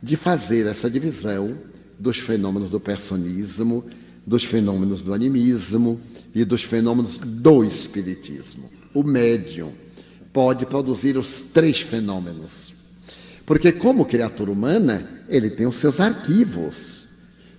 de 0.00 0.16
fazer 0.16 0.68
essa 0.68 0.88
divisão 0.88 1.58
dos 1.98 2.18
fenômenos 2.18 2.70
do 2.70 2.78
personismo, 2.78 3.84
dos 4.24 4.44
fenômenos 4.44 5.02
do 5.02 5.12
animismo 5.12 6.00
e 6.34 6.44
dos 6.44 6.62
fenômenos 6.62 7.18
do 7.18 7.64
espiritismo. 7.64 8.70
O 8.94 9.02
médium 9.02 9.72
pode 10.32 10.66
produzir 10.66 11.16
os 11.16 11.42
três 11.42 11.80
fenômenos. 11.80 12.74
Porque, 13.44 13.72
como 13.72 14.04
criatura 14.04 14.50
humana, 14.50 15.24
ele 15.28 15.50
tem 15.50 15.66
os 15.66 15.76
seus 15.76 16.00
arquivos. 16.00 17.06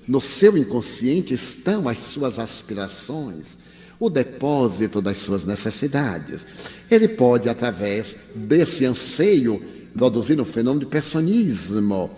No 0.07 0.21
seu 0.21 0.57
inconsciente 0.57 1.33
estão 1.33 1.87
as 1.87 1.97
suas 1.97 2.39
aspirações, 2.39 3.57
o 3.99 4.09
depósito 4.09 5.01
das 5.01 5.17
suas 5.17 5.43
necessidades. 5.43 6.45
Ele 6.89 7.07
pode, 7.07 7.49
através 7.49 8.15
desse 8.33 8.85
anseio, 8.85 9.63
produzir 9.95 10.39
um 10.39 10.45
fenômeno 10.45 10.85
de 10.85 10.91
personismo, 10.91 12.09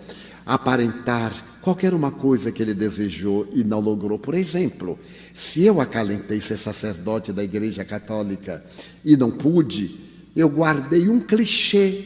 aparentar 0.46 1.51
qualquer 1.62 1.94
uma 1.94 2.10
coisa 2.10 2.50
que 2.50 2.60
ele 2.60 2.74
desejou 2.74 3.48
e 3.52 3.62
não 3.62 3.78
logrou. 3.78 4.18
Por 4.18 4.34
exemplo, 4.34 4.98
se 5.32 5.64
eu 5.64 5.80
acalentei 5.80 6.40
ser 6.40 6.58
sacerdote 6.58 7.32
da 7.32 7.42
Igreja 7.42 7.84
Católica 7.84 8.64
e 9.04 9.16
não 9.16 9.30
pude, 9.30 9.96
eu 10.34 10.48
guardei 10.48 11.08
um 11.08 11.20
clichê. 11.20 12.04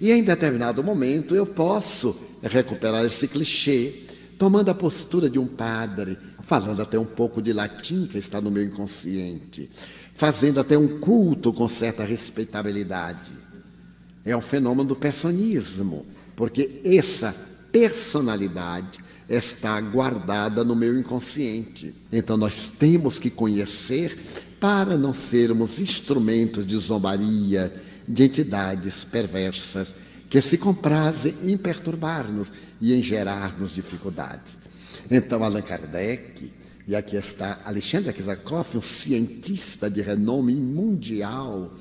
E 0.00 0.12
em 0.12 0.22
determinado 0.22 0.84
momento 0.84 1.34
eu 1.34 1.46
posso 1.46 2.16
recuperar 2.42 3.04
esse 3.04 3.26
clichê, 3.26 4.04
tomando 4.38 4.68
a 4.68 4.74
postura 4.74 5.28
de 5.28 5.38
um 5.38 5.46
padre, 5.46 6.16
falando 6.42 6.82
até 6.82 6.98
um 6.98 7.04
pouco 7.04 7.42
de 7.42 7.52
latim 7.52 8.06
que 8.06 8.18
está 8.18 8.40
no 8.40 8.50
meu 8.50 8.62
inconsciente, 8.62 9.68
fazendo 10.14 10.60
até 10.60 10.76
um 10.78 11.00
culto 11.00 11.52
com 11.52 11.66
certa 11.66 12.04
respeitabilidade. 12.04 13.32
É 14.24 14.36
um 14.36 14.40
fenômeno 14.40 14.90
do 14.90 14.96
personismo, 14.96 16.06
porque 16.36 16.80
essa 16.84 17.47
personalidade 17.72 19.00
está 19.28 19.80
guardada 19.80 20.64
no 20.64 20.74
meu 20.74 20.98
inconsciente. 20.98 21.94
Então 22.10 22.36
nós 22.36 22.68
temos 22.68 23.18
que 23.18 23.30
conhecer 23.30 24.18
para 24.58 24.96
não 24.96 25.12
sermos 25.12 25.78
instrumentos 25.78 26.66
de 26.66 26.76
zombaria 26.78 27.72
de 28.06 28.24
entidades 28.24 29.04
perversas 29.04 29.94
que 30.30 30.40
se 30.40 30.58
comprazem 30.58 31.34
em 31.42 31.56
perturbar-nos 31.56 32.52
e 32.80 32.94
em 32.94 33.02
gerar-nos 33.02 33.74
dificuldades. 33.74 34.58
Então 35.10 35.42
Allan 35.42 35.62
Kardec, 35.62 36.52
e 36.86 36.96
aqui 36.96 37.16
está 37.16 37.60
Alexandre 37.64 38.12
Kizakov, 38.12 38.76
um 38.76 38.82
cientista 38.82 39.90
de 39.90 40.00
renome 40.00 40.54
mundial, 40.54 41.74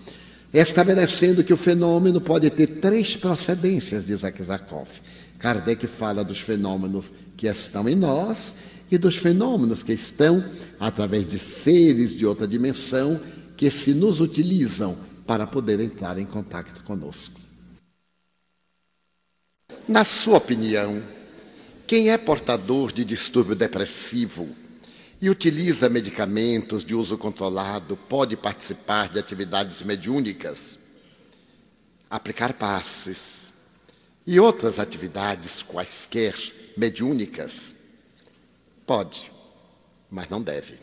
estabelecendo 0.53 1.43
que 1.43 1.53
o 1.53 1.57
fenômeno 1.57 2.21
pode 2.21 2.49
ter 2.49 2.67
três 2.67 3.15
procedências, 3.15 4.05
diz 4.05 4.23
Akizakov. 4.23 4.87
Kardec 5.39 5.85
fala 5.87 6.23
dos 6.23 6.39
fenômenos 6.39 7.11
que 7.35 7.47
estão 7.47 7.87
em 7.87 7.95
nós 7.95 8.55
e 8.89 8.97
dos 8.97 9.17
fenômenos 9.17 9.83
que 9.83 9.93
estão 9.93 10.43
através 10.79 11.27
de 11.27 11.37
seres 11.37 12.13
de 12.13 12.25
outra 12.25 12.47
dimensão 12.47 13.19
que 13.55 13.69
se 13.69 13.93
nos 13.93 14.21
utilizam 14.21 14.97
para 15.25 15.45
poder 15.45 15.79
entrar 15.79 16.17
em 16.17 16.25
contato 16.25 16.83
conosco. 16.83 17.39
Na 19.87 20.03
sua 20.03 20.37
opinião, 20.37 21.01
quem 21.85 22.09
é 22.09 22.17
portador 22.17 22.91
de 22.91 23.05
distúrbio 23.05 23.55
depressivo 23.55 24.49
e 25.21 25.29
utiliza 25.29 25.89
medicamentos 25.89 26.83
de 26.83 26.93
uso 26.93 27.17
controlado 27.17 27.95
pode 27.95 28.35
participar 28.35 29.09
de 29.09 29.19
atividades 29.19 29.81
mediúnicas, 29.81 30.77
aplicar 32.09 32.53
passes 32.53 33.46
e 34.27 34.41
outras 34.41 34.77
atividades 34.77 35.63
quaisquer 35.63 36.35
mediúnicas? 36.75 37.73
Pode. 38.85 39.31
mas 40.09 40.29
não 40.29 40.41
deve. 40.41 40.79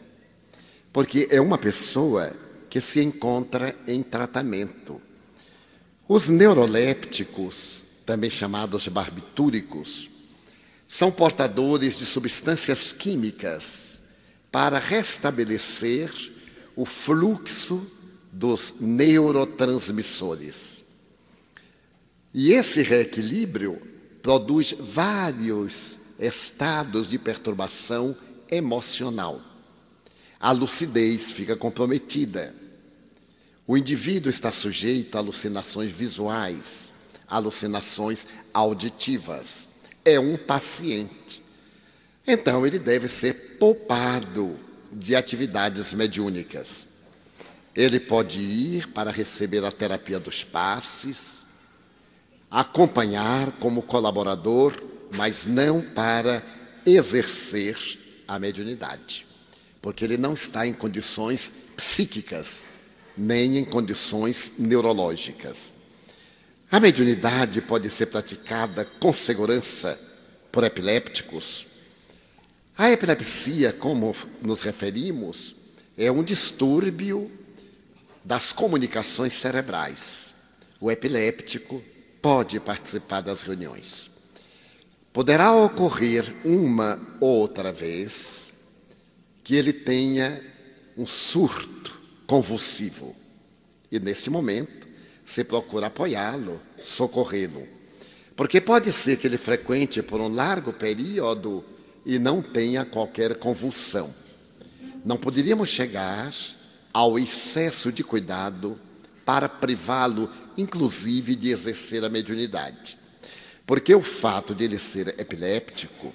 Porque 0.93 1.27
é 1.31 1.41
uma 1.41 1.57
pessoa 1.57 2.31
que 2.69 2.79
se 2.81 3.03
encontra 3.03 3.75
em 3.87 4.03
tratamento. 4.03 5.01
Os 6.07 6.29
neurolépticos, 6.29 7.83
também 8.05 8.29
chamados 8.29 8.87
barbitúricos, 8.89 10.11
são 10.87 11.11
portadores 11.11 11.97
de 11.97 12.05
substâncias 12.05 12.93
químicas 12.93 14.03
para 14.53 14.79
restabelecer 14.79 16.13
o 16.77 16.85
fluxo 16.85 17.91
dos 18.31 18.75
neurotransmissores. 18.79 20.84
E 22.35 22.53
esse 22.53 22.83
reequilíbrio 22.83 23.81
produz 24.21 24.75
vários 24.77 26.01
estados 26.19 27.07
de 27.07 27.17
perturbação 27.17 28.17
emocional. 28.51 29.41
A 30.41 30.51
lucidez 30.51 31.31
fica 31.31 31.57
comprometida. 31.57 32.53
O 33.67 33.77
indivíduo 33.77 34.29
está 34.29 34.51
sujeito 34.51 35.15
a 35.15 35.21
alucinações 35.21 35.93
visuais, 35.93 36.93
alucinações 37.29 38.27
auditivas. 38.53 39.69
É 40.05 40.19
um 40.19 40.37
paciente. 40.37 41.41
Então, 42.27 42.67
ele 42.67 42.81
deve 42.81 43.07
ser 43.07 43.57
poupado 43.59 44.59
de 44.93 45.15
atividades 45.15 45.93
mediúnicas. 45.93 46.87
Ele 47.75 48.01
pode 48.01 48.41
ir 48.41 48.89
para 48.89 49.11
receber 49.11 49.65
a 49.65 49.71
terapia 49.71 50.19
dos 50.19 50.45
passes, 50.45 51.44
acompanhar 52.55 53.51
como 53.59 53.83
colaborador, 53.83 54.81
mas 55.17 55.45
não 55.45 55.83
para 55.83 56.41
exercer 56.87 57.77
a 58.29 58.39
mediunidade, 58.39 59.27
porque 59.83 60.05
ele 60.05 60.17
não 60.17 60.35
está 60.35 60.65
em 60.65 60.73
condições 60.73 61.53
psíquicas, 61.77 62.69
nem 63.19 63.59
em 63.59 63.65
condições 63.65 64.53
neurológicas. 64.57 65.73
A 66.71 66.79
mediunidade 66.79 67.61
pode 67.61 67.91
ser 67.91 68.07
praticada 68.07 68.85
com 68.85 69.13
segurança 69.13 69.99
por 70.53 70.63
epilépticos. 70.63 71.67
A 72.79 72.89
epilepsia, 72.89 73.73
como 73.73 74.15
nos 74.41 74.63
referimos, 74.63 75.57
é 75.99 76.11
um 76.11 76.23
distúrbio 76.23 77.33
das 78.25 78.53
comunicações 78.53 79.33
cerebrais. 79.33 80.33
O 80.81 80.89
epiléptico 80.89 81.83
pode 82.25 82.59
participar 82.59 83.21
das 83.21 83.43
reuniões. 83.43 84.11
Poderá 85.13 85.53
ocorrer 85.53 86.35
uma 86.43 86.99
ou 87.21 87.29
outra 87.29 87.71
vez 87.71 88.51
que 89.43 89.55
ele 89.55 89.75
tenha 89.75 90.43
um 90.97 91.07
surto 91.07 92.01
convulsivo. 92.27 93.15
E 93.93 94.01
neste 94.01 94.31
momento, 94.31 94.89
se 95.23 95.45
procura 95.45 95.89
apoiá-lo, 95.89 96.63
socorrê-lo. 96.83 97.69
Porque 98.35 98.59
pode 98.59 98.91
ser 98.91 99.19
que 99.19 99.27
ele 99.27 99.37
frequente 99.37 100.03
por 100.03 100.19
um 100.19 100.35
largo 100.35 100.73
período 100.73 101.63
e 102.07 102.19
não 102.19 102.41
tenha 102.41 102.87
qualquer 102.87 103.35
convulsão. 103.35 104.13
Não 105.05 105.19
poderíamos 105.19 105.69
chegar 105.69 106.35
ao 106.91 107.19
excesso 107.19 107.93
de 107.93 108.03
cuidado 108.03 108.81
para 109.27 109.47
privá-lo, 109.47 110.31
inclusive, 110.57 111.37
de 111.37 111.51
exercer 111.51 112.05
a 112.05 112.09
mediunidade. 112.09 112.99
Porque 113.67 113.95
o 113.95 114.03
fato 114.03 114.55
de 114.55 114.65
ele 114.65 114.79
ser 114.79 115.19
epiléptico 115.19 116.13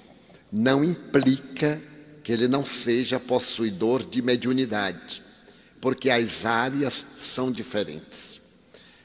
não 0.52 0.84
implica 0.84 1.80
que 2.22 2.32
ele 2.32 2.46
não 2.46 2.64
seja 2.64 3.18
possuidor 3.18 4.04
de 4.04 4.22
mediunidade, 4.22 5.22
porque 5.80 6.10
as 6.10 6.44
áreas 6.44 7.06
são 7.16 7.50
diferentes. 7.50 8.40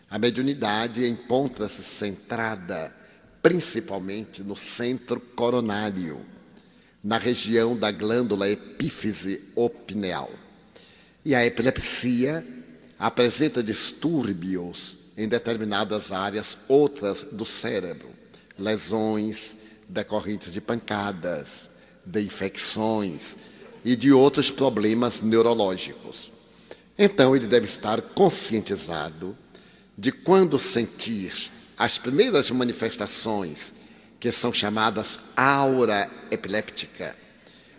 A 0.10 0.20
mediunidade 0.20 1.06
encontra-se 1.08 1.84
centrada 1.84 2.94
principalmente 3.42 4.42
no 4.42 4.56
centro 4.56 5.20
coronário, 5.20 6.26
na 7.04 7.20
região 7.20 7.78
da 7.78 7.92
glândula 7.92 8.50
epífise 8.50 9.44
opineal. 9.56 10.32
E 11.24 11.36
a 11.36 11.46
epilepsia 11.46 12.44
apresenta 12.98 13.62
distúrbios 13.62 15.05
em 15.18 15.28
determinadas 15.28 16.12
áreas 16.12 16.58
outras 16.68 17.22
do 17.22 17.46
cérebro, 17.46 18.10
lesões 18.58 19.56
decorrentes 19.88 20.52
de 20.52 20.60
pancadas, 20.60 21.70
de 22.06 22.22
infecções 22.22 23.38
e 23.84 23.96
de 23.96 24.12
outros 24.12 24.50
problemas 24.50 25.22
neurológicos. 25.22 26.32
Então 26.98 27.36
ele 27.36 27.48
deve 27.48 27.66
estar 27.66 28.02
conscientizado 28.02 29.38
de 29.98 30.12
quando 30.12 30.58
sentir 30.58 31.52
as 31.78 31.98
primeiras 31.98 32.50
manifestações 32.50 33.74
que 34.20 34.32
são 34.32 34.54
chamadas 34.54 35.20
aura 35.36 36.10
epiléptica. 36.32 37.16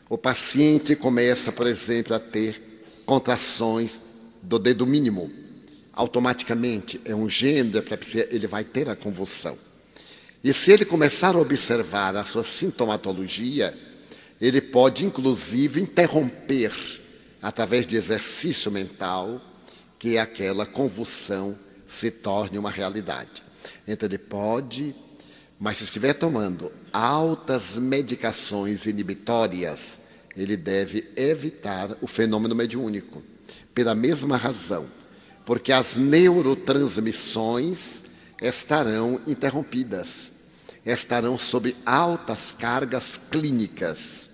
O 0.08 0.16
paciente 0.16 0.94
começa, 0.94 1.50
por 1.50 1.66
exemplo, 1.66 2.14
a 2.14 2.20
ter 2.20 3.02
contrações 3.04 4.00
do 4.42 4.58
dedo 4.58 4.86
mínimo. 4.86 5.30
Automaticamente, 5.96 7.00
é 7.06 7.14
um 7.14 7.26
de 7.26 7.78
epilepsia, 7.78 8.28
ele 8.30 8.46
vai 8.46 8.62
ter 8.62 8.86
a 8.90 8.94
convulsão. 8.94 9.56
E 10.44 10.52
se 10.52 10.70
ele 10.70 10.84
começar 10.84 11.34
a 11.34 11.40
observar 11.40 12.14
a 12.16 12.24
sua 12.24 12.44
sintomatologia, 12.44 13.74
ele 14.38 14.60
pode 14.60 15.06
inclusive 15.06 15.80
interromper, 15.80 16.72
através 17.40 17.86
de 17.86 17.96
exercício 17.96 18.70
mental, 18.70 19.40
que 19.98 20.18
aquela 20.18 20.66
convulsão 20.66 21.58
se 21.86 22.10
torne 22.10 22.58
uma 22.58 22.70
realidade. 22.70 23.42
Então, 23.88 24.06
ele 24.06 24.18
pode, 24.18 24.94
mas 25.58 25.78
se 25.78 25.84
estiver 25.84 26.12
tomando 26.12 26.70
altas 26.92 27.78
medicações 27.78 28.84
inibitórias, 28.84 29.98
ele 30.36 30.58
deve 30.58 31.10
evitar 31.16 31.96
o 32.02 32.06
fenômeno 32.06 32.54
mediúnico, 32.54 33.22
pela 33.72 33.94
mesma 33.94 34.36
razão, 34.36 34.86
porque 35.46 35.72
as 35.72 35.96
neurotransmissões 35.96 38.04
estarão 38.42 39.18
interrompidas, 39.26 40.30
estarão 40.84 41.38
sob 41.38 41.74
altas 41.86 42.52
cargas 42.52 43.18
clínicas. 43.30 44.30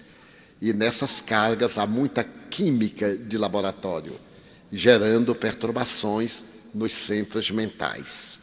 E 0.60 0.72
nessas 0.72 1.20
cargas 1.20 1.78
há 1.78 1.86
muita 1.86 2.24
química 2.24 3.16
de 3.16 3.38
laboratório, 3.38 4.18
gerando 4.72 5.32
perturbações 5.34 6.42
nos 6.74 6.92
centros 6.92 7.50
mentais. 7.50 8.38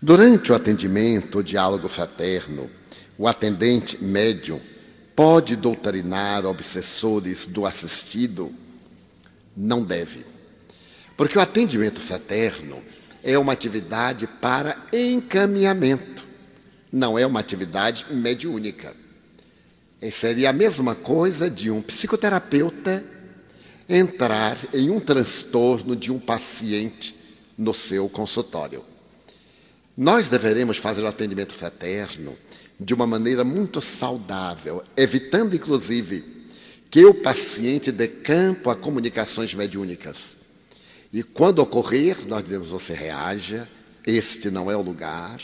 Durante 0.00 0.52
o 0.52 0.54
atendimento, 0.54 1.38
o 1.38 1.42
diálogo 1.42 1.88
fraterno, 1.88 2.70
o 3.16 3.26
atendente 3.28 4.02
médium 4.02 4.60
Pode 5.14 5.56
doutrinar 5.56 6.46
obsessores 6.46 7.44
do 7.44 7.66
assistido? 7.66 8.50
Não 9.54 9.84
deve. 9.84 10.24
Porque 11.16 11.38
o 11.38 11.40
atendimento 11.40 12.00
fraterno 12.00 12.82
é 13.22 13.38
uma 13.38 13.52
atividade 13.52 14.26
para 14.26 14.84
encaminhamento, 14.92 16.26
não 16.92 17.18
é 17.18 17.26
uma 17.26 17.40
atividade 17.40 18.06
mediúnica. 18.10 18.94
E 20.00 20.10
seria 20.10 20.50
a 20.50 20.52
mesma 20.52 20.94
coisa 20.94 21.48
de 21.48 21.70
um 21.70 21.80
psicoterapeuta 21.80 23.04
entrar 23.88 24.58
em 24.74 24.90
um 24.90 24.98
transtorno 24.98 25.94
de 25.94 26.10
um 26.10 26.18
paciente 26.18 27.14
no 27.56 27.72
seu 27.72 28.08
consultório. 28.08 28.84
Nós 29.96 30.28
deveremos 30.28 30.78
fazer 30.78 31.02
o 31.02 31.06
atendimento 31.06 31.52
fraterno 31.52 32.36
de 32.80 32.94
uma 32.94 33.06
maneira 33.06 33.44
muito 33.44 33.80
saudável, 33.80 34.82
evitando 34.96 35.54
inclusive 35.54 36.24
que 36.90 37.04
o 37.04 37.14
paciente 37.14 37.92
dê 37.92 38.08
campo 38.08 38.70
a 38.70 38.76
comunicações 38.76 39.54
mediúnicas. 39.54 40.36
E 41.12 41.22
quando 41.22 41.58
ocorrer, 41.58 42.16
nós 42.26 42.42
dizemos: 42.42 42.68
você 42.68 42.94
reaja, 42.94 43.68
este 44.06 44.50
não 44.50 44.70
é 44.70 44.76
o 44.76 44.82
lugar, 44.82 45.40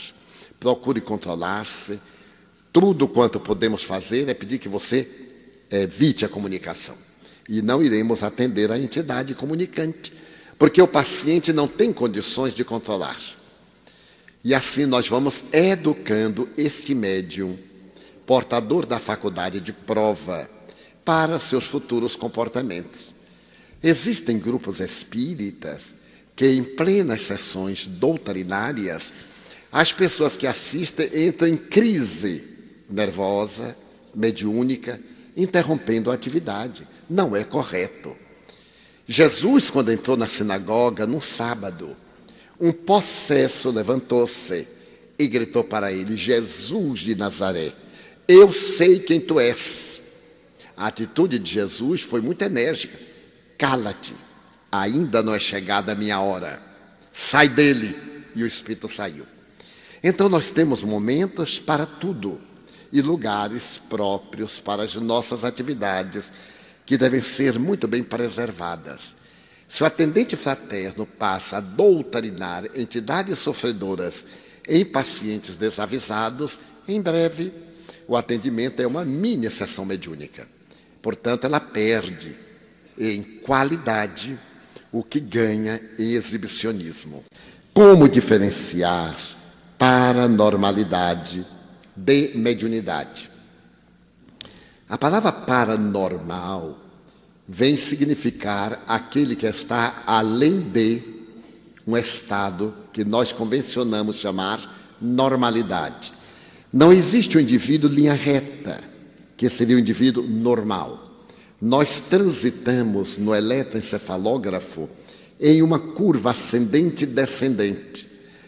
procure 0.59 0.99
controlar-se. 0.99 1.99
Tudo 2.73 3.07
quanto 3.07 3.39
podemos 3.39 3.83
fazer 3.83 4.27
é 4.29 4.33
pedir 4.33 4.59
que 4.59 4.69
você 4.69 5.07
evite 5.69 6.25
a 6.25 6.29
comunicação. 6.29 6.95
E 7.47 7.61
não 7.61 7.83
iremos 7.83 8.23
atender 8.23 8.71
a 8.71 8.79
entidade 8.79 9.33
comunicante, 9.35 10.13
porque 10.57 10.81
o 10.81 10.87
paciente 10.87 11.51
não 11.51 11.67
tem 11.67 11.91
condições 11.91 12.53
de 12.53 12.63
controlar. 12.63 13.19
E 14.43 14.53
assim 14.53 14.85
nós 14.85 15.07
vamos 15.07 15.43
educando 15.51 16.47
este 16.57 16.95
médium, 16.95 17.57
portador 18.25 18.85
da 18.85 18.99
faculdade 18.99 19.59
de 19.59 19.73
prova, 19.73 20.49
para 21.03 21.39
seus 21.39 21.65
futuros 21.65 22.15
comportamentos. 22.15 23.18
Existem 23.81 24.37
grupos 24.37 24.79
espíritas 24.79 25.95
que, 26.35 26.47
em 26.47 26.63
plenas 26.63 27.21
sessões 27.21 27.85
doutrinárias, 27.85 29.13
as 29.71 29.91
pessoas 29.91 30.35
que 30.35 30.47
assistem 30.47 31.09
entram 31.27 31.47
em 31.47 31.57
crise 31.57 32.43
nervosa, 32.89 33.77
mediúnica, 34.13 34.99
interrompendo 35.37 36.09
a 36.09 36.13
atividade. 36.13 36.87
Não 37.09 37.35
é 37.35 37.43
correto. 37.43 38.17
Jesus, 39.07 39.69
quando 39.69 39.91
entrou 39.91 40.17
na 40.17 40.27
sinagoga 40.27 41.05
num 41.05 41.21
sábado, 41.21 41.95
um 42.59 42.71
possesso 42.71 43.69
levantou-se 43.69 44.67
e 45.17 45.27
gritou 45.27 45.63
para 45.63 45.91
ele: 45.91 46.15
Jesus 46.15 47.01
de 47.01 47.15
Nazaré, 47.15 47.73
eu 48.27 48.51
sei 48.51 48.99
quem 48.99 49.19
tu 49.19 49.39
és. 49.39 49.99
A 50.75 50.87
atitude 50.87 51.39
de 51.39 51.51
Jesus 51.51 52.01
foi 52.01 52.21
muito 52.21 52.41
enérgica. 52.41 53.08
Cala-te, 53.59 54.15
ainda 54.71 55.21
não 55.21 55.35
é 55.35 55.39
chegada 55.39 55.91
a 55.91 55.95
minha 55.95 56.21
hora. 56.21 56.61
Sai 57.11 57.49
dele. 57.49 58.07
E 58.33 58.41
o 58.41 58.47
espírito 58.47 58.87
saiu. 58.87 59.25
Então 60.01 60.29
nós 60.29 60.49
temos 60.49 60.81
momentos 60.81 61.59
para 61.59 61.85
tudo 61.85 62.39
e 62.89 63.01
lugares 63.01 63.81
próprios 63.89 64.59
para 64.59 64.83
as 64.83 64.95
nossas 64.95 65.43
atividades 65.43 66.31
que 66.85 66.97
devem 66.97 67.19
ser 67.19 67.59
muito 67.59 67.85
bem 67.85 68.01
preservadas. 68.01 69.15
Se 69.67 69.83
o 69.83 69.85
atendente 69.85 70.37
fraterno 70.37 71.05
passa 71.05 71.57
a 71.57 71.59
doutrinar 71.59 72.65
entidades 72.73 73.39
sofredoras 73.39 74.25
em 74.67 74.85
pacientes 74.85 75.57
desavisados, 75.57 76.61
em 76.87 77.01
breve 77.01 77.51
o 78.07 78.15
atendimento 78.15 78.81
é 78.81 78.87
uma 78.87 79.03
mini 79.03 79.49
sessão 79.49 79.83
mediúnica. 79.83 80.47
Portanto, 81.01 81.43
ela 81.43 81.59
perde 81.59 82.35
em 82.99 83.23
qualidade 83.23 84.37
o 84.91 85.03
que 85.03 85.19
ganha 85.19 85.79
em 85.97 86.11
exibicionismo. 86.11 87.23
Como 87.73 88.09
diferenciar 88.09 89.15
paranormalidade 89.77 91.45
de 91.95 92.31
mediunidade? 92.35 93.29
A 94.89 94.97
palavra 94.97 95.31
paranormal 95.31 96.77
vem 97.47 97.77
significar 97.77 98.83
aquele 98.87 99.35
que 99.35 99.45
está 99.45 100.03
além 100.05 100.59
de 100.59 101.01
um 101.87 101.95
estado 101.95 102.73
que 102.91 103.03
nós 103.03 103.31
convencionamos 103.31 104.17
chamar 104.17 104.95
normalidade. 105.01 106.11
Não 106.71 106.91
existe 106.91 107.37
um 107.37 107.41
indivíduo 107.41 107.89
linha 107.89 108.13
reta, 108.13 108.79
que 109.35 109.49
seria 109.49 109.75
o 109.75 109.79
um 109.79 109.81
indivíduo 109.81 110.23
normal. 110.23 111.08
Nós 111.61 111.99
transitamos 111.99 113.17
no 113.17 113.35
eletroencefalógrafo 113.35 114.89
em 115.39 115.61
uma 115.61 115.79
curva 115.79 116.31
ascendente 116.31 117.03
e 117.03 117.07
descendente, 117.07 118.07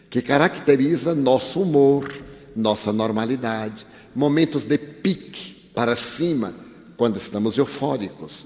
que 0.09 0.21
caracteriza 0.21 1.13
nosso 1.13 1.61
humor, 1.61 2.11
nossa 2.55 2.93
normalidade, 2.93 3.85
momentos 4.15 4.65
de 4.65 4.77
pique 4.77 5.69
para 5.73 5.95
cima 5.95 6.53
quando 6.95 7.17
estamos 7.17 7.57
eufóricos, 7.57 8.45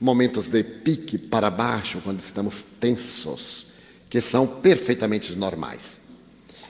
momentos 0.00 0.48
de 0.48 0.62
pique 0.62 1.18
para 1.18 1.50
baixo 1.50 2.00
quando 2.02 2.20
estamos 2.20 2.62
tensos, 2.62 3.66
que 4.08 4.20
são 4.20 4.46
perfeitamente 4.46 5.34
normais. 5.34 5.98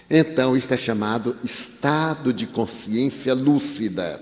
Então, 0.08 0.56
isto 0.56 0.74
é 0.74 0.76
chamado 0.76 1.36
estado 1.44 2.32
de 2.32 2.46
consciência 2.46 3.32
lúcida. 3.32 4.20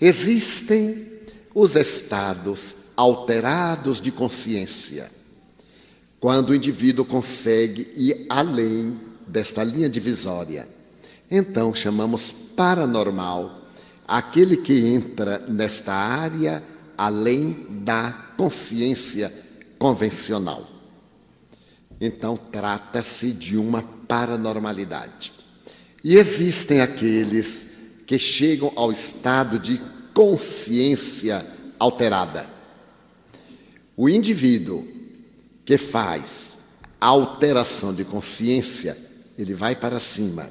Existem 0.00 1.15
os 1.56 1.74
estados 1.74 2.76
alterados 2.94 3.98
de 3.98 4.12
consciência, 4.12 5.10
quando 6.20 6.50
o 6.50 6.54
indivíduo 6.54 7.02
consegue 7.02 7.90
ir 7.96 8.26
além 8.28 9.00
desta 9.26 9.64
linha 9.64 9.88
divisória. 9.88 10.68
Então, 11.30 11.74
chamamos 11.74 12.30
paranormal 12.30 13.62
aquele 14.06 14.58
que 14.58 14.86
entra 14.86 15.46
nesta 15.48 15.94
área 15.94 16.62
além 16.96 17.66
da 17.70 18.12
consciência 18.36 19.32
convencional. 19.78 20.68
Então, 21.98 22.36
trata-se 22.36 23.32
de 23.32 23.56
uma 23.56 23.82
paranormalidade. 24.06 25.32
E 26.04 26.16
existem 26.16 26.82
aqueles 26.82 27.68
que 28.06 28.18
chegam 28.18 28.70
ao 28.76 28.92
estado 28.92 29.58
de 29.58 29.80
consciência 30.16 31.44
alterada. 31.78 32.48
O 33.94 34.08
indivíduo 34.08 34.88
que 35.62 35.76
faz 35.76 36.56
alteração 36.98 37.92
de 37.92 38.02
consciência, 38.02 38.96
ele 39.36 39.52
vai 39.52 39.76
para 39.76 40.00
cima. 40.00 40.48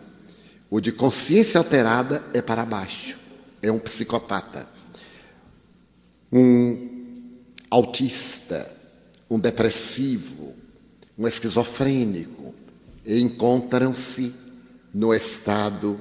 O 0.69 0.79
de 0.79 0.91
consciência 0.91 1.57
alterada 1.57 2.23
é 2.31 2.43
para 2.43 2.63
baixo 2.63 3.17
é 3.59 3.71
um 3.71 3.79
psicopata, 3.79 4.69
um 6.31 7.33
autista, 7.71 8.71
um 9.27 9.39
depressivo, 9.39 10.53
um 11.17 11.27
esquizofrênico, 11.27 12.53
encontram-se 13.03 14.35
no 14.93 15.11
estado 15.11 15.99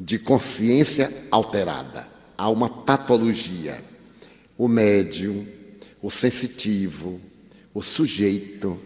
de 0.00 0.18
consciência 0.18 1.12
alterada. 1.30 2.15
Há 2.36 2.50
uma 2.50 2.68
patologia. 2.68 3.82
O 4.58 4.68
médium, 4.68 5.46
o 6.02 6.10
sensitivo, 6.10 7.20
o 7.74 7.82
sujeito 7.82 8.78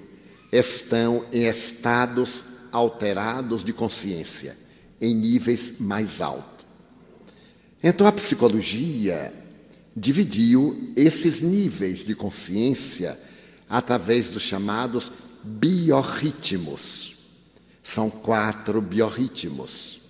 estão 0.52 1.24
em 1.32 1.46
estados 1.46 2.44
alterados 2.72 3.62
de 3.62 3.72
consciência, 3.72 4.56
em 5.00 5.14
níveis 5.14 5.78
mais 5.78 6.20
altos. 6.20 6.66
Então 7.82 8.06
a 8.06 8.12
psicologia 8.12 9.32
dividiu 9.96 10.92
esses 10.96 11.40
níveis 11.40 12.04
de 12.04 12.14
consciência 12.14 13.18
através 13.68 14.28
dos 14.28 14.42
chamados 14.42 15.10
biorritmos. 15.42 17.16
São 17.82 18.10
quatro 18.10 18.80
biorritmos, 18.80 20.00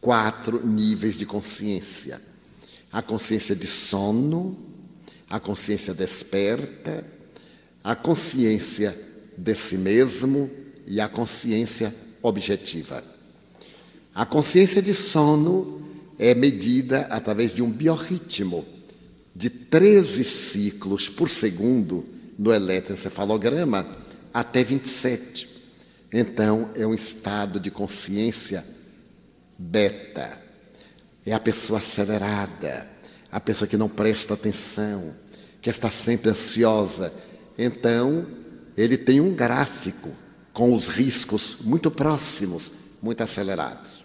quatro 0.00 0.66
níveis 0.66 1.16
de 1.16 1.24
consciência: 1.24 2.20
a 2.92 3.00
consciência 3.00 3.56
de 3.56 3.66
sono, 3.66 4.56
a 5.28 5.40
consciência 5.40 5.94
desperta, 5.94 7.04
a 7.82 7.96
consciência 7.96 8.96
de 9.36 9.54
si 9.54 9.78
mesmo 9.78 10.50
e 10.86 11.00
a 11.00 11.08
consciência 11.08 11.94
objetiva. 12.22 13.02
A 14.14 14.26
consciência 14.26 14.82
de 14.82 14.92
sono 14.92 15.80
é 16.18 16.34
medida 16.34 17.02
através 17.10 17.52
de 17.52 17.62
um 17.62 17.70
biorritmo 17.70 18.66
de 19.34 19.48
13 19.48 20.22
ciclos 20.22 21.08
por 21.08 21.30
segundo 21.30 22.04
no 22.38 22.52
eletroencefalograma 22.52 23.86
até 24.34 24.62
27. 24.62 25.48
Então, 26.12 26.70
é 26.74 26.86
um 26.86 26.92
estado 26.92 27.58
de 27.58 27.70
consciência 27.70 28.62
beta. 29.58 30.41
É 31.24 31.32
a 31.32 31.40
pessoa 31.40 31.78
acelerada, 31.78 32.88
a 33.30 33.40
pessoa 33.40 33.68
que 33.68 33.76
não 33.76 33.88
presta 33.88 34.34
atenção, 34.34 35.14
que 35.60 35.70
está 35.70 35.88
sempre 35.90 36.30
ansiosa. 36.30 37.14
Então, 37.56 38.26
ele 38.76 38.96
tem 38.96 39.20
um 39.20 39.32
gráfico 39.34 40.10
com 40.52 40.74
os 40.74 40.88
riscos 40.88 41.58
muito 41.60 41.88
próximos, 41.90 42.72
muito 43.00 43.22
acelerados. 43.22 44.02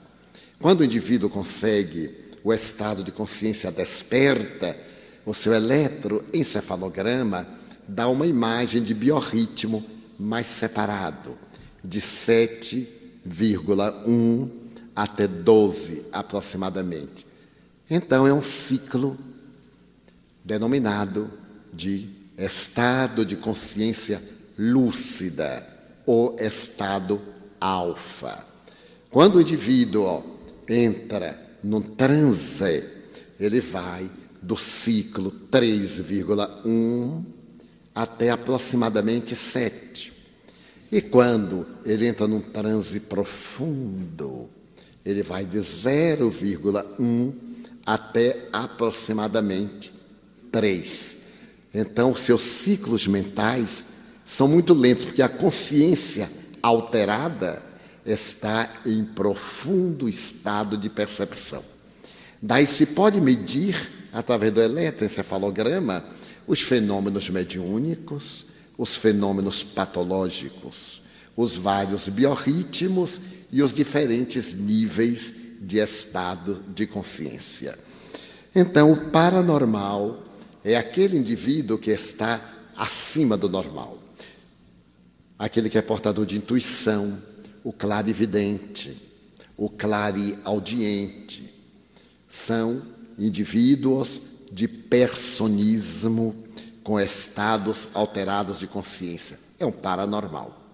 Quando 0.59 0.81
o 0.81 0.85
indivíduo 0.85 1.29
consegue 1.29 2.15
o 2.43 2.53
estado 2.53 3.03
de 3.03 3.11
consciência 3.11 3.71
desperta, 3.71 4.77
o 5.25 5.33
seu 5.33 5.53
eletroencefalograma 5.53 7.47
dá 7.87 8.07
uma 8.07 8.27
imagem 8.27 8.83
de 8.83 8.93
biorritmo 8.93 9.83
mais 10.17 10.47
separado, 10.47 11.37
de 11.83 11.99
7,1 11.99 14.49
até 14.97 15.27
12 15.27 16.07
aproximadamente. 16.11 17.23
Então 17.87 18.25
é 18.25 18.33
um 18.33 18.41
ciclo 18.41 19.15
denominado 20.43 21.29
de 21.71 22.09
estado 22.35 23.23
de 23.23 23.35
consciência 23.35 24.19
lúcida 24.57 25.65
ou 26.03 26.35
estado 26.39 27.21
alfa. 27.61 28.43
Quando 29.11 29.35
o 29.35 29.41
indivíduo 29.41 30.23
entra 30.67 31.39
num 31.63 31.81
transe, 31.81 32.83
ele 33.39 33.61
vai 33.61 34.09
do 34.41 34.57
ciclo 34.57 35.31
3,1 35.51 37.23
até 37.93 38.31
aproximadamente 38.31 39.35
7. 39.35 40.11
E 40.91 41.01
quando 41.01 41.67
ele 41.85 42.07
entra 42.07 42.27
num 42.27 42.41
transe 42.41 43.01
profundo, 43.01 44.49
ele 45.07 45.23
vai 45.23 45.45
de 45.45 45.59
0,1 45.59 47.33
até 47.85 48.49
aproximadamente 48.51 49.93
3. 50.51 51.17
Então, 51.73 52.13
seus 52.13 52.41
ciclos 52.41 53.07
mentais 53.07 53.85
são 54.25 54.49
muito 54.49 54.73
lentos, 54.73 55.05
porque 55.05 55.21
a 55.21 55.29
consciência 55.29 56.29
alterada 56.61 57.63
está 58.05 58.81
em 58.85 59.05
profundo 59.05 60.09
estado 60.09 60.77
de 60.77 60.89
percepção. 60.89 61.63
Daí 62.41 62.67
se 62.67 62.87
pode 62.87 63.21
medir 63.21 64.09
através 64.11 64.51
do 64.53 64.61
eletroencefalograma, 64.61 66.03
os 66.45 66.61
fenômenos 66.61 67.29
mediúnicos, 67.29 68.47
os 68.77 68.97
fenômenos 68.97 69.63
patológicos, 69.63 71.01
os 71.35 71.55
vários 71.55 72.09
biorritmos 72.09 73.21
e 73.51 73.61
os 73.61 73.73
diferentes 73.73 74.53
níveis 74.53 75.33
de 75.59 75.79
estado 75.79 76.63
de 76.73 76.85
consciência. 76.85 77.77
Então, 78.53 78.91
o 78.91 79.09
paranormal 79.11 80.23
é 80.63 80.75
aquele 80.75 81.17
indivíduo 81.17 81.77
que 81.77 81.91
está 81.91 82.41
acima 82.75 83.37
do 83.37 83.49
normal, 83.49 83.97
aquele 85.37 85.69
que 85.69 85.77
é 85.77 85.81
portador 85.81 86.25
de 86.25 86.37
intuição, 86.37 87.21
o 87.63 87.71
clarividente, 87.71 89.01
o 89.55 89.69
clareaudiente. 89.69 91.53
São 92.27 92.81
indivíduos 93.17 94.21
de 94.51 94.67
personismo 94.67 96.35
com 96.83 96.99
estados 96.99 97.89
alterados 97.93 98.59
de 98.59 98.67
consciência. 98.67 99.39
É 99.59 99.65
um 99.65 99.71
paranormal. 99.71 100.66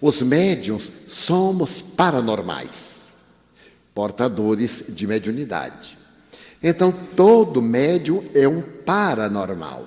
Os 0.00 0.22
médiums 0.22 0.90
somos 1.06 1.82
paranormais, 1.82 3.08
portadores 3.94 4.84
de 4.88 5.06
mediunidade. 5.06 5.98
Então, 6.62 6.92
todo 6.92 7.60
médium 7.60 8.24
é 8.34 8.48
um 8.48 8.62
paranormal, 8.62 9.86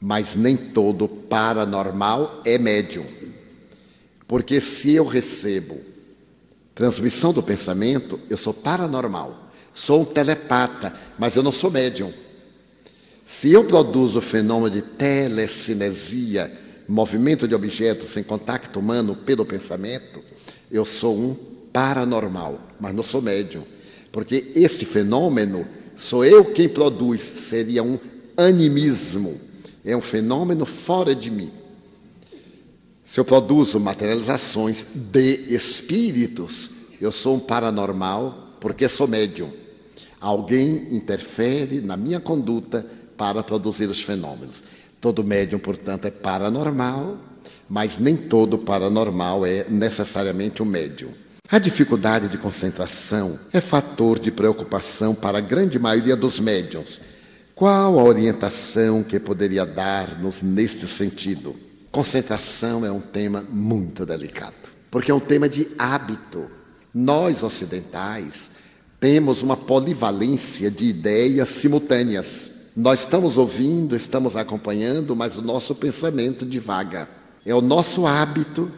mas 0.00 0.34
nem 0.34 0.56
todo 0.56 1.08
paranormal 1.08 2.40
é 2.44 2.58
médium. 2.58 3.06
Porque 4.26 4.60
se 4.60 4.92
eu 4.92 5.04
recebo 5.04 5.80
transmissão 6.74 7.32
do 7.32 7.42
pensamento, 7.42 8.20
eu 8.28 8.36
sou 8.36 8.52
paranormal. 8.52 9.50
Sou 9.72 10.02
um 10.02 10.04
telepata, 10.04 10.92
mas 11.18 11.34
eu 11.36 11.42
não 11.42 11.52
sou 11.52 11.70
médium. 11.70 12.12
Se 13.24 13.50
eu 13.50 13.64
produzo 13.64 14.18
o 14.18 14.22
fenômeno 14.22 14.70
de 14.70 14.82
telecinesia, 14.82 16.52
movimento 16.88 17.48
de 17.48 17.54
objetos 17.54 18.16
em 18.16 18.22
contato 18.22 18.78
humano 18.78 19.16
pelo 19.16 19.44
pensamento, 19.44 20.22
eu 20.70 20.84
sou 20.84 21.16
um 21.16 21.34
paranormal, 21.72 22.60
mas 22.80 22.94
não 22.94 23.02
sou 23.02 23.20
médium. 23.20 23.64
Porque 24.12 24.50
este 24.54 24.84
fenômeno 24.84 25.66
sou 25.94 26.24
eu 26.24 26.44
quem 26.44 26.68
produz, 26.68 27.20
seria 27.20 27.82
um 27.82 27.98
animismo, 28.36 29.40
é 29.84 29.96
um 29.96 30.00
fenômeno 30.00 30.64
fora 30.64 31.14
de 31.14 31.30
mim. 31.30 31.50
Se 33.04 33.20
eu 33.20 33.24
produzo 33.24 33.78
materializações 33.78 34.84
de 34.94 35.54
espíritos, 35.54 36.70
eu 37.00 37.12
sou 37.12 37.36
um 37.36 37.40
paranormal 37.40 38.56
porque 38.60 38.88
sou 38.88 39.06
médium. 39.06 39.50
Alguém 40.20 40.88
interfere 40.90 41.80
na 41.80 41.96
minha 41.96 42.18
conduta 42.18 42.84
para 43.16 43.42
produzir 43.42 43.88
os 43.88 44.00
fenômenos. 44.00 44.62
Todo 45.00 45.24
médium, 45.24 45.58
portanto, 45.58 46.06
é 46.06 46.10
paranormal, 46.10 47.18
mas 47.68 47.98
nem 47.98 48.16
todo 48.16 48.58
paranormal 48.58 49.44
é 49.44 49.66
necessariamente 49.68 50.62
um 50.62 50.66
médium. 50.66 51.10
A 51.48 51.58
dificuldade 51.58 52.28
de 52.28 52.38
concentração 52.38 53.38
é 53.52 53.60
fator 53.60 54.18
de 54.18 54.32
preocupação 54.32 55.14
para 55.14 55.38
a 55.38 55.40
grande 55.40 55.78
maioria 55.78 56.16
dos 56.16 56.40
médiums. 56.40 57.00
Qual 57.54 57.98
a 57.98 58.02
orientação 58.02 59.02
que 59.02 59.20
poderia 59.20 59.64
dar-nos 59.64 60.42
neste 60.42 60.88
sentido? 60.88 61.54
Concentração 61.90 62.84
é 62.84 62.90
um 62.90 63.00
tema 63.00 63.44
muito 63.48 64.04
delicado, 64.04 64.54
porque 64.90 65.10
é 65.10 65.14
um 65.14 65.20
tema 65.20 65.48
de 65.48 65.68
hábito. 65.78 66.50
Nós, 66.92 67.42
ocidentais, 67.42 68.50
temos 68.98 69.40
uma 69.40 69.56
polivalência 69.56 70.70
de 70.70 70.86
ideias 70.86 71.48
simultâneas. 71.48 72.50
Nós 72.76 73.00
estamos 73.00 73.38
ouvindo, 73.38 73.96
estamos 73.96 74.36
acompanhando, 74.36 75.16
mas 75.16 75.38
o 75.38 75.40
nosso 75.40 75.74
pensamento 75.74 76.44
divaga. 76.44 77.08
É 77.42 77.54
o 77.54 77.62
nosso 77.62 78.06
hábito 78.06 78.70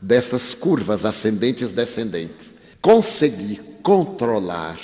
dessas 0.00 0.54
curvas 0.54 1.04
ascendentes 1.04 1.70
descendentes. 1.70 2.54
Conseguir 2.80 3.60
controlar 3.82 4.78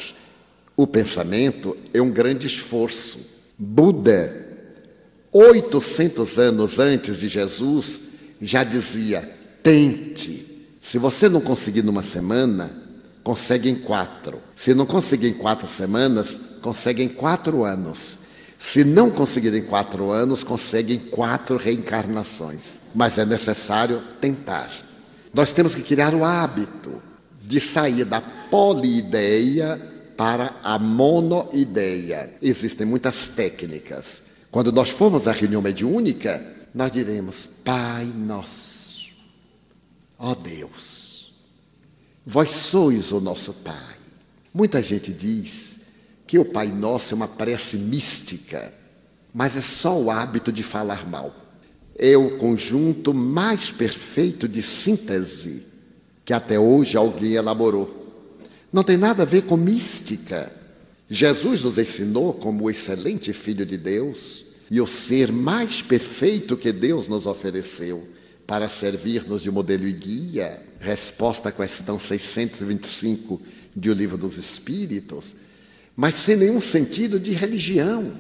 o 0.77 0.87
pensamento 0.87 1.75
é 1.95 2.03
um 2.03 2.11
grande 2.11 2.47
esforço. 2.47 3.31
Buda, 3.57 4.47
800 5.33 6.39
anos 6.39 6.79
antes 6.79 7.19
de 7.19 7.29
Jesus, 7.29 8.01
já 8.43 8.63
dizia: 8.63 9.23
tente. 9.63 10.69
Se 10.83 10.99
você 10.99 11.31
não 11.31 11.41
conseguir 11.41 11.83
numa 11.83 12.03
semana, 12.03 12.71
consegue 13.25 13.71
em 13.71 13.75
quatro. 13.75 14.39
Se 14.55 14.75
não 14.75 14.85
conseguir 14.85 15.29
em 15.29 15.35
quatro 15.35 15.67
semanas, 15.67 16.39
consegue 16.61 17.03
em 17.03 17.09
quatro 17.09 17.65
anos. 17.65 18.20
Se 18.61 18.85
não 18.85 19.11
conseguir 19.11 19.55
em 19.55 19.63
quatro 19.63 20.11
anos, 20.11 20.45
consegue 20.45 20.93
em 20.93 20.99
quatro 20.99 21.57
reencarnações. 21.57 22.83
Mas 22.95 23.17
é 23.17 23.25
necessário 23.25 24.03
tentar. 24.21 24.71
Nós 25.33 25.51
temos 25.51 25.75
que 25.75 25.83
criar 25.83 26.15
o 26.15 26.27
hábito 26.27 27.03
de 27.43 27.59
sair 27.59 28.05
da 28.05 28.21
poliideia 28.21 29.81
para 30.15 30.57
a 30.63 30.79
monoideia. 30.79 32.35
Existem 32.43 32.87
muitas 32.87 33.29
técnicas. 33.29 34.25
Quando 34.51 34.71
nós 34.71 34.91
formos 34.91 35.27
à 35.27 35.33
reunião 35.33 35.63
mediúnica, 35.63 36.45
nós 36.75 36.93
diremos: 36.93 37.47
Pai 37.65 38.05
nosso, 38.05 39.09
ó 40.19 40.35
Deus, 40.35 41.33
vós 42.27 42.51
sois 42.51 43.11
o 43.11 43.23
nosso 43.23 43.55
Pai. 43.55 43.97
Muita 44.53 44.83
gente 44.83 45.15
diz 45.15 45.70
que 46.31 46.39
o 46.39 46.45
Pai 46.45 46.69
Nosso 46.69 47.13
é 47.13 47.17
uma 47.17 47.27
prece 47.27 47.77
mística, 47.77 48.73
mas 49.35 49.57
é 49.57 49.61
só 49.61 50.01
o 50.01 50.13
hábito 50.13 50.53
de 50.53 50.63
falar 50.63 51.05
mal. 51.05 51.35
É 51.99 52.17
o 52.17 52.39
conjunto 52.39 53.13
mais 53.13 53.69
perfeito 53.69 54.47
de 54.47 54.63
síntese 54.63 55.67
que 56.25 56.33
até 56.33 56.57
hoje 56.57 56.97
alguém 56.97 57.33
elaborou. 57.33 58.39
Não 58.73 58.85
tem 58.85 58.97
nada 58.97 59.25
a 59.25 59.27
ver 59.27 59.43
com 59.43 59.57
mística. 59.57 60.53
Jesus 61.09 61.63
nos 61.63 61.79
ensinou, 61.79 62.33
como 62.33 62.63
o 62.63 62.71
excelente 62.71 63.33
Filho 63.33 63.67
de 63.67 63.77
Deus 63.77 64.45
e 64.71 64.81
o 64.81 64.87
ser 64.87 65.33
mais 65.33 65.83
perfeito 65.83 66.57
que 66.57 66.71
Deus 66.73 67.09
nos 67.09 67.27
ofereceu 67.27 68.09
para 68.47 68.69
servir-nos 68.69 69.43
de 69.43 69.51
modelo 69.51 69.85
e 69.85 69.93
guia, 69.93 70.63
resposta 70.79 71.49
à 71.49 71.53
questão 71.53 71.99
625 71.99 73.43
de 73.75 73.91
O 73.91 73.93
Livro 73.93 74.17
dos 74.17 74.37
Espíritos, 74.37 75.35
mas 75.97 76.15
sem 76.15 76.37
nenhum 76.37 76.61
sentido 76.61 77.19
de 77.19 77.33
religião, 77.33 78.13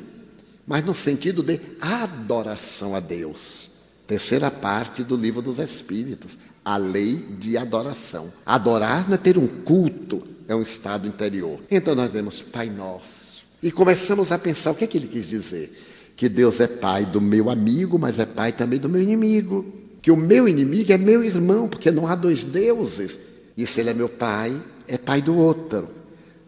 mas 0.66 0.84
no 0.84 0.94
sentido 0.94 1.42
de 1.42 1.60
adoração 1.80 2.94
a 2.94 3.00
Deus. 3.00 3.70
Terceira 4.06 4.50
parte 4.50 5.04
do 5.04 5.16
livro 5.16 5.40
dos 5.40 5.58
Espíritos, 5.58 6.36
a 6.64 6.76
lei 6.76 7.14
de 7.38 7.56
adoração. 7.56 8.32
Adorar 8.44 9.08
não 9.08 9.14
é 9.14 9.18
ter 9.18 9.38
um 9.38 9.46
culto, 9.46 10.26
é 10.48 10.54
um 10.54 10.62
estado 10.62 11.06
interior. 11.06 11.60
Então 11.70 11.94
nós 11.94 12.10
vemos 12.10 12.42
Pai 12.42 12.68
Nosso 12.68 13.30
e 13.62 13.70
começamos 13.70 14.32
a 14.32 14.38
pensar 14.38 14.70
o 14.70 14.74
que 14.74 14.84
é 14.84 14.86
que 14.86 14.98
ele 14.98 15.06
quis 15.06 15.26
dizer. 15.26 15.86
Que 16.16 16.28
Deus 16.28 16.60
é 16.60 16.66
pai 16.66 17.06
do 17.06 17.20
meu 17.20 17.50
amigo, 17.50 17.98
mas 17.98 18.18
é 18.18 18.26
pai 18.26 18.52
também 18.52 18.78
do 18.78 18.88
meu 18.88 19.00
inimigo. 19.00 19.64
Que 20.02 20.10
o 20.10 20.16
meu 20.16 20.48
inimigo 20.48 20.92
é 20.92 20.98
meu 20.98 21.22
irmão, 21.22 21.68
porque 21.68 21.90
não 21.90 22.06
há 22.06 22.14
dois 22.14 22.42
deuses. 22.42 23.18
E 23.56 23.66
se 23.66 23.80
ele 23.80 23.90
é 23.90 23.94
meu 23.94 24.08
pai, 24.08 24.54
é 24.88 24.98
pai 24.98 25.22
do 25.22 25.36
outro. 25.36 25.88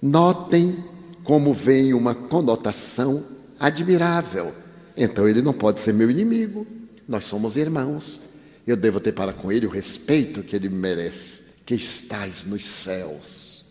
Notem 0.01 0.76
como 1.24 1.52
vem 1.52 1.94
uma 1.94 2.14
conotação 2.14 3.24
admirável. 3.58 4.54
Então 4.96 5.28
ele 5.28 5.40
não 5.42 5.52
pode 5.52 5.80
ser 5.80 5.92
meu 5.94 6.10
inimigo. 6.10 6.66
Nós 7.06 7.24
somos 7.24 7.56
irmãos. 7.56 8.20
Eu 8.66 8.76
devo 8.76 9.00
ter 9.00 9.12
para 9.12 9.32
com 9.32 9.50
ele 9.50 9.66
o 9.66 9.70
respeito 9.70 10.42
que 10.42 10.56
ele 10.56 10.68
merece. 10.68 11.42
Que 11.64 11.74
estás 11.74 12.44
nos 12.44 12.64
céus. 12.64 13.64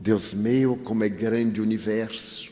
Deus 0.00 0.34
meu, 0.34 0.76
como 0.76 1.04
é 1.04 1.08
grande 1.08 1.60
o 1.60 1.64
universo. 1.64 2.50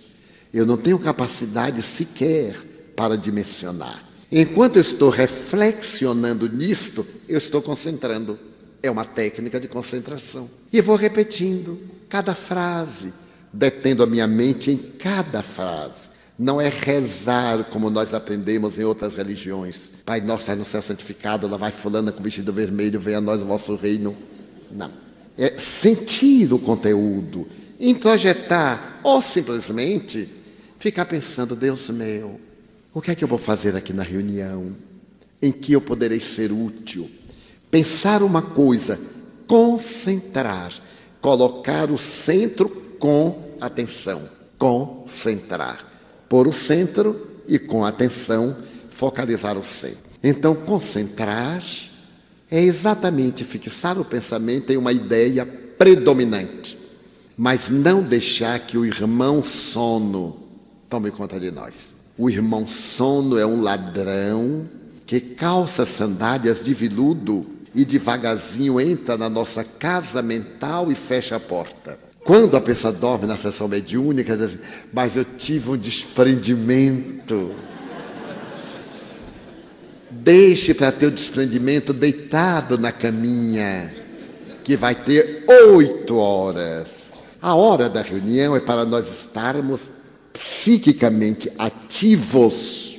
Eu 0.53 0.65
não 0.65 0.77
tenho 0.77 0.99
capacidade 0.99 1.83
sequer 1.83 2.57
para 2.97 3.17
dimensionar. 3.17 4.05
Enquanto 4.31 4.77
eu 4.77 4.83
estou 4.83 5.11
reflexionando 5.11 6.49
nisto, 6.49 7.07
eu 7.29 7.39
estou 7.39 7.61
concentrando. 7.61 8.39
É 8.83 8.91
uma 8.91 9.05
técnica 9.05 9.61
de 9.61 9.69
concentração. 9.69 10.51
E 10.73 10.81
vou 10.81 10.97
repetindo 10.97 11.79
cada 12.09 12.35
frase 12.35 13.13
detendo 13.53 14.03
a 14.03 14.07
minha 14.07 14.27
mente 14.27 14.71
em 14.71 14.77
cada 14.77 15.43
frase. 15.43 16.11
Não 16.39 16.61
é 16.61 16.69
rezar 16.69 17.65
como 17.65 17.89
nós 17.89 18.13
aprendemos 18.13 18.79
em 18.79 18.85
outras 18.85 19.15
religiões. 19.15 19.91
Pai 20.05 20.21
nosso, 20.21 20.55
no 20.55 20.65
céu 20.65 20.83
santificado, 20.83 21.49
lá 21.49 21.57
vai 21.57 21.73
fulana 21.73 22.13
com 22.13 22.23
vestido 22.23 22.53
vermelho, 22.53 23.01
venha 23.01 23.19
a 23.19 23.21
nós 23.23 23.41
o 23.41 23.47
vosso 23.47 23.75
reino. 23.75 24.15
Não. 24.71 24.91
É 25.39 25.57
sentir 25.57 26.53
o 26.53 26.59
conteúdo, 26.59 27.47
introjetar, 27.81 29.01
ou 29.03 29.23
simplesmente 29.23 30.29
ficar 30.79 31.07
pensando, 31.07 31.57
Deus 31.57 31.89
meu, 31.89 32.39
o 32.93 33.01
que 33.01 33.11
é 33.11 33.15
que 33.15 33.25
eu 33.25 33.29
vou 33.29 33.39
fazer 33.39 33.75
aqui 33.75 33.93
na 33.93 34.03
reunião? 34.03 34.75
Em 35.41 35.53
que 35.53 35.73
eu 35.73 35.81
poderei 35.81 36.21
ser 36.21 36.53
útil? 36.53 37.11
Pensar 37.71 38.23
uma 38.23 38.43
coisa, 38.43 38.99
concentrar, 39.47 40.73
colocar 41.21 41.91
o 41.91 41.99
centro 41.99 42.86
com 42.99 43.57
atenção, 43.61 44.29
concentrar. 44.59 45.85
pôr 46.29 46.49
o 46.49 46.53
centro 46.53 47.27
e, 47.47 47.59
com 47.59 47.85
atenção, 47.85 48.57
focalizar 48.91 49.57
o 49.57 49.65
centro. 49.65 50.05
Então, 50.23 50.55
concentrar 50.55 51.63
é 52.51 52.61
exatamente 52.61 53.45
fixar 53.45 53.99
o 53.99 54.05
pensamento 54.05 54.73
em 54.73 54.77
uma 54.77 54.93
ideia 54.93 55.47
predominante, 55.47 56.77
mas 57.37 57.69
não 57.69 58.03
deixar 58.03 58.59
que 58.61 58.77
o 58.77 58.85
irmão 58.85 59.43
sono 59.43 60.37
tome 60.89 61.11
conta 61.11 61.39
de 61.39 61.51
nós. 61.51 61.93
O 62.19 62.31
irmão 62.31 62.67
sono 62.67 63.39
é 63.39 63.47
um 63.47 63.61
ladrão 63.61 64.69
que 65.05 65.21
calça 65.21 65.85
sandálias 65.85 66.65
de 66.65 66.73
veludo 66.73 67.47
e 67.75 67.85
devagarzinho 67.85 68.81
entra 68.81 69.19
na 69.19 69.29
nossa 69.29 69.63
casa 69.63 70.23
mental 70.23 70.91
e 70.91 70.95
fecha 70.95 71.37
a 71.37 71.41
porta. 71.41 72.06
Quando 72.27 72.57
a 72.57 72.61
pessoa 72.61 72.93
dorme 72.93 73.25
na 73.25 73.39
sessão 73.39 73.69
mediúnica, 73.69 74.37
diz 74.37 74.47
assim, 74.47 74.59
mas 74.93 75.17
eu 75.17 75.25
tive 75.25 75.71
um 75.71 75.77
desprendimento. 75.77 77.55
Deixe 80.11 80.75
para 80.75 80.91
ter 80.91 81.07
o 81.07 81.11
desprendimento 81.13 81.93
deitado 81.93 82.77
na 82.77 82.91
caminha, 82.91 83.95
que 84.65 84.77
vai 84.77 84.97
ter 84.97 85.45
oito 85.73 86.17
horas. 86.17 87.13
A 87.41 87.55
hora 87.55 87.89
da 87.89 88.03
reunião 88.03 88.57
é 88.57 88.61
para 88.61 88.85
nós 88.85 89.09
estarmos 89.09 89.89
psiquicamente 90.33 91.49
ativos 91.57 92.99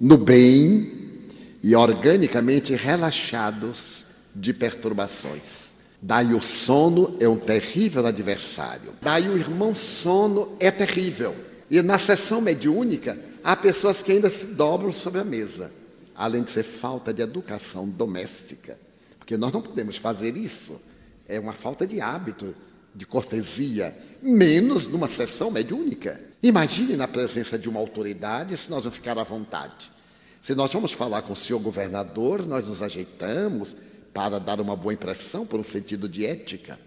no 0.00 0.18
bem 0.18 1.22
e 1.62 1.76
organicamente 1.76 2.74
relaxados 2.74 4.04
de 4.34 4.52
perturbações. 4.52 5.63
Daí 6.06 6.34
o 6.34 6.40
sono 6.42 7.16
é 7.18 7.26
um 7.26 7.38
terrível 7.38 8.06
adversário. 8.06 8.92
Daí 9.00 9.26
o 9.26 9.38
irmão 9.38 9.74
sono 9.74 10.54
é 10.60 10.70
terrível. 10.70 11.34
E 11.70 11.80
na 11.80 11.96
sessão 11.96 12.42
mediúnica, 12.42 13.18
há 13.42 13.56
pessoas 13.56 14.02
que 14.02 14.12
ainda 14.12 14.28
se 14.28 14.48
dobram 14.48 14.92
sobre 14.92 15.18
a 15.18 15.24
mesa, 15.24 15.72
além 16.14 16.42
de 16.42 16.50
ser 16.50 16.62
falta 16.62 17.10
de 17.10 17.22
educação 17.22 17.88
doméstica. 17.88 18.78
Porque 19.18 19.38
nós 19.38 19.50
não 19.50 19.62
podemos 19.62 19.96
fazer 19.96 20.36
isso. 20.36 20.78
É 21.26 21.40
uma 21.40 21.54
falta 21.54 21.86
de 21.86 22.02
hábito, 22.02 22.54
de 22.94 23.06
cortesia, 23.06 23.96
menos 24.20 24.86
numa 24.86 25.08
sessão 25.08 25.50
mediúnica. 25.50 26.20
Imagine 26.42 26.96
na 26.96 27.08
presença 27.08 27.58
de 27.58 27.66
uma 27.66 27.80
autoridade 27.80 28.54
se 28.58 28.70
nós 28.70 28.84
vamos 28.84 28.98
ficar 28.98 29.18
à 29.18 29.22
vontade. 29.24 29.90
Se 30.38 30.54
nós 30.54 30.70
vamos 30.70 30.92
falar 30.92 31.22
com 31.22 31.32
o 31.32 31.36
senhor 31.36 31.60
governador, 31.60 32.46
nós 32.46 32.68
nos 32.68 32.82
ajeitamos, 32.82 33.74
para 34.14 34.38
dar 34.38 34.60
uma 34.60 34.76
boa 34.76 34.94
impressão 34.94 35.44
por 35.44 35.58
um 35.58 35.64
sentido 35.64 36.08
de 36.08 36.24
ética. 36.24 36.78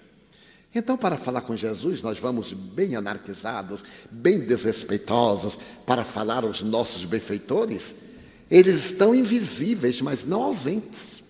Então, 0.74 0.98
para 0.98 1.18
falar 1.18 1.41
com 1.41 1.56
Jesus, 1.56 2.02
nós 2.02 2.20
vamos 2.20 2.54
bem 2.54 2.95
anarquizados, 2.95 3.84
bem 4.10 4.40
desrespeitosos, 4.40 5.60
para 5.86 6.04
falar 6.04 6.44
aos 6.44 6.62
nossos 6.62 7.04
benfeitores. 7.04 8.08
Eles 8.49 8.86
estão 8.86 9.14
invisíveis, 9.14 9.99
mas 10.02 10.24
não 10.24 10.44
ausentes. 10.44 11.24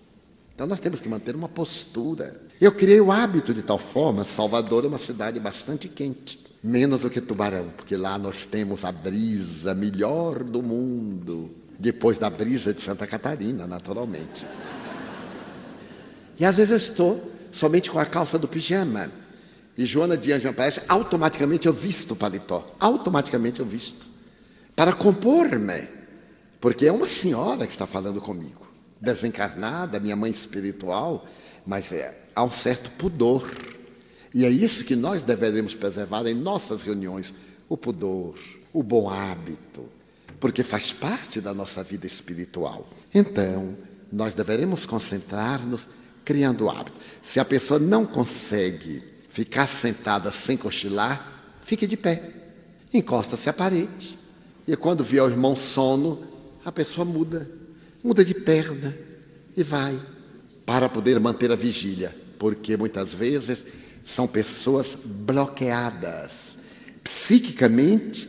Então, 0.54 0.66
nós 0.66 0.80
temos 0.80 1.00
que 1.00 1.08
manter 1.08 1.34
uma 1.34 1.48
postura. 1.48 2.40
Eu 2.60 2.72
criei 2.72 3.00
o 3.00 3.10
hábito 3.10 3.54
de 3.54 3.62
tal 3.62 3.78
forma. 3.78 4.24
Salvador 4.24 4.84
é 4.84 4.88
uma 4.88 4.98
cidade 4.98 5.40
bastante 5.40 5.88
quente, 5.88 6.38
menos 6.62 7.00
do 7.00 7.10
que 7.10 7.20
Tubarão, 7.20 7.68
porque 7.76 7.96
lá 7.96 8.18
nós 8.18 8.44
temos 8.44 8.84
a 8.84 8.92
brisa 8.92 9.74
melhor 9.74 10.42
do 10.42 10.62
mundo, 10.62 11.50
depois 11.78 12.18
da 12.18 12.28
brisa 12.28 12.74
de 12.74 12.80
Santa 12.80 13.06
Catarina, 13.06 13.66
naturalmente. 13.66 14.44
E 16.38 16.44
às 16.44 16.56
vezes 16.56 16.70
eu 16.70 16.76
estou 16.76 17.32
somente 17.50 17.90
com 17.90 17.98
a 17.98 18.06
calça 18.06 18.38
do 18.38 18.46
pijama. 18.46 19.10
E 19.76 19.86
Joana 19.86 20.16
de 20.16 20.32
Anjo 20.32 20.48
aparece, 20.48 20.80
automaticamente 20.88 21.66
eu 21.66 21.72
visto 21.72 22.12
o 22.12 22.16
paletó. 22.16 22.66
Automaticamente 22.80 23.60
eu 23.60 23.66
visto. 23.66 24.06
Para 24.74 24.92
compor-me. 24.92 25.88
Porque 26.60 26.86
é 26.86 26.92
uma 26.92 27.06
senhora 27.06 27.66
que 27.66 27.72
está 27.72 27.86
falando 27.86 28.20
comigo. 28.20 28.66
Desencarnada, 29.00 30.00
minha 30.00 30.16
mãe 30.16 30.30
espiritual, 30.30 31.24
mas 31.64 31.92
é, 31.92 32.18
há 32.34 32.42
um 32.42 32.50
certo 32.50 32.90
pudor. 32.92 33.48
E 34.34 34.44
é 34.44 34.50
isso 34.50 34.84
que 34.84 34.96
nós 34.96 35.22
deveremos 35.22 35.74
preservar 35.74 36.26
em 36.26 36.34
nossas 36.34 36.82
reuniões: 36.82 37.32
o 37.68 37.76
pudor, 37.76 38.36
o 38.72 38.82
bom 38.82 39.08
hábito, 39.08 39.88
porque 40.40 40.64
faz 40.64 40.90
parte 40.90 41.40
da 41.40 41.54
nossa 41.54 41.84
vida 41.84 42.06
espiritual. 42.06 42.88
Então, 43.14 43.76
nós 44.12 44.34
deveremos 44.34 44.84
concentrar-nos 44.84 45.88
criando 46.28 46.68
hábito. 46.68 46.92
Se 47.22 47.40
a 47.40 47.44
pessoa 47.44 47.80
não 47.80 48.04
consegue 48.04 49.02
ficar 49.30 49.66
sentada 49.66 50.30
sem 50.30 50.58
cochilar, 50.58 51.56
fique 51.62 51.86
de 51.86 51.96
pé. 51.96 52.22
Encosta-se 52.92 53.48
à 53.48 53.52
parede. 53.54 54.18
E 54.66 54.76
quando 54.76 55.02
vier 55.02 55.24
o 55.24 55.30
irmão 55.30 55.56
sono, 55.56 56.22
a 56.62 56.70
pessoa 56.70 57.06
muda. 57.06 57.50
Muda 58.04 58.22
de 58.22 58.34
perna 58.34 58.94
e 59.56 59.62
vai. 59.62 59.98
Para 60.66 60.86
poder 60.86 61.18
manter 61.18 61.50
a 61.50 61.56
vigília. 61.56 62.14
Porque 62.38 62.76
muitas 62.76 63.14
vezes 63.14 63.64
são 64.02 64.28
pessoas 64.28 64.98
bloqueadas, 65.02 66.58
psiquicamente 67.02 68.28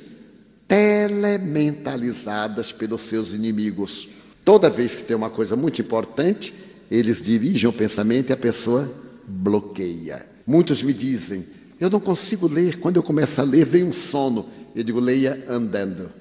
telementalizadas 0.70 2.72
pelos 2.72 3.02
seus 3.02 3.34
inimigos. 3.34 4.08
Toda 4.46 4.70
vez 4.70 4.96
que 4.96 5.04
tem 5.04 5.18
uma 5.18 5.30
coisa 5.30 5.58
muito 5.58 5.82
importante, 5.82 6.69
eles 6.90 7.22
dirigem 7.22 7.70
o 7.70 7.74
pensamento 7.74 8.30
e 8.30 8.34
a 8.34 8.38
pessoa 8.38 8.91
bloqueia. 9.28 10.26
Muitos 10.45 10.82
me 10.82 10.94
dizem, 10.94 11.45
eu 11.80 11.90
não 11.90 11.99
consigo 11.99 12.48
ler, 12.48 12.80
quando 12.80 12.98
eu 12.98 13.03
começo 13.03 13.40
a 13.40 13.44
ler 13.44 13.66
vem 13.66 13.84
um 13.84 13.94
sono. 13.94 14.48
Eu 14.76 14.84
digo, 14.84 14.99
leia 14.99 15.45
andando. 15.48 16.11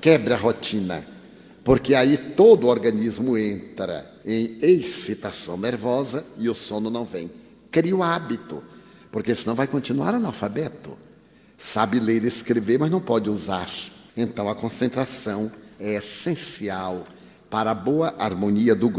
Quebra 0.00 0.36
a 0.36 0.38
rotina, 0.38 1.04
porque 1.64 1.94
aí 1.94 2.16
todo 2.16 2.64
o 2.64 2.68
organismo 2.68 3.36
entra 3.36 4.08
em 4.24 4.56
excitação 4.62 5.56
nervosa 5.56 6.24
e 6.38 6.48
o 6.48 6.54
sono 6.54 6.88
não 6.88 7.04
vem. 7.04 7.30
Cria 7.70 7.96
o 7.96 8.02
hábito, 8.02 8.62
porque 9.10 9.34
senão 9.34 9.56
vai 9.56 9.66
continuar 9.66 10.14
analfabeto. 10.14 10.96
Sabe 11.56 11.98
ler 11.98 12.22
e 12.22 12.28
escrever, 12.28 12.78
mas 12.78 12.90
não 12.90 13.00
pode 13.00 13.28
usar. 13.28 13.68
Então 14.16 14.48
a 14.48 14.54
concentração 14.54 15.50
é 15.80 15.94
essencial 15.94 17.06
para 17.50 17.72
a 17.72 17.74
boa 17.74 18.14
harmonia 18.18 18.74
do 18.74 18.88
grupo. 18.88 18.96